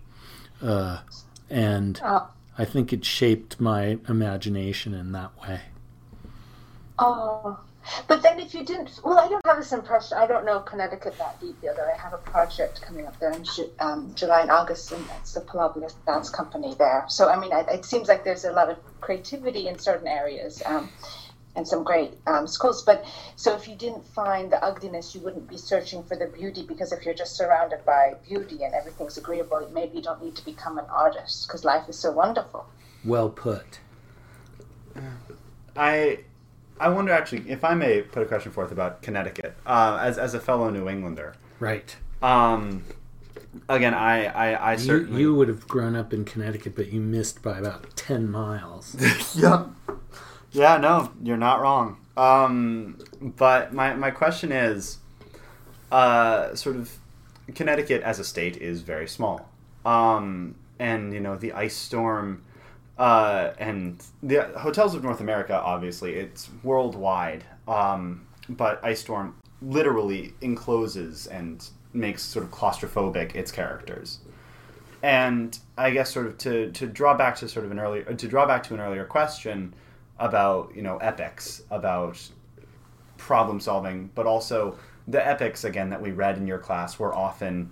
uh, 0.62 1.00
and 1.50 2.00
Oh. 2.04 2.28
I 2.58 2.64
think 2.66 2.94
it 2.94 3.04
shaped 3.04 3.60
my 3.60 3.98
imagination 4.08 4.94
in 4.94 5.12
that 5.12 5.32
way. 5.42 5.62
Oh, 6.98 7.60
but 8.08 8.24
then 8.24 8.40
if 8.40 8.54
you 8.54 8.64
didn't, 8.64 9.00
well, 9.04 9.20
I 9.20 9.28
don't 9.28 9.46
have 9.46 9.58
this 9.58 9.72
impression. 9.72 10.18
I 10.18 10.26
don't 10.26 10.46
know 10.46 10.60
Connecticut 10.60 11.18
that 11.18 11.40
deeply, 11.40 11.70
although 11.70 11.88
I 11.88 11.98
have 11.98 12.14
a 12.14 12.18
project 12.18 12.82
coming 12.82 13.06
up 13.06 13.20
there 13.20 13.32
in 13.32 13.46
um, 13.80 14.12
July 14.16 14.42
and 14.42 14.52
August, 14.52 14.92
and 14.92 15.06
that's 15.10 15.34
the 15.34 15.42
Pilobolus 15.42 15.94
Dance 16.06 16.30
Company 16.30 16.74
there. 16.78 17.06
So, 17.08 17.30
I 17.30 17.40
mean, 17.40 17.54
I, 17.54 17.62
it 17.62 17.86
seems 17.86 18.08
like 18.08 18.24
there's 18.24 18.46
a 18.46 18.52
lot 18.52 18.70
of 18.70 18.78
creativity 19.02 19.68
in 19.68 19.78
certain 19.78 20.08
areas. 20.08 20.62
Um, 20.66 20.90
and 21.58 21.66
some 21.66 21.86
great 21.86 22.12
um, 22.28 22.48
schools, 22.48 22.84
but 22.84 23.06
so 23.38 23.56
if 23.56 23.66
you 23.66 23.76
didn't 23.76 24.06
find 24.06 24.52
the 24.52 24.62
ugliness, 24.62 25.16
you 25.16 25.22
wouldn't 25.22 25.50
be 25.50 25.56
searching 25.56 26.04
for 26.04 26.18
the 26.18 26.26
beauty 26.26 26.64
because 26.68 26.92
if 26.92 27.06
you're 27.06 27.14
just 27.14 27.38
surrounded 27.38 27.80
by 27.86 28.14
beauty 28.28 28.66
and 28.66 28.74
everything's 28.74 29.18
agreeable, 29.18 29.66
maybe 29.74 29.96
you 29.96 30.04
don't 30.04 30.22
need 30.22 30.36
to 30.36 30.44
become 30.44 30.78
an 30.78 30.84
artist 30.90 31.48
because 31.48 31.64
life 31.64 31.88
is 31.88 31.98
so 31.98 32.12
wonderful. 32.12 32.66
Well 33.06 33.30
put. 33.30 33.80
I 35.78 36.20
I 36.80 36.90
wonder 36.90 37.12
actually 37.12 37.50
if 37.50 37.64
I 37.64 37.74
may 37.74 38.02
put 38.02 38.24
a 38.24 38.26
question 38.26 38.52
forth 38.52 38.72
about 38.72 39.02
Connecticut 39.02 39.56
uh, 39.66 40.00
as 40.02 40.18
as 40.18 40.34
a 40.34 40.40
fellow 40.40 40.70
New 40.70 40.90
Englander. 40.90 41.36
Right. 41.60 41.96
Um, 42.22 42.84
again, 43.70 43.94
I 43.94 44.26
I, 44.26 44.54
I 44.54 44.72
You, 44.74 44.80
certainly 44.80 45.22
you 45.22 45.36
would 45.36 45.48
have 45.48 45.68
grown 45.68 45.96
up 45.96 46.14
in 46.14 46.26
Connecticut, 46.26 46.76
but 46.76 46.92
you 46.92 47.00
missed 47.00 47.42
by 47.42 47.60
about 47.60 47.96
10 47.96 48.30
miles. 48.30 48.96
yeah 49.36 49.66
yeah 50.52 50.78
no 50.78 51.12
you're 51.24 51.38
not 51.38 51.62
wrong. 51.62 51.98
Um, 52.18 53.00
but 53.22 53.74
my 53.74 53.94
my 53.94 54.12
question 54.12 54.52
is, 54.52 55.00
uh, 55.92 56.56
sort 56.56 56.76
of 56.76 56.98
Connecticut 57.54 58.02
as 58.02 58.20
a 58.20 58.24
state 58.24 58.58
is 58.58 58.82
very 58.82 59.08
small. 59.08 59.50
Um, 59.86 60.56
and 60.80 61.14
you 61.14 61.20
know 61.20 61.36
the 61.36 61.54
ice 61.54 61.76
storm. 61.76 62.44
Uh, 62.98 63.52
and 63.58 64.02
the 64.24 64.44
hotels 64.58 64.96
of 64.96 65.04
North 65.04 65.20
America, 65.20 65.54
obviously, 65.54 66.16
it's 66.16 66.50
worldwide. 66.64 67.44
Um, 67.68 68.26
but 68.48 68.80
Ice 68.84 69.02
Storm 69.02 69.36
literally 69.62 70.34
encloses 70.42 71.28
and 71.28 71.68
makes 71.94 72.22
sort 72.22 72.46
of 72.46 72.52
claustrophobic 72.52 73.36
its 73.36 73.52
characters. 73.52 74.20
And 75.02 75.58
I 75.78 75.92
guess 75.92 76.14
sort 76.14 76.28
of 76.28 76.38
to, 76.40 76.72
to 76.72 76.88
draw 76.88 77.16
back 77.16 77.36
to 77.38 77.50
sort 77.50 77.66
of 77.66 77.72
an 77.72 77.80
earlier 77.80 78.04
to 78.04 78.28
draw 78.28 78.46
back 78.46 78.64
to 78.64 78.74
an 78.74 78.80
earlier 78.80 79.06
question 79.06 79.74
about 80.18 80.72
you 80.76 80.82
know 80.82 80.98
epics 80.98 81.64
about 81.70 82.18
problem 83.18 83.60
solving, 83.60 84.10
but 84.16 84.26
also 84.26 84.78
the 85.08 85.26
epics 85.26 85.64
again 85.64 85.90
that 85.90 86.02
we 86.02 86.12
read 86.12 86.38
in 86.38 86.48
your 86.48 86.58
class 86.58 86.98
were 86.98 87.14
often 87.14 87.72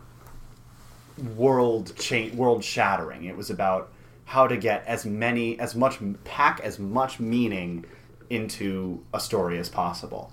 world 1.36 1.94
cha- 1.98 2.30
world 2.36 2.64
shattering. 2.64 3.26
It 3.26 3.36
was 3.36 3.50
about 3.50 3.92
how 4.26 4.48
to 4.48 4.58
get 4.58 4.86
as 4.86 5.06
many 5.06 5.60
as 5.60 5.76
much 5.76 6.00
pack 6.24 6.60
as 6.62 6.80
much 6.80 7.20
meaning 7.20 7.86
into 8.30 9.04
a 9.14 9.20
story 9.20 9.60
as 9.60 9.70
possible. 9.70 10.32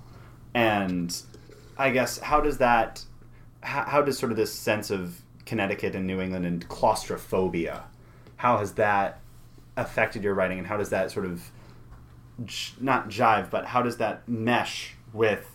And 0.54 1.16
I 1.76 1.90
guess 1.90 2.18
how 2.18 2.40
does 2.40 2.58
that 2.58 3.04
how, 3.62 3.84
how 3.84 4.02
does 4.02 4.18
sort 4.18 4.32
of 4.32 4.38
this 4.38 4.52
sense 4.52 4.90
of 4.90 5.20
Connecticut 5.44 5.94
and 5.94 6.06
New 6.06 6.20
England 6.20 6.46
and 6.46 6.66
claustrophobia 6.68 7.84
how 8.36 8.56
has 8.56 8.72
that 8.72 9.20
affected 9.76 10.24
your 10.24 10.32
writing 10.32 10.58
and 10.58 10.66
how 10.66 10.76
does 10.76 10.90
that 10.90 11.10
sort 11.10 11.26
of 11.26 11.50
not 12.80 13.08
jive 13.08 13.50
but 13.50 13.66
how 13.66 13.82
does 13.82 13.98
that 13.98 14.26
mesh 14.26 14.94
with 15.12 15.46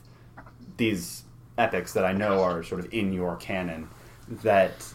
these 0.77 1.23
epics 1.57 1.93
that 1.93 2.05
I 2.05 2.13
know 2.13 2.43
are 2.43 2.61
sort 2.61 2.79
of 2.79 2.93
in 2.93 3.11
your 3.11 3.37
canon 3.37 3.89
that 4.29 4.93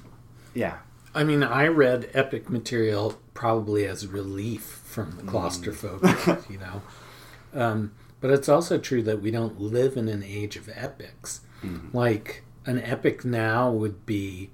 yeah 0.55 0.79
I 1.15 1.25
mean, 1.25 1.43
I 1.43 1.67
read 1.67 2.09
epic 2.15 2.49
material 2.49 3.19
probably 3.41 3.87
as 3.87 4.07
relief 4.07 4.61
from 4.85 5.13
the 5.17 5.23
claustrophobia, 5.23 6.41
you 6.51 6.59
know. 6.59 6.83
Um, 7.55 7.93
but 8.21 8.31
it's 8.31 8.51
also 8.51 8.77
true 8.77 9.03
that 9.05 9.23
we 9.23 9.31
don't 9.31 9.59
live 9.59 9.97
in 9.97 10.09
an 10.09 10.23
age 10.23 10.57
of 10.57 10.69
epics. 10.75 11.41
Like 11.95 12.45
an 12.67 12.79
epic 12.83 13.25
now 13.25 13.71
would 13.71 14.05
be, 14.05 14.51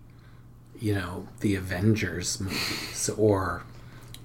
you 0.79 0.95
know, 0.95 1.27
the 1.41 1.57
Avengers 1.57 2.41
movies 2.41 3.11
or 3.19 3.65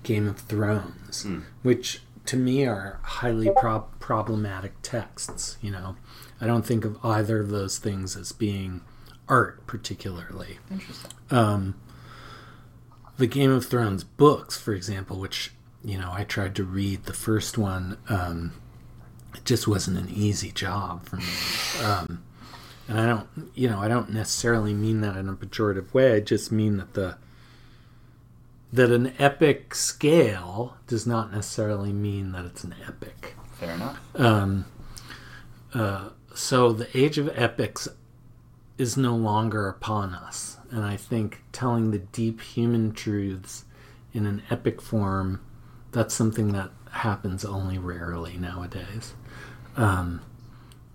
Game 0.04 0.28
of 0.28 0.38
Thrones, 0.42 1.26
which 1.64 2.04
to 2.28 2.38
me 2.38 2.64
are 2.68 3.00
highly 3.02 3.50
prob- 3.60 4.00
problematic 4.00 4.74
texts. 4.84 5.58
You 5.64 5.72
know, 5.72 5.96
I 6.40 6.46
don't 6.46 6.68
think 6.68 6.86
of 6.86 7.04
either 7.04 7.40
of 7.40 7.50
those 7.50 7.80
things 7.80 8.16
as 8.16 8.32
being 8.32 8.82
art 9.28 9.66
particularly. 9.66 10.60
Interesting. 10.70 11.12
Um, 11.32 11.76
the 13.22 13.28
Game 13.28 13.52
of 13.52 13.66
Thrones 13.66 14.04
books, 14.04 14.58
for 14.60 14.74
example, 14.74 15.20
which 15.20 15.52
you 15.86 15.98
know 15.98 16.12
I 16.12 16.24
tried 16.24 16.56
to 16.56 16.64
read 16.64 17.06
the 17.06 17.14
first 17.14 17.56
one, 17.58 17.98
um, 18.10 18.54
it 19.36 19.46
just 19.46 19.68
wasn't 19.68 20.00
an 20.00 20.10
easy 20.10 20.52
job 20.52 21.06
for 21.06 21.18
me. 21.18 21.86
Um, 21.86 22.24
and 22.88 23.00
I 23.00 23.06
don't, 23.06 23.52
you 23.54 23.70
know, 23.70 23.80
I 23.80 23.88
don't 23.88 24.10
necessarily 24.10 24.74
mean 24.74 25.02
that 25.02 25.16
in 25.16 25.30
a 25.30 25.34
pejorative 25.34 25.94
way. 25.94 26.16
I 26.16 26.20
just 26.20 26.52
mean 26.52 26.78
that 26.78 26.96
the 26.96 27.18
that 28.74 28.90
an 28.90 29.14
epic 29.20 29.76
scale 29.76 30.78
does 30.88 31.06
not 31.06 31.32
necessarily 31.32 31.94
mean 31.94 32.32
that 32.32 32.46
it's 32.46 32.64
an 32.64 32.74
epic. 32.88 33.36
Fair 33.54 33.76
enough. 33.76 34.00
Um, 34.16 34.66
uh, 35.76 36.10
so 36.34 36.74
the 36.74 36.98
age 36.98 37.20
of 37.20 37.30
epics 37.38 37.88
is 38.80 38.98
no 38.98 39.16
longer 39.16 39.68
upon 39.68 40.16
us. 40.16 40.58
And 40.72 40.86
I 40.86 40.96
think 40.96 41.44
telling 41.52 41.92
the 41.92 42.00
deep 42.00 42.42
human 42.42 42.94
truths 42.94 43.66
in 44.14 44.26
an 44.26 44.42
epic 44.50 44.82
form, 44.82 45.42
that's 45.92 46.14
something 46.14 46.54
that 46.54 46.72
happens 46.92 47.44
only 47.44 47.78
rarely 47.78 48.38
nowadays. 48.38 49.14
Um, 49.76 50.22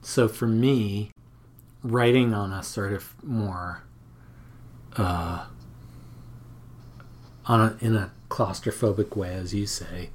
so 0.02 0.28
for 0.28 0.46
me, 0.46 1.10
writing 1.82 2.32
on 2.32 2.52
a 2.52 2.62
sort 2.62 2.92
of 2.92 3.14
more, 3.22 3.82
uh, 4.96 5.46
on 7.46 7.60
a, 7.60 7.84
in 7.84 7.94
a 7.94 8.12
claustrophobic 8.30 9.14
way, 9.16 9.34
as 9.34 9.54
you 9.54 9.66
say, 9.66 10.10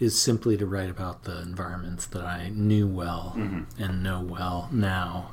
is 0.00 0.20
simply 0.20 0.56
to 0.56 0.66
write 0.66 0.90
about 0.90 1.24
the 1.24 1.40
environments 1.40 2.06
that 2.06 2.22
I 2.22 2.48
knew 2.48 2.86
well 2.86 3.32
and 3.78 4.02
know 4.02 4.20
well 4.20 4.68
now. 4.72 5.30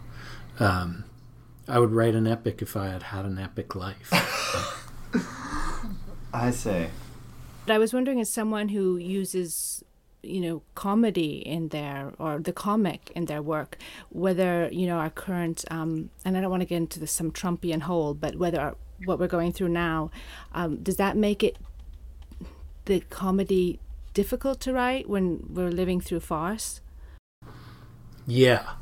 Um, 0.60 1.06
I 1.72 1.80
would 1.80 1.94
write 1.94 2.16
an 2.16 2.28
epic 2.28 2.62
if 2.62 2.76
I 2.76 2.90
had 2.90 3.02
had 3.02 3.24
an 3.24 3.40
epic 3.40 3.76
life. 3.76 4.10
I 6.34 6.52
say. 6.52 6.90
But 7.66 7.74
I 7.74 7.78
was 7.78 7.94
wondering, 7.94 8.20
as 8.20 8.30
someone 8.30 8.68
who 8.68 8.98
uses, 8.98 9.82
you 10.22 10.42
know, 10.42 10.64
comedy 10.76 11.38
in 11.38 11.70
their 11.70 12.12
or 12.20 12.40
the 12.40 12.52
comic 12.52 13.10
in 13.16 13.28
their 13.28 13.42
work, 13.42 13.78
whether 14.10 14.68
you 14.70 14.86
know 14.86 14.98
our 14.98 15.10
current, 15.10 15.64
um, 15.72 16.10
and 16.26 16.36
I 16.36 16.42
don't 16.42 16.52
want 16.52 16.60
to 16.60 16.66
get 16.66 16.76
into 16.76 17.00
the 17.00 17.08
some 17.08 17.32
Trumpian 17.32 17.84
hole, 17.84 18.16
but 18.16 18.36
whether 18.36 18.60
our, 18.60 18.76
what 19.06 19.18
we're 19.18 19.30
going 19.30 19.54
through 19.54 19.70
now, 19.70 20.12
um, 20.52 20.84
does 20.84 20.98
that 20.98 21.16
make 21.16 21.42
it 21.42 21.58
the 22.84 23.00
comedy 23.10 23.80
difficult 24.14 24.60
to 24.60 24.74
write 24.74 25.08
when 25.08 25.48
we're 25.50 25.70
living 25.70 26.02
through 26.02 26.20
farce? 26.20 26.82
yeah, 28.28 28.74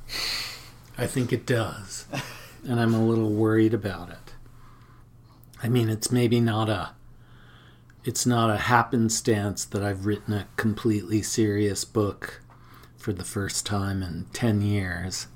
I 0.98 1.06
think 1.06 1.32
it 1.32 1.46
does. 1.46 2.08
And 2.68 2.80
I'm 2.80 2.94
a 2.94 3.06
little 3.06 3.32
worried 3.32 3.74
about 3.74 4.10
it. 4.10 4.34
I 5.62 5.70
mean, 5.70 5.90
it's 5.90 6.12
maybe 6.12 6.40
not 6.40 6.70
a 6.70 6.92
it's 8.06 8.26
not 8.26 8.50
a 8.50 8.58
happenstance 8.58 9.66
that 9.66 9.84
I've 9.84 10.06
written 10.06 10.34
a 10.34 10.48
completely 10.56 11.22
serious 11.22 11.84
book 11.84 12.42
for 12.98 13.14
the 13.14 13.26
first 13.26 13.66
time 13.66 14.02
in 14.02 14.26
10 14.34 14.62
years 14.62 15.28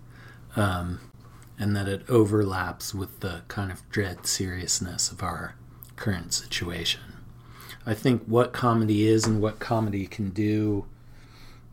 um, 0.56 1.00
and 1.60 1.76
that 1.76 1.88
it 1.88 2.10
overlaps 2.10 2.94
with 2.94 3.20
the 3.20 3.42
kind 3.48 3.72
of 3.72 3.88
dread 3.90 4.26
seriousness 4.26 5.12
of 5.12 5.22
our 5.22 5.56
current 5.98 6.34
situation. 6.34 7.02
I 7.86 7.94
think 7.94 8.24
what 8.24 8.54
comedy 8.54 9.08
is 9.08 9.26
and 9.26 9.42
what 9.42 9.60
comedy 9.60 10.08
can 10.08 10.30
do, 10.30 10.86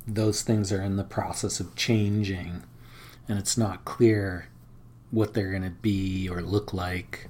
those 0.07 0.43
things 0.43 0.73
are 0.73 0.83
in 0.83 0.97
the 0.97 1.05
process 1.05 1.61
of 1.61 1.77
changing, 1.77 2.65
and 3.29 3.39
it's 3.39 3.57
not 3.57 3.85
clear 3.85 4.49
what 5.11 5.35
they're 5.35 5.51
going 5.51 5.63
to 5.63 5.71
be 5.71 6.29
or 6.29 6.43
look 6.43 6.73
like 6.73 7.29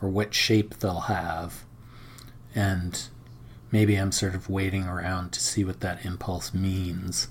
or 0.00 0.08
what 0.08 0.34
shape 0.34 0.78
they'll 0.78 1.00
have. 1.00 1.64
And 2.54 3.00
maybe 3.70 3.96
I'm 3.96 4.12
sort 4.12 4.34
of 4.34 4.50
waiting 4.50 4.84
around 4.84 5.32
to 5.32 5.40
see 5.40 5.64
what 5.64 5.80
that 5.80 6.04
impulse 6.04 6.52
means 6.52 7.28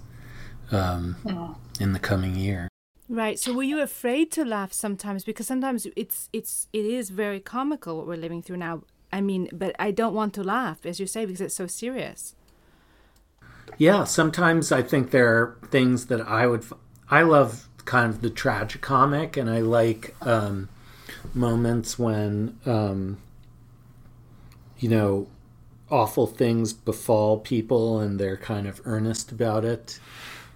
um, 0.72 1.58
in 1.80 1.94
the 1.94 2.00
coming 2.00 2.36
year. 2.36 2.68
Right. 3.10 3.38
So 3.38 3.54
were 3.54 3.64
you 3.64 3.82
afraid 3.82 4.32
to 4.32 4.46
laugh 4.46 4.72
sometimes? 4.72 5.26
Because 5.26 5.46
sometimes 5.46 5.86
it's 5.98 6.30
it's 6.32 6.70
it 6.72 6.86
is 6.86 7.10
very 7.10 7.42
comical 7.42 7.98
what 7.98 8.08
we're 8.08 8.16
living 8.16 8.42
through 8.42 8.58
now. 8.58 8.84
I 9.12 9.20
mean, 9.20 9.50
but 9.52 9.76
I 9.78 9.92
don't 9.92 10.14
want 10.14 10.34
to 10.36 10.44
laugh, 10.44 10.86
as 10.86 10.98
you 11.02 11.06
say, 11.06 11.26
because 11.26 11.42
it's 11.42 11.56
so 11.56 11.68
serious. 11.68 12.36
Yeah, 13.78 14.06
sometimes 14.06 14.72
I 14.72 14.82
think 14.82 15.12
there 15.12 15.28
are 15.28 15.58
things 15.70 16.06
that 16.06 16.22
I 16.22 16.48
would. 16.48 16.62
f- 16.62 16.74
I 17.10 17.24
love 17.24 17.68
kind 17.92 18.10
of 18.10 18.22
the 18.22 18.30
tragic 18.30 18.80
comic, 18.80 19.36
and 19.36 19.50
I 19.50 19.60
like 19.60 20.16
um, 20.22 20.70
moments 21.34 22.00
when, 22.00 22.58
um, 22.66 23.18
you 24.80 24.88
know, 24.88 25.28
awful 25.90 26.26
things 26.26 26.72
befall 26.72 27.38
people 27.40 28.00
and 28.00 28.18
they're 28.18 28.38
kind 28.38 28.66
of 28.66 28.80
earnest 28.86 29.34
about 29.34 29.66
it. 29.66 30.00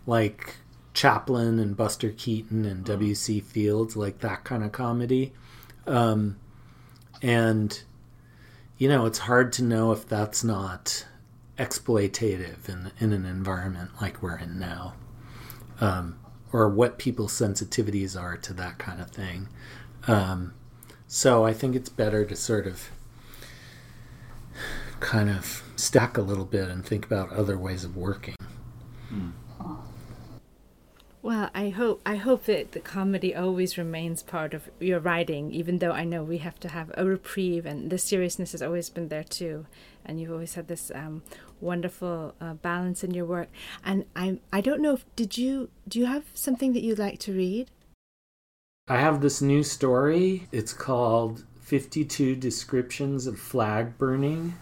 Like 0.07 0.55
Chaplin 0.93 1.59
and 1.59 1.75
Buster 1.75 2.09
Keaton 2.11 2.63
and 2.63 2.85
W.C. 2.85 3.41
Fields, 3.41 3.97
like 3.97 4.19
that 4.19 4.45
kind 4.45 4.63
of 4.63 4.71
comedy. 4.71 5.33
Um, 5.85 6.37
and, 7.21 7.83
you 8.77 8.87
know, 8.87 9.05
it's 9.05 9.19
hard 9.19 9.51
to 9.53 9.61
know 9.61 9.91
if 9.91 10.07
that's 10.07 10.41
not 10.41 11.05
exploitative 11.59 12.69
in, 12.69 12.93
in 13.01 13.11
an 13.11 13.25
environment 13.25 13.91
like 13.99 14.23
we're 14.23 14.37
in 14.37 14.57
now, 14.57 14.93
um, 15.81 16.17
or 16.55 16.69
what 16.69 16.97
people's 16.97 17.33
sensitivities 17.33 18.17
are 18.19 18.37
to 18.37 18.53
that 18.53 18.77
kind 18.77 19.01
of 19.01 19.11
thing. 19.11 19.49
Um, 20.07 20.53
so 21.05 21.45
I 21.45 21.53
think 21.53 21.75
it's 21.75 21.89
better 21.89 22.23
to 22.23 22.33
sort 22.33 22.65
of 22.65 22.89
kind 25.01 25.29
of 25.29 25.63
stack 25.75 26.17
a 26.17 26.21
little 26.21 26.45
bit 26.45 26.69
and 26.69 26.85
think 26.85 27.05
about 27.05 27.29
other 27.33 27.57
ways 27.57 27.83
of 27.83 27.97
working. 27.97 28.35
Well, 31.25 31.49
I 31.55 31.69
hope 31.69 32.01
I 32.05 32.17
hope 32.17 32.45
that 32.45 32.73
the 32.73 32.79
comedy 32.79 33.33
always 33.33 33.79
remains 33.79 34.21
part 34.21 34.53
of 34.53 34.69
your 34.79 34.99
writing, 34.99 35.51
even 35.51 35.79
though 35.79 35.91
I 35.91 36.03
know 36.03 36.23
we 36.23 36.37
have 36.37 36.59
to 36.59 36.69
have 36.69 36.91
a 36.95 37.03
reprieve, 37.03 37.65
and 37.65 37.89
the 37.89 37.97
seriousness 37.97 38.51
has 38.51 38.61
always 38.61 38.91
been 38.91 39.07
there 39.07 39.23
too. 39.23 39.65
And 40.05 40.21
you've 40.21 40.31
always 40.31 40.53
had 40.53 40.67
this 40.67 40.91
um, 40.93 41.23
wonderful 41.59 42.35
uh, 42.39 42.53
balance 42.53 43.03
in 43.03 43.15
your 43.15 43.25
work. 43.25 43.49
And 43.83 44.05
I 44.15 44.37
I 44.53 44.61
don't 44.61 44.81
know 44.81 44.93
if 44.93 45.15
did 45.15 45.35
you 45.35 45.71
do 45.87 45.97
you 45.97 46.05
have 46.05 46.25
something 46.35 46.73
that 46.73 46.83
you'd 46.83 46.99
like 46.99 47.17
to 47.21 47.33
read? 47.33 47.71
I 48.87 48.97
have 48.97 49.21
this 49.21 49.41
new 49.41 49.63
story. 49.63 50.47
It's 50.51 50.73
called 50.73 51.43
52 51.61 52.35
Descriptions 52.35 53.25
of 53.25 53.39
Flag 53.39 53.97
Burning. 53.97 54.53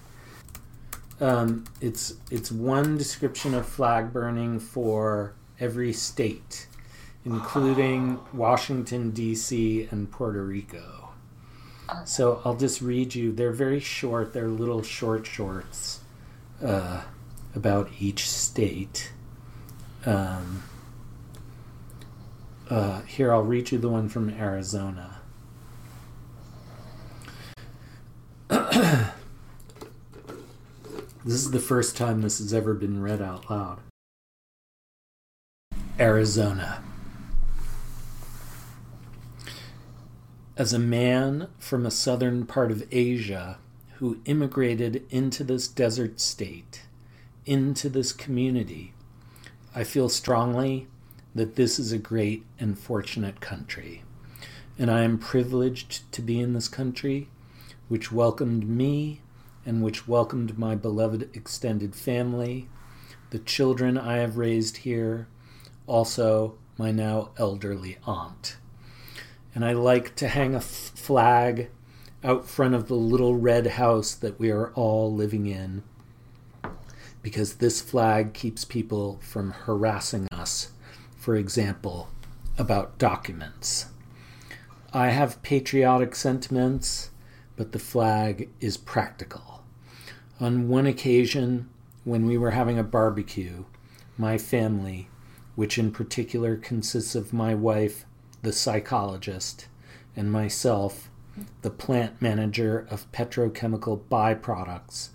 Um, 1.20 1.66
it's 1.82 2.14
it's 2.32 2.54
one 2.54 2.98
description 2.98 3.54
of 3.54 3.68
flag 3.68 4.14
burning 4.14 4.60
for 4.60 5.36
every 5.60 5.94
state, 5.94 6.68
including 7.26 8.20
Washington 8.34 9.12
D.C. 9.12 9.88
and 9.92 10.12
Puerto 10.12 10.44
Rico. 10.44 11.10
So 12.06 12.42
I'll 12.44 12.56
just 12.56 12.82
read 12.82 13.14
you. 13.16 13.32
They're 13.32 13.52
very 13.52 13.80
short. 13.80 14.34
They're 14.34 14.48
little 14.48 14.82
short 14.82 15.26
shorts 15.26 16.02
uh, 16.64 17.04
about 17.56 17.90
each 18.00 18.30
state. 18.30 19.12
Um, 20.06 20.64
uh, 22.70 23.02
here, 23.02 23.34
I'll 23.34 23.44
read 23.44 23.72
you 23.72 23.78
the 23.78 23.90
one 23.90 24.10
from 24.10 24.30
Arizona. 24.30 25.20
this 28.50 29.14
is 31.26 31.52
the 31.52 31.60
first 31.60 31.96
time 31.96 32.22
this 32.22 32.40
has 32.40 32.54
ever 32.54 32.74
been 32.74 33.02
read 33.02 33.22
out 33.22 33.50
loud. 33.50 33.80
Arizona. 36.00 36.82
As 40.58 40.74
a 40.74 40.80
man 40.80 41.50
from 41.60 41.86
a 41.86 41.92
southern 41.92 42.48
part 42.48 42.72
of 42.72 42.88
Asia 42.92 43.60
who 43.98 44.18
immigrated 44.26 45.06
into 45.12 45.44
this 45.44 45.68
desert 45.68 46.20
state, 46.20 46.82
into 47.46 47.90
this 47.90 48.12
community, 48.12 48.94
I 49.76 49.84
feel 49.84 50.10
strongly 50.10 50.88
that 51.36 51.58
this 51.58 51.78
is 51.78 51.92
a 51.92 52.00
great 52.00 52.44
and 52.60 52.78
fortunate 52.78 53.40
country. 53.40 54.02
And 54.80 54.90
I 54.90 55.02
am 55.02 55.20
privileged 55.20 56.12
to 56.12 56.24
be 56.24 56.40
in 56.40 56.54
this 56.54 56.68
country 56.68 57.30
which 57.88 58.12
welcomed 58.12 58.68
me 58.68 59.22
and 59.64 59.84
which 59.84 60.08
welcomed 60.08 60.58
my 60.58 60.74
beloved 60.74 61.30
extended 61.36 61.96
family, 61.96 62.68
the 63.30 63.38
children 63.38 63.96
I 63.96 64.18
have 64.18 64.38
raised 64.38 64.78
here, 64.78 65.28
also 65.88 66.56
my 66.78 66.92
now 66.92 67.32
elderly 67.38 67.98
aunt. 68.06 68.58
And 69.56 69.64
I 69.64 69.74
like 69.74 70.16
to 70.16 70.28
hang 70.28 70.54
a 70.56 70.58
f- 70.58 70.64
flag 70.64 71.70
out 72.24 72.48
front 72.48 72.74
of 72.74 72.88
the 72.88 72.96
little 72.96 73.36
red 73.36 73.68
house 73.68 74.14
that 74.16 74.40
we 74.40 74.50
are 74.50 74.72
all 74.74 75.14
living 75.14 75.46
in 75.46 75.84
because 77.22 77.56
this 77.56 77.82
flag 77.82 78.34
keeps 78.34 78.66
people 78.66 79.18
from 79.22 79.52
harassing 79.52 80.28
us, 80.32 80.72
for 81.16 81.36
example, 81.36 82.10
about 82.58 82.98
documents. 82.98 83.88
I 84.92 85.10
have 85.10 85.42
patriotic 85.42 86.16
sentiments, 86.16 87.10
but 87.56 87.72
the 87.72 87.80
flag 87.80 88.50
is 88.60 88.78
practical. 88.78 89.64
On 90.40 90.68
one 90.68 90.86
occasion, 90.86 91.70
when 92.04 92.26
we 92.26 92.38
were 92.38 92.52
having 92.52 92.78
a 92.78 92.84
barbecue, 92.84 93.64
my 94.18 94.38
family, 94.38 95.08
which 95.56 95.78
in 95.78 95.92
particular 95.92 96.56
consists 96.56 97.16
of 97.16 97.34
my 97.34 97.54
wife, 97.54 98.06
the 98.42 98.54
psychologist, 98.54 99.68
and 100.16 100.32
myself, 100.32 101.10
the 101.62 101.70
plant 101.70 102.22
manager 102.22 102.88
of 102.90 103.12
petrochemical 103.12 104.00
byproducts, 104.10 105.10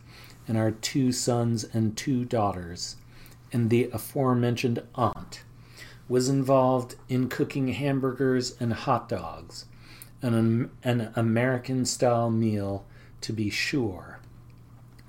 and 0.47 0.57
our 0.57 0.70
two 0.70 1.12
sons 1.12 1.64
and 1.72 1.97
two 1.97 2.24
daughters, 2.24 2.97
and 3.53 3.70
the 3.70 3.91
aforementioned 3.93 4.82
aunt, 4.95 5.43
was 6.09 6.28
involved 6.28 6.97
in 7.09 7.28
cooking 7.28 7.68
hamburgers 7.68 8.57
and 8.61 8.72
hot 8.72 9.09
dogs, 9.09 9.66
an, 10.22 10.70
an 10.82 11.12
American 11.14 11.84
style 11.84 12.30
meal 12.30 12.84
to 13.20 13.32
be 13.32 13.51
sure. 13.51 14.18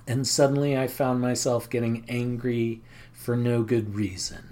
And 0.06 0.26
suddenly 0.26 0.76
I 0.76 0.88
found 0.88 1.20
myself 1.20 1.70
getting 1.70 2.04
angry 2.08 2.82
for 3.12 3.36
no 3.36 3.62
good 3.62 3.94
reason. 3.94 4.49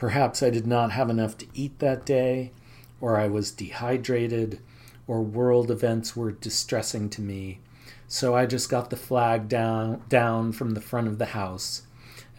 Perhaps 0.00 0.42
I 0.42 0.50
did 0.50 0.66
not 0.66 0.90
have 0.90 1.08
enough 1.08 1.38
to 1.38 1.46
eat 1.54 1.78
that 1.78 2.04
day, 2.04 2.50
or 3.00 3.16
I 3.16 3.28
was 3.28 3.52
dehydrated, 3.52 4.58
or 5.06 5.22
world 5.22 5.70
events 5.70 6.16
were 6.16 6.32
distressing 6.32 7.08
to 7.10 7.20
me, 7.20 7.60
so 8.08 8.34
I 8.34 8.46
just 8.46 8.68
got 8.68 8.90
the 8.90 8.96
flag 8.96 9.48
down, 9.48 10.02
down 10.08 10.50
from 10.50 10.70
the 10.70 10.80
front 10.80 11.06
of 11.06 11.18
the 11.18 11.26
house 11.26 11.82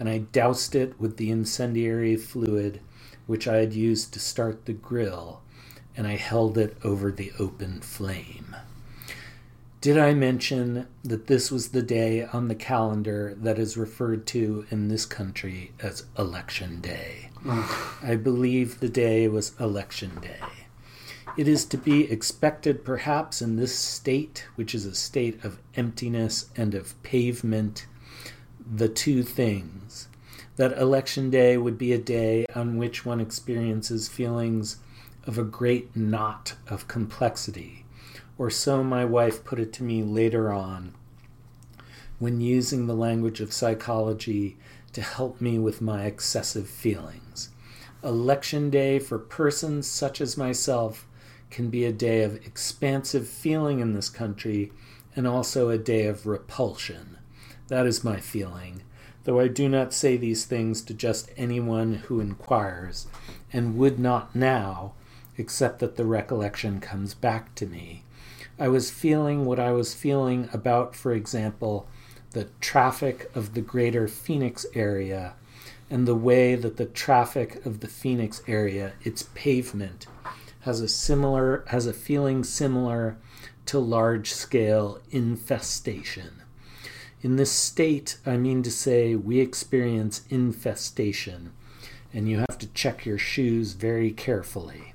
and 0.02 0.10
I 0.10 0.18
doused 0.18 0.74
it 0.74 1.00
with 1.00 1.18
the 1.18 1.30
incendiary 1.30 2.16
fluid 2.16 2.82
which 3.28 3.48
I 3.48 3.58
had 3.58 3.74
used 3.74 4.12
to 4.14 4.20
start 4.20 4.66
the 4.66 4.74
grill, 4.74 5.42
and 5.96 6.08
I 6.08 6.16
held 6.16 6.58
it 6.58 6.76
over 6.84 7.12
the 7.12 7.32
open 7.38 7.82
flame. 7.82 8.56
Did 9.80 10.00
I 10.00 10.16
mention 10.16 10.88
that 11.04 11.28
this 11.28 11.52
was 11.52 11.70
the 11.70 11.84
day 11.84 12.26
on 12.26 12.48
the 12.48 12.56
calendar 12.56 13.36
that 13.38 13.60
is 13.60 13.78
referred 13.78 14.26
to 14.28 14.66
in 14.72 14.88
this 14.88 15.06
country 15.06 15.72
as 15.80 16.06
Election 16.18 16.82
Day? 16.82 17.31
I 18.04 18.18
believe 18.22 18.80
the 18.80 18.90
day 18.90 19.28
was 19.28 19.60
Election 19.60 20.20
Day. 20.22 20.38
It 21.38 21.48
is 21.48 21.66
to 21.66 21.78
be 21.78 22.12
expected, 22.12 22.86
perhaps, 22.86 23.42
in 23.42 23.56
this 23.56 23.76
state, 23.76 24.46
which 24.56 24.76
is 24.76 24.86
a 24.86 24.94
state 24.94 25.44
of 25.44 25.58
emptiness 25.76 26.50
and 26.56 26.76
of 26.76 27.02
pavement, 27.02 27.88
the 28.74 28.90
two 28.90 29.24
things 29.24 30.08
that 30.58 30.78
election 30.78 31.32
day 31.32 31.58
would 31.58 31.78
be 31.78 31.94
a 31.94 31.98
day 31.98 32.46
on 32.54 32.78
which 32.78 33.06
one 33.06 33.20
experiences 33.20 34.08
feelings 34.08 34.78
of 35.26 35.40
a 35.40 35.44
great 35.44 35.96
knot 35.96 36.54
of 36.68 36.88
complexity, 36.88 37.86
or 38.38 38.52
so 38.52 38.84
my 38.84 39.04
wife 39.04 39.44
put 39.44 39.60
it 39.60 39.74
to 39.74 39.84
me 39.84 40.04
later 40.04 40.52
on 40.52 40.94
when 42.20 42.40
using 42.40 42.86
the 42.86 42.94
language 42.94 43.42
of 43.42 43.52
psychology 43.52 44.56
to 44.94 45.02
help 45.02 45.40
me 45.42 45.58
with 45.58 45.82
my 45.82 46.06
excessive 46.06 46.68
feelings. 46.68 47.50
Election 48.04 48.70
day 48.70 49.00
for 49.00 49.20
persons 49.20 49.88
such 49.88 50.20
as 50.22 50.38
myself 50.38 51.08
can 51.50 51.70
be 51.70 51.86
a 51.86 51.92
day 51.92 52.24
of 52.24 52.36
expansive 52.46 53.28
feeling 53.28 53.80
in 53.80 53.94
this 53.94 54.10
country 54.10 54.72
and 55.16 55.28
also 55.28 55.70
a 55.70 55.78
day 55.78 56.06
of 56.06 56.26
repulsion. 56.26 57.18
That 57.68 57.86
is 57.86 58.04
my 58.04 58.18
feeling, 58.18 58.82
though 59.24 59.40
I 59.40 59.48
do 59.48 59.70
not 59.70 59.94
say 59.94 60.18
these 60.18 60.46
things 60.46 60.82
to 60.84 60.94
just 60.94 61.32
anyone 61.38 61.96
who 61.96 62.20
inquires, 62.20 63.08
and 63.54 63.78
would 63.78 64.00
not 64.00 64.36
now, 64.36 64.94
except 65.38 65.80
that 65.80 65.96
the 65.96 66.06
recollection 66.06 66.80
comes 66.80 67.14
back 67.14 67.54
to 67.56 67.66
me. 67.66 68.04
I 68.60 68.68
was 68.68 68.92
feeling 68.92 69.46
what 69.46 69.60
I 69.60 69.72
was 69.72 69.94
feeling 69.94 70.50
about, 70.54 70.96
for 70.96 71.14
example, 71.14 71.88
the 72.32 72.48
traffic 72.60 73.30
of 73.36 73.54
the 73.54 73.62
greater 73.62 74.08
Phoenix 74.08 74.66
area 74.74 75.34
and 75.90 76.08
the 76.08 76.16
way 76.16 76.56
that 76.56 76.78
the 76.78 76.86
traffic 76.86 77.66
of 77.66 77.82
the 77.82 77.88
Phoenix 77.88 78.42
area, 78.48 78.94
its 79.04 79.24
pavement, 79.36 80.08
has 80.62 80.80
a 80.80 80.88
similar 80.88 81.64
has 81.68 81.86
a 81.86 81.94
feeling 81.94 82.44
similar 82.44 83.18
to 83.66 83.80
large 83.80 84.32
scale 84.32 85.00
infestation. 85.12 86.42
In 87.22 87.36
this 87.36 87.52
state, 87.52 88.18
I 88.26 88.38
mean 88.38 88.64
to 88.64 88.72
say, 88.72 89.16
we 89.16 89.40
experience 89.40 90.24
infestation, 90.30 91.52
and 92.14 92.28
you 92.28 92.40
have 92.40 92.58
to 92.60 92.68
check 92.68 93.06
your 93.06 93.18
shoes 93.18 93.74
very 93.74 94.12
carefully. 94.12 94.94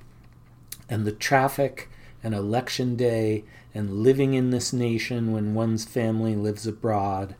And 0.89 1.05
the 1.05 1.11
traffic 1.11 1.89
and 2.23 2.33
election 2.33 2.95
day 2.95 3.45
and 3.77 4.03
living 4.03 4.33
in 4.33 4.49
this 4.49 4.73
nation 4.73 5.31
when 5.31 5.53
one's 5.53 5.85
family 5.85 6.35
lives 6.35 6.65
abroad, 6.65 7.35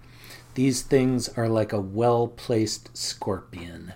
these 0.53 0.83
things 0.83 1.27
are 1.29 1.49
like 1.49 1.73
a 1.73 1.81
well 1.81 2.27
placed 2.27 2.95
scorpion. 2.95 3.93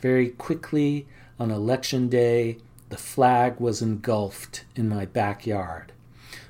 Very 0.00 0.30
quickly, 0.30 1.06
on 1.38 1.50
election 1.50 2.08
day, 2.08 2.58
the 2.88 2.96
flag 2.96 3.58
was 3.58 3.82
engulfed 3.82 4.64
in 4.76 4.88
my 4.88 5.06
backyard. 5.06 5.92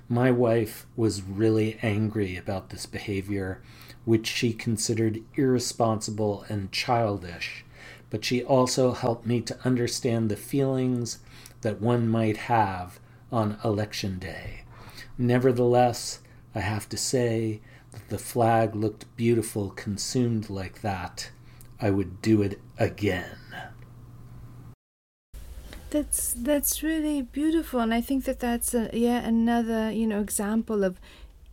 My 0.08 0.30
wife 0.30 0.86
was 0.96 1.22
really 1.22 1.78
angry 1.82 2.36
about 2.36 2.68
this 2.68 2.84
behavior, 2.84 3.62
which 4.04 4.26
she 4.26 4.52
considered 4.52 5.22
irresponsible 5.34 6.44
and 6.48 6.70
childish, 6.72 7.64
but 8.10 8.24
she 8.24 8.44
also 8.44 8.92
helped 8.92 9.26
me 9.26 9.40
to 9.40 9.58
understand 9.64 10.28
the 10.28 10.36
feelings 10.36 11.20
that 11.62 11.80
one 11.80 12.08
might 12.08 12.36
have 12.36 13.00
on 13.30 13.58
election 13.64 14.18
day. 14.18 14.61
Nevertheless, 15.18 16.20
I 16.54 16.60
have 16.60 16.88
to 16.90 16.96
say 16.96 17.60
that 17.92 18.08
the 18.08 18.18
flag 18.18 18.74
looked 18.74 19.14
beautiful 19.16 19.70
consumed 19.70 20.50
like 20.50 20.80
that. 20.82 21.30
I 21.80 21.90
would 21.90 22.22
do 22.22 22.42
it 22.42 22.60
again. 22.78 23.36
That's 25.90 26.32
that's 26.32 26.82
really 26.82 27.20
beautiful, 27.20 27.80
and 27.80 27.92
I 27.92 28.00
think 28.00 28.24
that 28.24 28.40
that's 28.40 28.72
a, 28.72 28.88
yet 28.94 29.24
another 29.24 29.90
you 29.90 30.06
know 30.06 30.20
example 30.20 30.84
of 30.84 30.98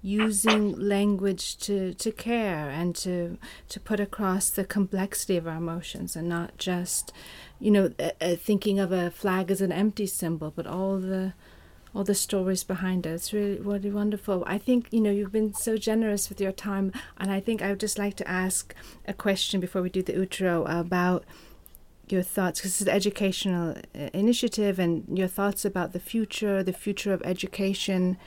using 0.02 0.80
language 0.80 1.58
to, 1.58 1.94
to 1.94 2.12
care 2.12 2.70
and 2.70 2.96
to 2.96 3.38
to 3.68 3.80
put 3.82 4.00
across 4.00 4.50
the 4.50 4.64
complexity 4.64 5.36
of 5.36 5.46
our 5.46 5.58
emotions, 5.58 6.16
and 6.16 6.30
not 6.30 6.58
just 6.58 7.12
you 7.60 7.70
know 7.70 7.92
uh, 8.00 8.12
uh, 8.22 8.36
thinking 8.36 8.80
of 8.80 8.94
a 8.94 9.12
flag 9.12 9.52
as 9.52 9.60
an 9.60 9.74
empty 9.74 10.08
symbol, 10.08 10.54
but 10.56 10.66
all 10.66 10.98
the 11.00 11.34
all 11.94 12.04
the 12.04 12.16
stories 12.16 12.64
behind 12.64 13.06
it. 13.06 13.12
It's 13.12 13.34
really 13.34 13.60
really 13.60 13.92
wonderful. 13.92 14.44
I 14.46 14.58
think 14.58 14.88
you 14.92 15.02
know 15.02 15.12
you've 15.12 15.32
been 15.32 15.54
so 15.54 15.78
generous 15.78 16.30
with 16.30 16.40
your 16.40 16.52
time, 16.52 16.92
and 17.18 17.32
I 17.32 17.40
think 17.40 17.62
I 17.62 17.70
would 17.70 17.80
just 17.80 17.98
like 17.98 18.16
to 18.18 18.28
ask 18.30 18.74
a 19.08 19.14
question 19.14 19.60
before 19.60 19.82
we 19.82 19.90
do 19.90 20.04
the 20.04 20.14
outro 20.14 20.66
about 20.70 21.26
your 22.12 22.24
thoughts 22.24 22.60
because 22.60 22.72
it's 22.72 22.90
an 22.90 22.96
educational 22.96 23.76
uh, 23.96 24.10
initiative 24.14 24.80
and 24.80 25.18
your 25.18 25.28
thoughts 25.28 25.64
about 25.64 25.94
the 25.94 26.00
future 26.00 26.64
the 26.64 26.74
future 26.74 27.14
of 27.14 27.22
education 27.24 28.18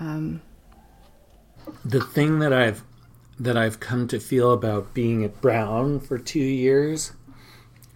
um. 0.00 0.40
the 1.84 2.00
thing 2.00 2.38
that 2.38 2.52
i've 2.52 2.82
that 3.38 3.56
i've 3.56 3.78
come 3.78 4.08
to 4.08 4.18
feel 4.18 4.52
about 4.52 4.94
being 4.94 5.22
at 5.22 5.40
brown 5.40 6.00
for 6.00 6.18
two 6.18 6.38
years 6.38 7.12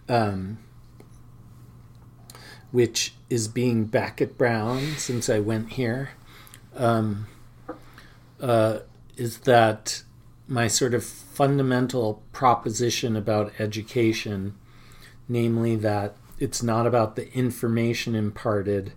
um, 0.09 0.57
which 2.71 3.13
is 3.29 3.47
being 3.47 3.85
back 3.85 4.21
at 4.21 4.37
brown 4.37 4.79
since 4.97 5.29
i 5.29 5.39
went 5.39 5.73
here 5.73 6.11
um, 6.75 7.27
uh, 8.39 8.79
is 9.17 9.39
that 9.39 10.03
my 10.47 10.67
sort 10.67 10.93
of 10.93 11.03
fundamental 11.03 12.23
proposition 12.31 13.15
about 13.15 13.51
education 13.59 14.55
namely 15.31 15.77
that 15.77 16.15
it's 16.39 16.61
not 16.61 16.85
about 16.85 17.15
the 17.15 17.31
information 17.33 18.15
imparted, 18.15 18.91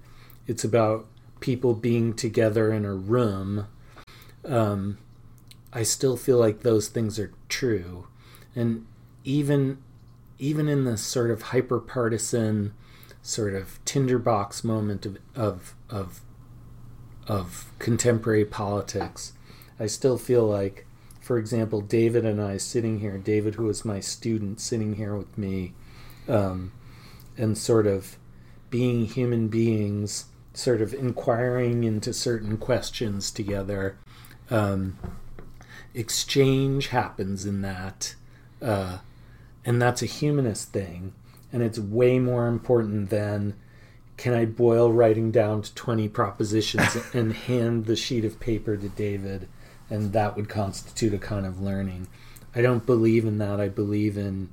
it's 0.47 0.64
about 0.64 1.07
people 1.41 1.75
being 1.75 2.14
together 2.14 2.72
in 2.72 2.85
a 2.85 2.95
room. 2.95 3.66
Um, 4.45 4.99
I 5.72 5.83
still 5.83 6.16
feel 6.16 6.39
like 6.39 6.61
those 6.61 6.89
things 6.89 7.18
are 7.18 7.33
true, 7.49 8.09
and 8.57 8.87
even 9.25 9.79
even 10.39 10.68
in 10.68 10.85
this 10.85 11.03
sort 11.03 11.31
of 11.31 11.43
hyper 11.43 11.79
partisan 11.79 12.75
sort 13.25 13.55
of 13.55 13.83
tinderbox 13.87 14.62
moment 14.62 15.07
of 15.07 15.18
of 15.35 15.75
of 15.89 16.20
of 17.27 17.72
contemporary 17.79 18.45
politics. 18.45 19.33
I 19.81 19.87
still 19.87 20.18
feel 20.18 20.47
like, 20.47 20.87
for 21.22 21.39
example, 21.39 21.81
David 21.81 22.27
and 22.27 22.41
I 22.41 22.59
sitting 22.59 23.01
here, 23.01 23.16
David, 23.16 23.55
who 23.55 23.64
was 23.64 23.83
my 23.83 23.99
student, 23.99 24.61
sitting 24.61 24.97
here 24.97 25.16
with 25.16 25.39
me, 25.39 25.72
um, 26.29 26.72
and 27.37 27.57
sort 27.57 27.87
of 27.87 28.18
being 28.68 29.07
human 29.07 29.49
beings, 29.49 30.27
sort 30.53 30.83
of 30.83 30.93
inquiring 30.93 31.83
into 31.83 32.12
certain 32.12 32.59
questions 32.59 33.31
together. 33.31 33.97
Um, 34.51 34.99
exchange 35.95 36.89
happens 36.89 37.47
in 37.47 37.62
that, 37.62 38.14
uh, 38.61 38.99
and 39.64 39.81
that's 39.81 40.03
a 40.03 40.07
humanist 40.07 40.72
thing, 40.72 41.14
and 41.55 41.63
it's 41.63 41.79
way 41.79 42.19
more 42.19 42.49
important 42.49 43.11
than 43.11 43.55
can 44.17 44.35
I 44.35 44.45
boil 44.45 44.93
writing 44.93 45.31
down 45.31 45.63
to 45.63 45.73
20 45.73 46.09
propositions 46.09 46.97
and 47.15 47.33
hand 47.33 47.87
the 47.87 47.95
sheet 47.95 48.25
of 48.25 48.41
paper 48.41 48.77
to 48.77 48.89
David, 48.89 49.49
and 49.89 50.13
that 50.13 50.35
would 50.35 50.49
constitute 50.49 51.15
a 51.15 51.19
kind 51.19 51.47
of 51.47 51.61
learning. 51.61 52.09
I 52.57 52.61
don't 52.61 52.85
believe 52.85 53.25
in 53.25 53.39
that. 53.39 53.61
I 53.61 53.69
believe 53.69 54.19
in 54.19 54.51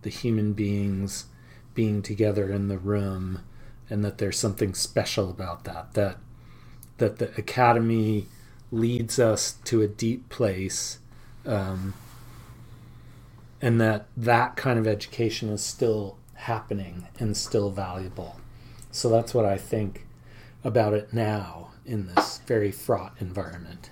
the 0.00 0.08
human 0.08 0.54
beings 0.54 1.26
being 1.74 2.00
together 2.00 2.50
in 2.50 2.68
the 2.68 2.78
room, 2.78 3.40
and 3.90 4.02
that 4.02 4.16
there's 4.16 4.38
something 4.38 4.72
special 4.72 5.28
about 5.28 5.64
that. 5.64 5.92
That 5.92 6.16
that 6.96 7.18
the 7.18 7.30
academy 7.36 8.26
leads 8.72 9.18
us 9.18 9.56
to 9.64 9.82
a 9.82 9.86
deep 9.86 10.30
place, 10.30 10.98
um, 11.44 11.92
and 13.60 13.78
that 13.82 14.06
that 14.16 14.56
kind 14.56 14.78
of 14.78 14.86
education 14.86 15.50
is 15.50 15.62
still 15.62 16.17
happening 16.38 17.06
and 17.18 17.36
still 17.36 17.70
valuable. 17.70 18.36
So 18.90 19.08
that's 19.08 19.34
what 19.34 19.44
I 19.44 19.58
think 19.58 20.06
about 20.64 20.94
it 20.94 21.12
now 21.12 21.72
in 21.84 22.06
this 22.06 22.40
very 22.46 22.70
fraught 22.70 23.14
environment. 23.20 23.90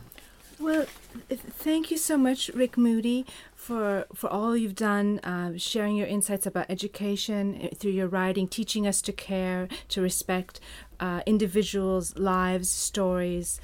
Well, 0.58 0.86
thank 1.28 1.90
you 1.90 1.98
so 1.98 2.16
much, 2.16 2.48
Rick 2.54 2.78
Moody, 2.78 3.26
for 3.54 4.06
for 4.14 4.30
all 4.30 4.56
you've 4.56 4.74
done, 4.74 5.18
uh, 5.18 5.58
sharing 5.58 5.96
your 5.96 6.06
insights 6.06 6.46
about 6.46 6.66
education 6.70 7.60
uh, 7.62 7.74
through 7.74 7.90
your 7.90 8.08
writing, 8.08 8.48
teaching 8.48 8.86
us 8.86 9.02
to 9.02 9.12
care, 9.12 9.68
to 9.88 10.00
respect 10.00 10.58
uh, 10.98 11.20
individuals' 11.26 12.16
lives, 12.16 12.70
stories. 12.70 13.60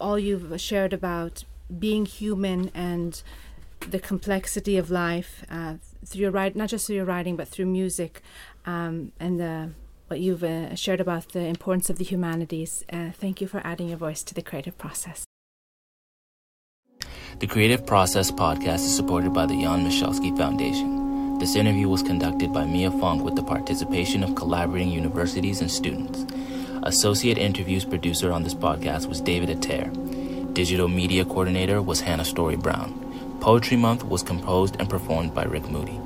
All 0.00 0.18
you've 0.18 0.60
shared 0.60 0.92
about 0.92 1.44
being 1.78 2.06
human 2.06 2.70
and 2.74 3.20
the 3.80 3.98
complexity 3.98 4.76
of 4.76 4.88
life 4.88 5.44
uh, 5.50 5.74
through 6.04 6.22
your 6.22 6.30
writing, 6.30 6.58
not 6.58 6.68
just 6.68 6.86
through 6.86 6.96
your 6.96 7.04
writing, 7.04 7.36
but 7.36 7.48
through 7.48 7.66
music, 7.66 8.22
um, 8.64 9.12
and 9.18 9.40
the 9.40 9.70
what 10.08 10.20
you've 10.20 10.44
uh, 10.44 10.74
shared 10.74 11.00
about 11.00 11.30
the 11.30 11.40
importance 11.40 11.90
of 11.90 11.98
the 11.98 12.04
humanities. 12.04 12.84
Uh, 12.92 13.10
thank 13.10 13.40
you 13.40 13.46
for 13.46 13.60
adding 13.64 13.88
your 13.88 13.98
voice 13.98 14.22
to 14.22 14.34
the 14.34 14.42
creative 14.42 14.78
process. 14.78 15.24
The 17.38 17.46
Creative 17.46 17.84
Process 17.84 18.30
podcast 18.30 18.76
is 18.76 18.96
supported 18.96 19.34
by 19.34 19.46
the 19.46 19.60
Jan 19.60 19.84
Michalski 19.84 20.36
Foundation. 20.36 21.38
This 21.38 21.54
interview 21.54 21.88
was 21.88 22.02
conducted 22.02 22.50
by 22.50 22.64
Mia 22.64 22.90
Funk 22.90 23.22
with 23.22 23.36
the 23.36 23.42
participation 23.42 24.22
of 24.22 24.34
collaborating 24.34 24.90
universities 24.90 25.60
and 25.60 25.70
students. 25.70 26.24
Associate 26.84 27.36
interviews 27.36 27.84
producer 27.84 28.32
on 28.32 28.42
this 28.42 28.54
podcast 28.54 29.06
was 29.06 29.20
David 29.20 29.50
Ater. 29.50 29.90
Digital 30.54 30.88
media 30.88 31.26
coordinator 31.26 31.82
was 31.82 32.00
Hannah 32.00 32.24
Story 32.24 32.56
Brown. 32.56 33.05
Poetry 33.40 33.76
Month 33.76 34.04
was 34.04 34.22
composed 34.22 34.76
and 34.78 34.90
performed 34.90 35.34
by 35.34 35.44
Rick 35.44 35.70
Moody. 35.70 36.00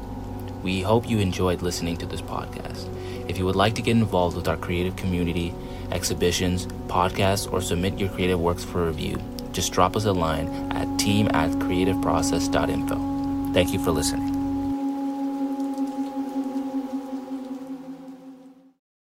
We 0.62 0.82
hope 0.82 1.08
you 1.08 1.18
enjoyed 1.18 1.62
listening 1.62 1.96
to 1.98 2.06
this 2.06 2.20
podcast. 2.20 2.88
If 3.28 3.38
you 3.38 3.46
would 3.46 3.56
like 3.56 3.74
to 3.76 3.82
get 3.82 3.96
involved 3.96 4.36
with 4.36 4.48
our 4.48 4.56
creative 4.56 4.96
community, 4.96 5.54
exhibitions, 5.90 6.66
podcasts, 6.88 7.50
or 7.50 7.62
submit 7.62 7.98
your 7.98 8.10
creative 8.10 8.40
works 8.40 8.64
for 8.64 8.86
review, 8.86 9.18
just 9.52 9.72
drop 9.72 9.96
us 9.96 10.04
a 10.04 10.12
line 10.12 10.48
at 10.72 10.98
team 10.98 11.28
at 11.28 11.50
creativeprocess.info. 11.52 13.52
Thank 13.52 13.72
you 13.72 13.82
for 13.82 13.90
listening. 13.90 14.29